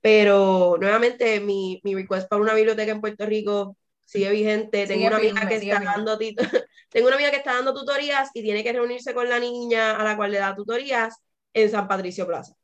Pero 0.00 0.76
nuevamente 0.80 1.40
mi, 1.40 1.80
mi 1.84 1.94
request 1.94 2.28
para 2.28 2.42
una 2.42 2.54
biblioteca 2.54 2.92
en 2.92 3.00
Puerto 3.00 3.26
Rico 3.26 3.76
sigue 4.04 4.30
vigente. 4.30 4.86
Tengo 4.86 4.94
Sigue 4.94 5.06
una 5.08 5.16
amiga 5.16 5.40
firme, 5.40 5.48
que 5.48 5.56
está 5.56 5.80
firme. 5.80 5.86
dando 5.86 6.18
tengo 6.90 7.06
una 7.06 7.16
amiga 7.16 7.30
que 7.30 7.36
está 7.36 7.54
dando 7.54 7.74
tutorías 7.74 8.30
y 8.34 8.42
tiene 8.42 8.64
que 8.64 8.72
reunirse 8.72 9.14
con 9.14 9.28
la 9.28 9.38
niña 9.38 9.96
a 9.96 10.04
la 10.04 10.16
cual 10.16 10.32
le 10.32 10.38
da 10.38 10.54
tutorías 10.54 11.16
en 11.52 11.70
San 11.70 11.86
Patricio 11.88 12.26
Plaza, 12.26 12.54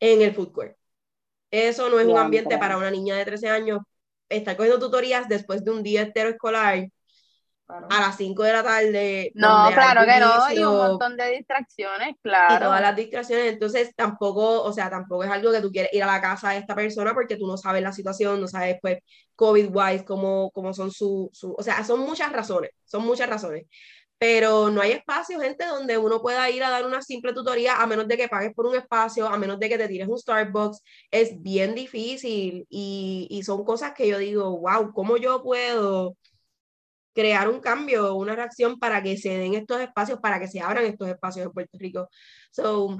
en 0.00 0.22
el 0.22 0.34
food 0.34 0.52
court. 0.52 0.76
Eso 1.50 1.88
no 1.90 2.00
es 2.00 2.06
un 2.06 2.16
ambiente 2.18 2.58
para 2.58 2.78
una 2.78 2.90
niña 2.90 3.16
de 3.16 3.24
13 3.24 3.48
años. 3.48 3.80
Estar 4.28 4.56
cogiendo 4.56 4.78
tutorías 4.80 5.28
después 5.28 5.64
de 5.64 5.70
un 5.70 5.82
día 5.82 6.02
entero 6.02 6.30
escolar 6.30 6.88
a 7.68 8.00
las 8.00 8.16
5 8.16 8.42
de 8.42 8.52
la 8.52 8.62
tarde. 8.62 9.32
No, 9.34 9.70
claro 9.72 10.02
que 10.04 10.20
no, 10.20 10.52
y 10.52 10.64
un 10.64 10.76
montón 10.76 11.16
de 11.16 11.30
distracciones, 11.30 12.16
claro. 12.20 12.56
Y 12.56 12.58
todas 12.58 12.80
las 12.80 12.96
distracciones, 12.96 13.52
entonces 13.52 13.94
tampoco, 13.94 14.62
o 14.62 14.72
sea, 14.72 14.90
tampoco 14.90 15.24
es 15.24 15.30
algo 15.30 15.52
que 15.52 15.60
tú 15.60 15.70
quieres 15.70 15.92
ir 15.92 16.02
a 16.02 16.06
la 16.06 16.20
casa 16.20 16.50
de 16.50 16.58
esta 16.58 16.74
persona 16.74 17.14
porque 17.14 17.36
tú 17.36 17.46
no 17.46 17.56
sabes 17.56 17.82
la 17.82 17.92
situación, 17.92 18.40
no 18.40 18.48
sabes, 18.48 18.78
pues, 18.80 18.98
COVID-wise, 19.36 20.04
cómo, 20.04 20.50
cómo 20.50 20.72
son 20.74 20.90
su, 20.90 21.30
su, 21.32 21.54
o 21.56 21.62
sea, 21.62 21.84
son 21.84 22.00
muchas 22.00 22.32
razones, 22.32 22.70
son 22.84 23.04
muchas 23.04 23.28
razones. 23.28 23.66
Pero 24.18 24.70
no 24.70 24.80
hay 24.80 24.92
espacio, 24.92 25.40
gente, 25.40 25.66
donde 25.66 25.98
uno 25.98 26.22
pueda 26.22 26.48
ir 26.48 26.62
a 26.62 26.70
dar 26.70 26.86
una 26.86 27.02
simple 27.02 27.32
tutoría 27.32 27.82
a 27.82 27.86
menos 27.88 28.06
de 28.06 28.16
que 28.16 28.28
pagues 28.28 28.54
por 28.54 28.66
un 28.66 28.76
espacio, 28.76 29.26
a 29.26 29.36
menos 29.36 29.58
de 29.58 29.68
que 29.68 29.76
te 29.76 29.88
tires 29.88 30.06
un 30.06 30.16
Starbucks. 30.16 30.80
Es 31.10 31.42
bien 31.42 31.74
difícil 31.74 32.64
y, 32.70 33.26
y 33.30 33.42
son 33.42 33.64
cosas 33.64 33.94
que 33.94 34.06
yo 34.06 34.18
digo, 34.18 34.60
wow, 34.60 34.92
¿cómo 34.92 35.16
yo 35.16 35.42
puedo 35.42 36.16
crear 37.14 37.48
un 37.48 37.60
cambio, 37.60 38.14
una 38.14 38.34
reacción 38.34 38.78
para 38.78 39.02
que 39.02 39.16
se 39.16 39.30
den 39.30 39.54
estos 39.54 39.80
espacios, 39.80 40.20
para 40.20 40.40
que 40.40 40.48
se 40.48 40.60
abran 40.60 40.84
estos 40.84 41.08
espacios 41.08 41.46
en 41.46 41.52
Puerto 41.52 41.78
Rico. 41.78 42.08
So, 42.50 42.98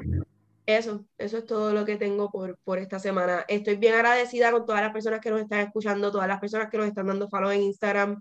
eso, 0.66 1.04
eso 1.18 1.38
es 1.38 1.46
todo 1.46 1.72
lo 1.72 1.84
que 1.84 1.96
tengo 1.96 2.30
por, 2.30 2.58
por 2.64 2.78
esta 2.78 2.98
semana. 2.98 3.44
Estoy 3.48 3.76
bien 3.76 3.94
agradecida 3.94 4.52
con 4.52 4.66
todas 4.66 4.82
las 4.82 4.92
personas 4.92 5.20
que 5.20 5.30
nos 5.30 5.40
están 5.40 5.60
escuchando, 5.60 6.12
todas 6.12 6.28
las 6.28 6.40
personas 6.40 6.70
que 6.70 6.78
nos 6.78 6.86
están 6.86 7.06
dando 7.06 7.28
follow 7.28 7.50
en 7.50 7.62
Instagram. 7.62 8.20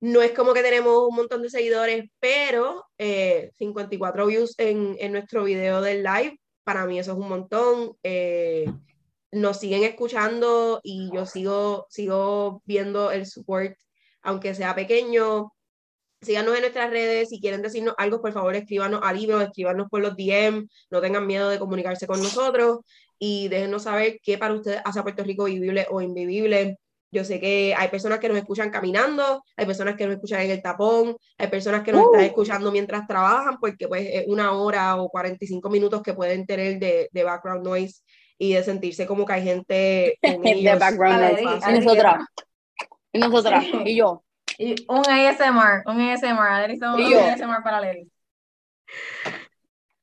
No 0.00 0.20
es 0.22 0.32
como 0.32 0.52
que 0.52 0.62
tenemos 0.62 1.08
un 1.08 1.16
montón 1.16 1.42
de 1.42 1.48
seguidores, 1.50 2.10
pero 2.20 2.84
54 2.98 4.22
eh, 4.22 4.26
views 4.26 4.54
en, 4.58 4.96
en, 4.98 5.12
nuestro 5.12 5.44
video 5.44 5.80
del 5.80 6.02
live, 6.02 6.38
para 6.64 6.84
mí 6.84 6.98
eso 6.98 7.12
es 7.12 7.18
un 7.18 7.28
montón. 7.28 7.96
Eh, 8.02 8.66
nos 9.32 9.58
siguen 9.58 9.84
escuchando 9.84 10.80
y 10.82 11.10
yo 11.12 11.26
sigo, 11.26 11.86
sigo 11.88 12.62
viendo 12.66 13.10
el 13.10 13.26
support 13.26 13.76
aunque 14.26 14.54
sea 14.54 14.74
pequeño. 14.74 15.52
Síganos 16.20 16.54
en 16.54 16.62
nuestras 16.62 16.90
redes, 16.90 17.28
si 17.28 17.40
quieren 17.40 17.62
decirnos 17.62 17.94
algo, 17.98 18.20
por 18.20 18.32
favor, 18.32 18.54
escríbanos 18.56 19.00
al 19.02 19.16
libro, 19.16 19.40
escríbanos 19.40 19.88
por 19.88 20.00
los 20.00 20.16
DM, 20.16 20.66
no 20.90 21.00
tengan 21.00 21.26
miedo 21.26 21.48
de 21.48 21.58
comunicarse 21.58 22.06
con 22.06 22.22
nosotros 22.22 22.78
y 23.18 23.48
déjenos 23.48 23.84
saber 23.84 24.18
qué 24.22 24.38
para 24.38 24.54
ustedes 24.54 24.80
hace 24.84 24.98
a 24.98 25.02
Puerto 25.02 25.22
Rico 25.22 25.44
vivible 25.44 25.86
o 25.90 26.00
invivible. 26.00 26.78
Yo 27.12 27.22
sé 27.22 27.38
que 27.38 27.74
hay 27.76 27.88
personas 27.88 28.18
que 28.18 28.28
nos 28.28 28.38
escuchan 28.38 28.70
caminando, 28.70 29.42
hay 29.56 29.66
personas 29.66 29.94
que 29.94 30.06
nos 30.06 30.14
escuchan 30.14 30.40
en 30.40 30.50
el 30.50 30.62
tapón, 30.62 31.16
hay 31.38 31.48
personas 31.48 31.82
que 31.82 31.92
nos 31.92 32.06
están 32.06 32.22
uh. 32.22 32.24
escuchando 32.24 32.72
mientras 32.72 33.06
trabajan, 33.06 33.58
porque 33.60 33.86
pues 33.86 34.08
es 34.10 34.24
una 34.26 34.52
hora 34.52 34.96
o 34.96 35.08
45 35.08 35.70
minutos 35.70 36.02
que 36.02 36.14
pueden 36.14 36.46
tener 36.46 36.78
de, 36.78 37.08
de 37.12 37.24
background 37.24 37.64
noise 37.64 38.02
y 38.38 38.54
de 38.54 38.64
sentirse 38.64 39.06
como 39.06 39.24
que 39.24 39.32
hay 39.34 39.44
gente 39.44 40.18
de 40.22 40.76
background 40.78 41.20
noise. 41.20 41.44
Y 43.16 43.18
nosotras, 43.18 43.64
y 43.84 43.96
yo. 43.96 44.22
Y 44.58 44.74
un 44.88 44.98
ASMR, 44.98 45.82
un 45.86 46.00
ASMR. 46.00 46.72
un 46.94 47.14
ASMR 47.14 47.62
para 47.62 47.80
Leris. 47.80 48.08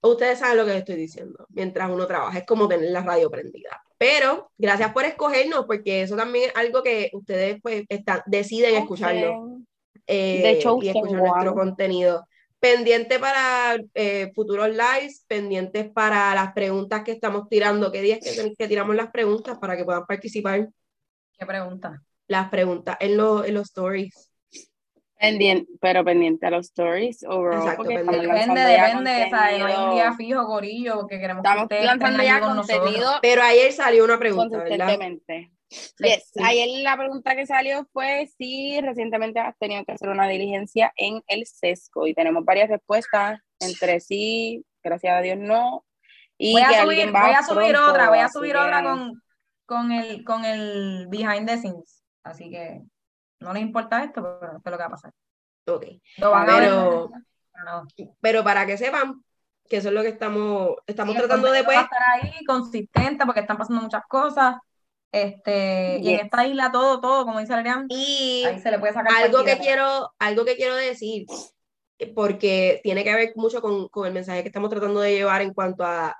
Ustedes 0.02 0.40
saben 0.40 0.58
lo 0.58 0.66
que 0.66 0.78
estoy 0.78 0.96
diciendo. 0.96 1.46
Mientras 1.50 1.90
uno 1.90 2.06
trabaja, 2.06 2.40
es 2.40 2.46
como 2.46 2.68
tener 2.68 2.92
la 2.92 3.02
radio 3.02 3.30
prendida. 3.30 3.82
Pero 3.98 4.52
gracias 4.58 4.92
por 4.92 5.06
escogernos, 5.06 5.66
porque 5.66 6.02
eso 6.02 6.18
también 6.18 6.50
es 6.50 6.56
algo 6.56 6.84
que 6.84 7.10
ustedes 7.14 7.62
pues 7.62 7.86
están, 7.88 8.22
deciden 8.26 8.76
escucharlo. 8.76 9.60
Eh, 10.06 10.42
de 10.42 10.50
hecho, 10.52 10.78
y 10.82 10.90
escuchar 10.90 11.22
nuestro 11.22 11.54
contenido. 11.54 12.28
Pendiente 12.60 13.20
para 13.20 13.78
eh, 13.94 14.32
futuros 14.36 14.70
lives, 14.70 15.24
pendientes 15.28 15.90
para 15.90 16.36
las 16.36 16.54
preguntas 16.54 17.04
que 17.04 17.12
estamos 17.12 17.48
tirando. 17.48 17.92
¿Qué 17.92 18.02
días 18.02 18.20
que, 18.20 18.54
que 18.58 18.68
tiramos 18.68 18.96
las 18.96 19.10
preguntas 19.10 19.58
para 19.58 19.78
que 19.78 19.86
puedan 19.86 20.06
participar? 20.06 20.68
¿Qué 21.38 21.46
pregunta? 21.46 22.02
Las 22.28 22.50
preguntas 22.50 22.98
en, 23.00 23.18
los 23.18 23.46
en 23.46 23.54
los 23.54 23.68
stories. 23.68 24.30
Pendiente, 25.18 25.72
pero 25.80 26.04
pendiente 26.04 26.46
a 26.48 26.50
los 26.50 26.66
stories 26.66 27.24
Exacto, 27.24 27.84
depende, 27.84 28.28
depende, 28.28 29.24
o 29.26 29.30
sea, 29.30 29.58
no 29.58 29.66
hay 29.66 29.76
un 29.76 29.94
día 29.94 30.14
fijo, 30.18 30.46
gorillo, 30.46 31.00
porque 31.00 31.18
queremos 31.18 31.46
Estamos 31.46 31.70
que 31.70 31.82
lanzando 31.82 32.24
ya 32.24 32.42
contenido. 32.42 33.12
Pero 33.22 33.42
ayer 33.42 33.72
salió 33.72 34.04
una 34.04 34.20
pregunta, 34.20 34.58
consistentemente. 34.58 35.54
Yes. 35.98 36.32
Ayer 36.44 36.84
la 36.84 36.98
pregunta 36.98 37.36
que 37.36 37.46
salió 37.46 37.88
fue 37.94 38.28
si 38.38 38.80
recientemente 38.82 39.40
has 39.40 39.58
tenido 39.58 39.84
que 39.86 39.94
hacer 39.94 40.10
una 40.10 40.28
diligencia 40.28 40.92
en 40.98 41.24
el 41.28 41.46
sesco 41.46 42.06
y 42.06 42.14
tenemos 42.14 42.44
varias 42.46 42.70
respuestas 42.70 43.40
entre 43.60 44.00
sí, 44.00 44.66
gracias 44.84 45.18
a 45.18 45.22
Dios 45.22 45.38
no. 45.40 45.86
Y 46.38 46.54
voy 46.54 46.62
a 46.62 46.84
subir, 46.84 47.12
voy 47.12 47.32
a 47.32 47.44
subir 47.44 47.78
otra, 47.78 48.10
voy 48.10 48.20
a 48.20 48.30
subir 48.30 48.58
otra 48.58 48.84
con, 48.84 49.22
con, 49.66 49.92
el, 49.92 50.24
con 50.24 50.46
el 50.46 51.08
behind 51.08 51.48
the 51.48 51.58
scenes. 51.58 52.03
Así 52.24 52.50
que 52.50 52.82
no 53.40 53.54
le 53.54 53.60
importa 53.60 54.04
esto, 54.04 54.22
pero 54.40 54.58
esto 54.58 54.70
es 54.70 54.72
lo 54.72 54.78
que 54.78 54.84
va 54.84 54.88
a 54.88 54.90
pasar. 54.90 55.12
Ok. 55.68 55.86
pero, 56.46 57.10
pero 58.20 58.44
para 58.44 58.66
que 58.66 58.78
sepan 58.78 59.24
que 59.70 59.78
eso 59.78 59.90
es 59.90 59.94
lo 59.94 60.02
que 60.02 60.10
estamos, 60.10 60.76
estamos 60.86 61.16
tratando 61.16 61.52
de 61.52 61.64
pues, 61.64 61.80
estar 61.80 62.02
ahí 62.14 62.44
consistente 62.46 63.26
porque 63.26 63.42
están 63.42 63.58
pasando 63.58 63.82
muchas 63.82 64.04
cosas. 64.08 64.56
Este, 65.12 66.00
y 66.02 66.10
en 66.10 66.26
esta 66.26 66.46
isla 66.48 66.72
todo, 66.72 67.00
todo, 67.00 67.24
como 67.26 67.40
dice 67.40 67.54
Adrián, 67.54 67.86
y 67.88 68.44
ahí 68.46 68.60
se 68.60 68.72
le 68.72 68.80
puede 68.80 68.94
sacar 68.94 69.24
algo 69.24 69.44
que 69.44 69.60
quiero, 69.60 70.12
algo 70.18 70.44
que 70.44 70.56
quiero 70.56 70.76
decir, 70.76 71.28
porque 72.16 72.80
tiene 72.84 73.04
que 73.04 73.14
ver 73.14 73.34
mucho 73.36 73.62
con, 73.62 73.90
con 73.90 74.08
el 74.08 74.14
mensaje 74.14 74.42
que 74.42 74.50
estamos 74.50 74.72
tratando 74.72 75.02
de 75.02 75.14
llevar 75.14 75.44
en 75.44 75.54
cuanto 75.54 75.86
a, 75.86 76.18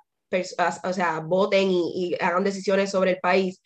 o 0.84 0.94
sea, 0.94 1.20
voten 1.22 1.72
y, 1.72 1.92
y 1.96 2.24
hagan 2.24 2.44
decisiones 2.44 2.92
sobre 2.92 3.12
el 3.12 3.20
país 3.20 3.62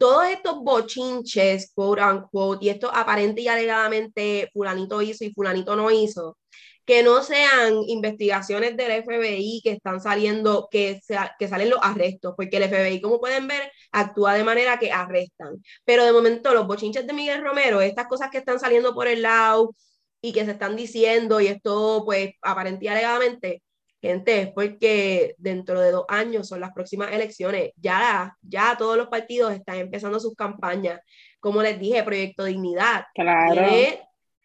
todos 0.00 0.26
estos 0.28 0.60
bochinches, 0.62 1.72
quote 1.74 2.02
unquote, 2.02 2.64
y 2.64 2.68
esto 2.70 2.90
aparente 2.94 3.42
y 3.42 3.48
alegadamente 3.48 4.48
fulanito 4.54 5.02
hizo 5.02 5.24
y 5.26 5.32
fulanito 5.34 5.76
no 5.76 5.90
hizo, 5.90 6.38
que 6.86 7.02
no 7.02 7.22
sean 7.22 7.74
investigaciones 7.86 8.78
del 8.78 9.04
FBI 9.04 9.60
que 9.62 9.72
están 9.72 10.00
saliendo, 10.00 10.68
que, 10.70 11.00
que 11.38 11.48
salen 11.48 11.68
los 11.70 11.80
arrestos, 11.82 12.32
porque 12.34 12.56
el 12.56 12.64
FBI, 12.64 13.02
como 13.02 13.20
pueden 13.20 13.46
ver, 13.46 13.70
actúa 13.92 14.34
de 14.34 14.44
manera 14.44 14.78
que 14.78 14.90
arrestan. 14.90 15.62
Pero 15.84 16.06
de 16.06 16.12
momento 16.12 16.54
los 16.54 16.66
bochinches 16.66 17.06
de 17.06 17.12
Miguel 17.12 17.42
Romero, 17.44 17.82
estas 17.82 18.06
cosas 18.08 18.30
que 18.30 18.38
están 18.38 18.58
saliendo 18.58 18.94
por 18.94 19.06
el 19.06 19.20
lado 19.22 19.74
y 20.22 20.32
que 20.32 20.46
se 20.46 20.52
están 20.52 20.76
diciendo, 20.76 21.40
y 21.42 21.48
esto 21.48 22.04
pues 22.06 22.32
aparente 22.42 22.86
y 22.86 22.88
alegadamente, 22.88 23.62
Gente, 24.00 24.40
es 24.40 24.52
porque 24.52 25.34
dentro 25.36 25.78
de 25.78 25.90
dos 25.90 26.06
años 26.08 26.48
son 26.48 26.60
las 26.60 26.72
próximas 26.72 27.12
elecciones. 27.12 27.72
Ya, 27.76 28.34
ya 28.40 28.74
todos 28.78 28.96
los 28.96 29.08
partidos 29.08 29.52
están 29.52 29.76
empezando 29.76 30.18
sus 30.18 30.34
campañas. 30.34 31.00
Como 31.38 31.62
les 31.62 31.78
dije, 31.78 32.02
Proyecto 32.02 32.44
Dignidad. 32.44 33.04
Claro. 33.14 33.62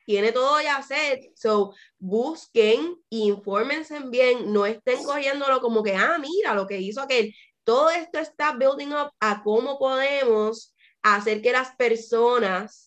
Tiene, 0.05 0.31
todo 0.33 0.61
ya 0.61 0.83
set. 0.83 1.31
So, 1.35 1.73
busquen, 1.97 2.97
infórmense 3.09 3.99
bien, 4.07 4.53
no 4.53 4.65
estén 4.65 5.03
cogiéndolo 5.03 5.61
como 5.61 5.81
que, 5.81 5.95
ah, 5.95 6.17
mira 6.19 6.53
lo 6.53 6.67
que 6.67 6.79
hizo 6.79 7.01
aquel. 7.01 7.33
Todo 7.63 7.89
esto 7.89 8.19
está 8.19 8.51
building 8.51 8.93
up 8.93 9.11
a 9.19 9.41
cómo 9.41 9.79
podemos 9.79 10.75
hacer 11.01 11.41
que 11.41 11.51
las 11.51 11.75
personas 11.75 12.84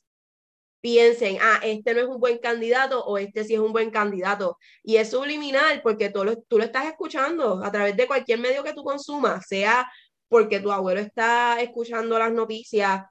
piensen, 0.81 1.39
ah, 1.41 1.61
este 1.62 1.95
no 1.95 2.01
es 2.01 2.07
un 2.07 2.20
buen 2.20 2.39
candidato 2.39 3.05
o 3.05 3.18
este 3.18 3.45
sí 3.45 3.55
es 3.55 3.61
un 3.61 3.72
buen 3.72 3.91
candidato. 3.91 4.59
Y 4.83 4.97
es 4.97 5.11
subliminal 5.11 5.81
porque 5.83 6.11
tú 6.11 6.24
lo, 6.24 6.37
tú 6.43 6.59
lo 6.59 6.64
estás 6.64 6.87
escuchando 6.87 7.62
a 7.64 7.72
través 7.72 7.97
de 7.97 8.07
cualquier 8.07 8.39
medio 8.41 8.62
que 8.64 8.74
tú 8.74 8.83
consumas, 8.85 9.47
sea 9.47 9.91
porque 10.29 10.61
tu 10.61 10.72
abuelo 10.72 11.01
está 11.01 11.61
escuchando 11.61 12.18
las 12.18 12.33
noticias 12.33 13.03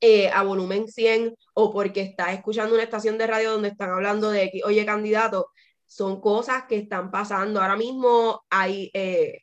eh, 0.00 0.28
a 0.30 0.42
volumen 0.42 0.86
100 0.88 1.34
o 1.54 1.72
porque 1.72 2.02
estás 2.02 2.32
escuchando 2.34 2.74
una 2.74 2.84
estación 2.84 3.18
de 3.18 3.26
radio 3.26 3.52
donde 3.52 3.68
están 3.68 3.90
hablando 3.90 4.30
de 4.30 4.50
oye, 4.64 4.86
candidato, 4.86 5.48
son 5.86 6.20
cosas 6.20 6.64
que 6.68 6.76
están 6.76 7.10
pasando. 7.10 7.60
Ahora 7.60 7.76
mismo 7.76 8.44
hay... 8.50 8.90
Eh, 8.94 9.42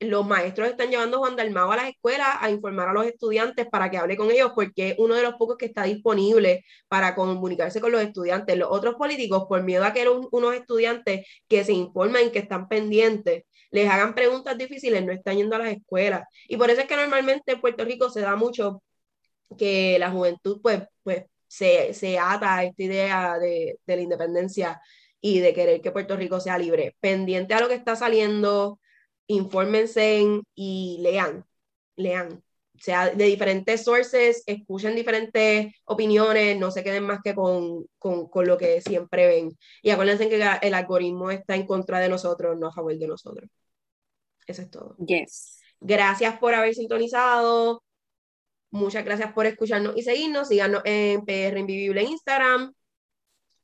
los 0.00 0.26
maestros 0.26 0.68
están 0.68 0.90
llevando 0.90 1.16
a 1.16 1.20
Juan 1.20 1.36
Dalmao 1.36 1.72
a 1.72 1.76
las 1.76 1.88
escuelas 1.88 2.28
a 2.40 2.50
informar 2.50 2.88
a 2.88 2.92
los 2.92 3.06
estudiantes 3.06 3.66
para 3.66 3.90
que 3.90 3.98
hable 3.98 4.16
con 4.16 4.30
ellos, 4.30 4.52
porque 4.54 4.90
es 4.90 4.94
uno 4.98 5.14
de 5.14 5.22
los 5.22 5.34
pocos 5.34 5.56
que 5.56 5.66
está 5.66 5.84
disponible 5.84 6.64
para 6.88 7.14
comunicarse 7.14 7.80
con 7.80 7.92
los 7.92 8.02
estudiantes. 8.02 8.56
Los 8.56 8.68
otros 8.70 8.94
políticos, 8.94 9.46
por 9.48 9.62
miedo 9.64 9.84
a 9.84 9.92
que 9.92 10.08
unos 10.08 10.54
estudiantes 10.54 11.26
que 11.48 11.64
se 11.64 11.72
informen, 11.72 12.30
que 12.30 12.38
están 12.40 12.68
pendientes, 12.68 13.44
les 13.70 13.88
hagan 13.90 14.14
preguntas 14.14 14.56
difíciles, 14.56 15.04
no 15.04 15.12
están 15.12 15.36
yendo 15.36 15.56
a 15.56 15.60
las 15.60 15.72
escuelas. 15.72 16.22
Y 16.48 16.56
por 16.56 16.70
eso 16.70 16.80
es 16.82 16.86
que 16.86 16.96
normalmente 16.96 17.52
en 17.52 17.60
Puerto 17.60 17.84
Rico 17.84 18.08
se 18.10 18.20
da 18.20 18.36
mucho 18.36 18.82
que 19.58 19.98
la 19.98 20.10
juventud 20.10 20.60
pues, 20.62 20.82
pues 21.02 21.24
se, 21.46 21.94
se 21.94 22.18
ata 22.18 22.58
a 22.58 22.64
esta 22.64 22.82
idea 22.82 23.38
de, 23.38 23.78
de 23.86 23.96
la 23.96 24.02
independencia 24.02 24.80
y 25.20 25.40
de 25.40 25.54
querer 25.54 25.80
que 25.80 25.90
Puerto 25.90 26.16
Rico 26.16 26.40
sea 26.40 26.58
libre, 26.58 26.96
pendiente 27.00 27.54
a 27.54 27.60
lo 27.60 27.68
que 27.68 27.74
está 27.74 27.96
saliendo, 27.96 28.78
infórmense 29.28 30.42
y 30.54 30.98
lean, 31.00 31.44
lean. 31.96 32.42
O 32.74 32.80
sea, 32.80 33.10
de 33.10 33.24
diferentes 33.24 33.84
sources, 33.84 34.44
escuchen 34.46 34.94
diferentes 34.94 35.72
opiniones, 35.84 36.58
no 36.58 36.70
se 36.70 36.84
queden 36.84 37.04
más 37.04 37.20
que 37.22 37.34
con, 37.34 37.86
con, 37.98 38.28
con, 38.28 38.46
lo 38.46 38.56
que 38.56 38.80
siempre 38.80 39.26
ven. 39.26 39.58
Y 39.82 39.90
acuérdense 39.90 40.28
que 40.28 40.40
el 40.62 40.74
algoritmo 40.74 41.30
está 41.30 41.56
en 41.56 41.66
contra 41.66 41.98
de 41.98 42.08
nosotros, 42.08 42.56
no 42.58 42.68
a 42.68 42.72
favor 42.72 42.96
de 42.96 43.08
nosotros. 43.08 43.50
Eso 44.46 44.62
es 44.62 44.70
todo. 44.70 44.96
Yes. 44.98 45.60
Gracias 45.80 46.38
por 46.38 46.54
haber 46.54 46.74
sintonizado. 46.74 47.82
Muchas 48.70 49.04
gracias 49.04 49.32
por 49.32 49.46
escucharnos 49.46 49.96
y 49.96 50.02
seguirnos. 50.02 50.48
Síganos 50.48 50.82
en 50.84 51.24
PR 51.24 51.58
Invivible 51.58 52.02
en 52.02 52.08
Instagram 52.08 52.72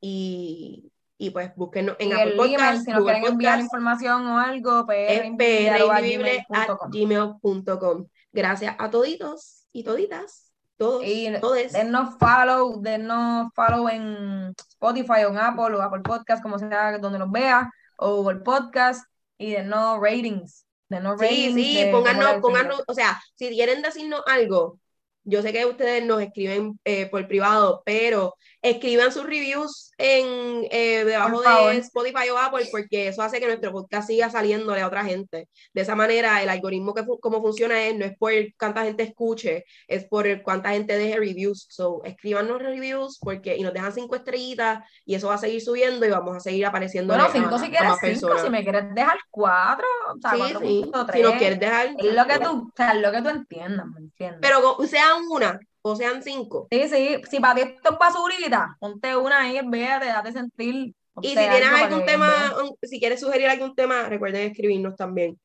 y, 0.01 0.91
y 1.17 1.31
pues 1.31 1.55
búsquenos 1.55 1.97
en 1.99 2.09
Y 2.09 2.13
Apple 2.13 2.35
Podcasts, 2.37 2.85
si 2.85 2.91
nos 2.91 3.01
Google 3.01 3.15
quieren 3.15 3.33
enviar 3.33 3.61
información 3.61 4.27
o 4.27 4.39
algo, 4.39 4.87
es 4.93 5.21
prrinvivible.gmail.com. 5.21 6.91
gmail.com. 6.91 8.07
Gracias 8.33 8.75
a 8.79 8.91
toditos 8.91 9.67
y 9.73 9.85
toditas, 9.85 10.53
todos, 10.77 11.03
Y 11.05 11.33
todes. 11.41 11.73
Denos 11.73 12.17
follow, 12.19 12.81
denos 12.81 13.53
follow 13.55 13.89
en 13.89 14.55
Spotify 14.71 15.25
o 15.25 15.31
en 15.31 15.39
Apple 15.39 15.77
o 15.77 15.83
Apple 15.83 16.03
Podcast, 16.03 16.43
como 16.43 16.59
sea 16.59 16.99
donde 16.99 17.19
nos 17.19 17.31
vea, 17.31 17.71
o 17.97 18.17
Google 18.17 18.41
Podcast, 18.41 19.05
y 19.39 19.53
denos 19.53 20.01
ratings. 20.01 20.67
Denos 20.89 21.19
Sí, 21.21 21.27
ratings 21.27 21.55
sí, 21.55 21.85
de 21.85 21.93
pónganos, 21.93 22.37
pónganos, 22.41 22.83
o 22.87 22.95
sea, 22.95 23.21
si 23.37 23.49
quieren 23.51 23.83
decirnos 23.83 24.23
algo, 24.27 24.79
yo 25.25 25.43
sé 25.43 25.53
que 25.53 25.65
ustedes 25.65 26.05
nos 26.05 26.21
escriben 26.21 26.79
eh, 26.85 27.07
por 27.07 27.27
privado, 27.27 27.83
pero 27.85 28.35
escriban 28.65 29.13
sus 29.13 29.25
reviews 29.25 29.93
en 29.99 30.67
eh, 30.71 31.05
debajo 31.05 31.43
de 31.69 31.77
Spotify 31.77 32.31
o 32.31 32.39
Apple, 32.39 32.67
porque 32.73 33.09
eso 33.09 33.21
hace 33.23 33.39
que 33.39 33.47
nuestro 33.47 33.71
podcast 33.73 34.09
siga 34.09 34.31
saliéndole 34.31 34.81
a 34.81 34.87
otra 34.87 35.05
gente. 35.05 35.49
De 35.75 35.83
esa 35.83 35.95
manera, 35.95 36.43
el 36.43 36.49
algoritmo 36.49 36.95
que 36.95 37.05
fu- 37.05 37.21
como 37.21 37.43
funciona 37.43 37.85
es, 37.87 37.95
no 37.95 38.07
es 38.07 38.17
por 38.17 38.33
cuánta 38.59 38.83
gente 38.85 39.03
escuche, 39.03 39.65
es 39.87 40.07
por 40.07 40.27
cuánta 40.43 40.71
gente 40.71 40.97
deje 40.97 41.17
reviews. 41.19 41.67
So, 41.69 42.03
escríbanos 42.05 42.61
reviews 42.63 43.19
porque, 43.21 43.55
y 43.57 43.63
nos 43.63 43.75
dejan 43.75 43.93
cinco 43.93 44.17
estrellitas 44.17 44.83
y 45.05 45.15
eso 45.15 45.29
va 45.29 45.35
a 45.35 45.39
seguir 45.39 45.61
subiendo 45.61 46.07
y 46.07 46.11
vamos 46.11 46.35
a 46.37 46.41
seguir 46.41 46.65
apareciendo 46.65 47.13
Bueno, 47.13 47.29
a, 47.29 47.33
cinco 47.33 47.59
si 47.59 47.69
quieres 47.69 47.89
más 47.91 47.99
cinco, 48.01 48.09
personas. 48.29 48.43
si 48.45 48.51
me 48.51 48.63
quieres 48.63 48.95
dejar 48.95 49.19
cuatro, 49.31 49.87
o 50.15 50.19
sea, 50.21 50.31
Sí, 50.33 50.39
cuatro 50.39 50.61
sí, 50.61 50.81
punto 50.83 51.07
si 51.13 51.21
nos 51.21 51.31
tres. 51.33 51.39
quieres 51.39 51.61
dejar. 51.61 51.87
Es 51.99 52.15
lo 52.15 52.27
que 52.27 52.39
tú, 52.39 52.51
o 52.69 52.73
sea, 52.75 52.95
lo 52.95 53.13
que 53.13 53.21
tú 53.23 53.29
entiendas, 53.29 53.87
¿me 53.89 54.01
entiendes? 54.01 54.41
Pero 54.41 54.79
sean 54.87 55.23
una 55.31 55.61
o 55.85 55.97
sean 55.97 56.23
cinco. 56.23 56.59
sí, 56.71 56.89
sí, 56.89 57.17
si 57.31 57.41
para 57.41 57.55
ti 57.55 57.61
esto 57.63 57.93
es 57.93 57.99
basurita, 57.99 58.77
ponte 58.81 59.17
una 59.17 59.41
ahí, 59.43 59.61
véate, 59.67 60.07
date 60.07 60.33
sentir. 60.33 60.95
Y 61.21 61.37
si 61.37 61.49
tienes 61.49 61.71
algún 61.71 62.05
que 62.05 62.05
tema, 62.05 62.55
un- 62.63 62.77
si 62.83 63.01
quieres 63.01 63.21
sugerir 63.21 63.49
algún 63.49 63.75
tema, 63.75 64.09
recuerden 64.09 64.51
escribirnos 64.51 64.97
también. 64.97 65.39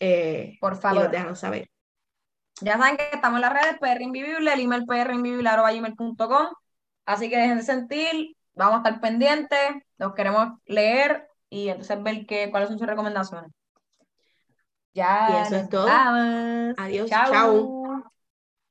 eh, 0.00 0.58
por 0.58 0.76
y 0.88 0.98
favor. 0.98 0.98
nos 0.98 1.10
dejan 1.10 1.36
saber. 1.36 1.68
Ya 2.60 2.78
saben 2.78 2.96
que 2.96 3.04
estamos 3.12 3.36
en 3.38 3.42
las 3.42 3.52
redes 3.52 3.78
PR 3.78 4.02
Invivible, 4.04 4.52
el 4.52 4.60
email 4.60 4.84
prinvivible.com. 4.86 6.46
Así 7.04 7.28
que 7.30 7.36
dejen 7.36 7.58
de 7.58 7.62
sentir, 7.64 8.36
vamos 8.54 8.74
a 8.76 8.78
estar 8.78 9.00
pendientes, 9.00 9.58
los 9.98 10.14
queremos 10.14 10.58
leer 10.66 11.28
y 11.50 11.68
entonces 11.68 12.02
ver 12.02 12.26
qué, 12.26 12.50
cuáles 12.50 12.68
son 12.70 12.78
sus 12.78 12.86
recomendaciones. 12.88 13.52
Ya, 14.94 15.10
Y 15.24 15.36
eso 15.36 15.56
es 15.56 15.68
todo. 15.68 16.10
Adiós, 16.76 17.22
Chao. 17.24 17.24
chao. 17.24 17.80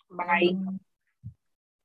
Bye. 0.09 0.57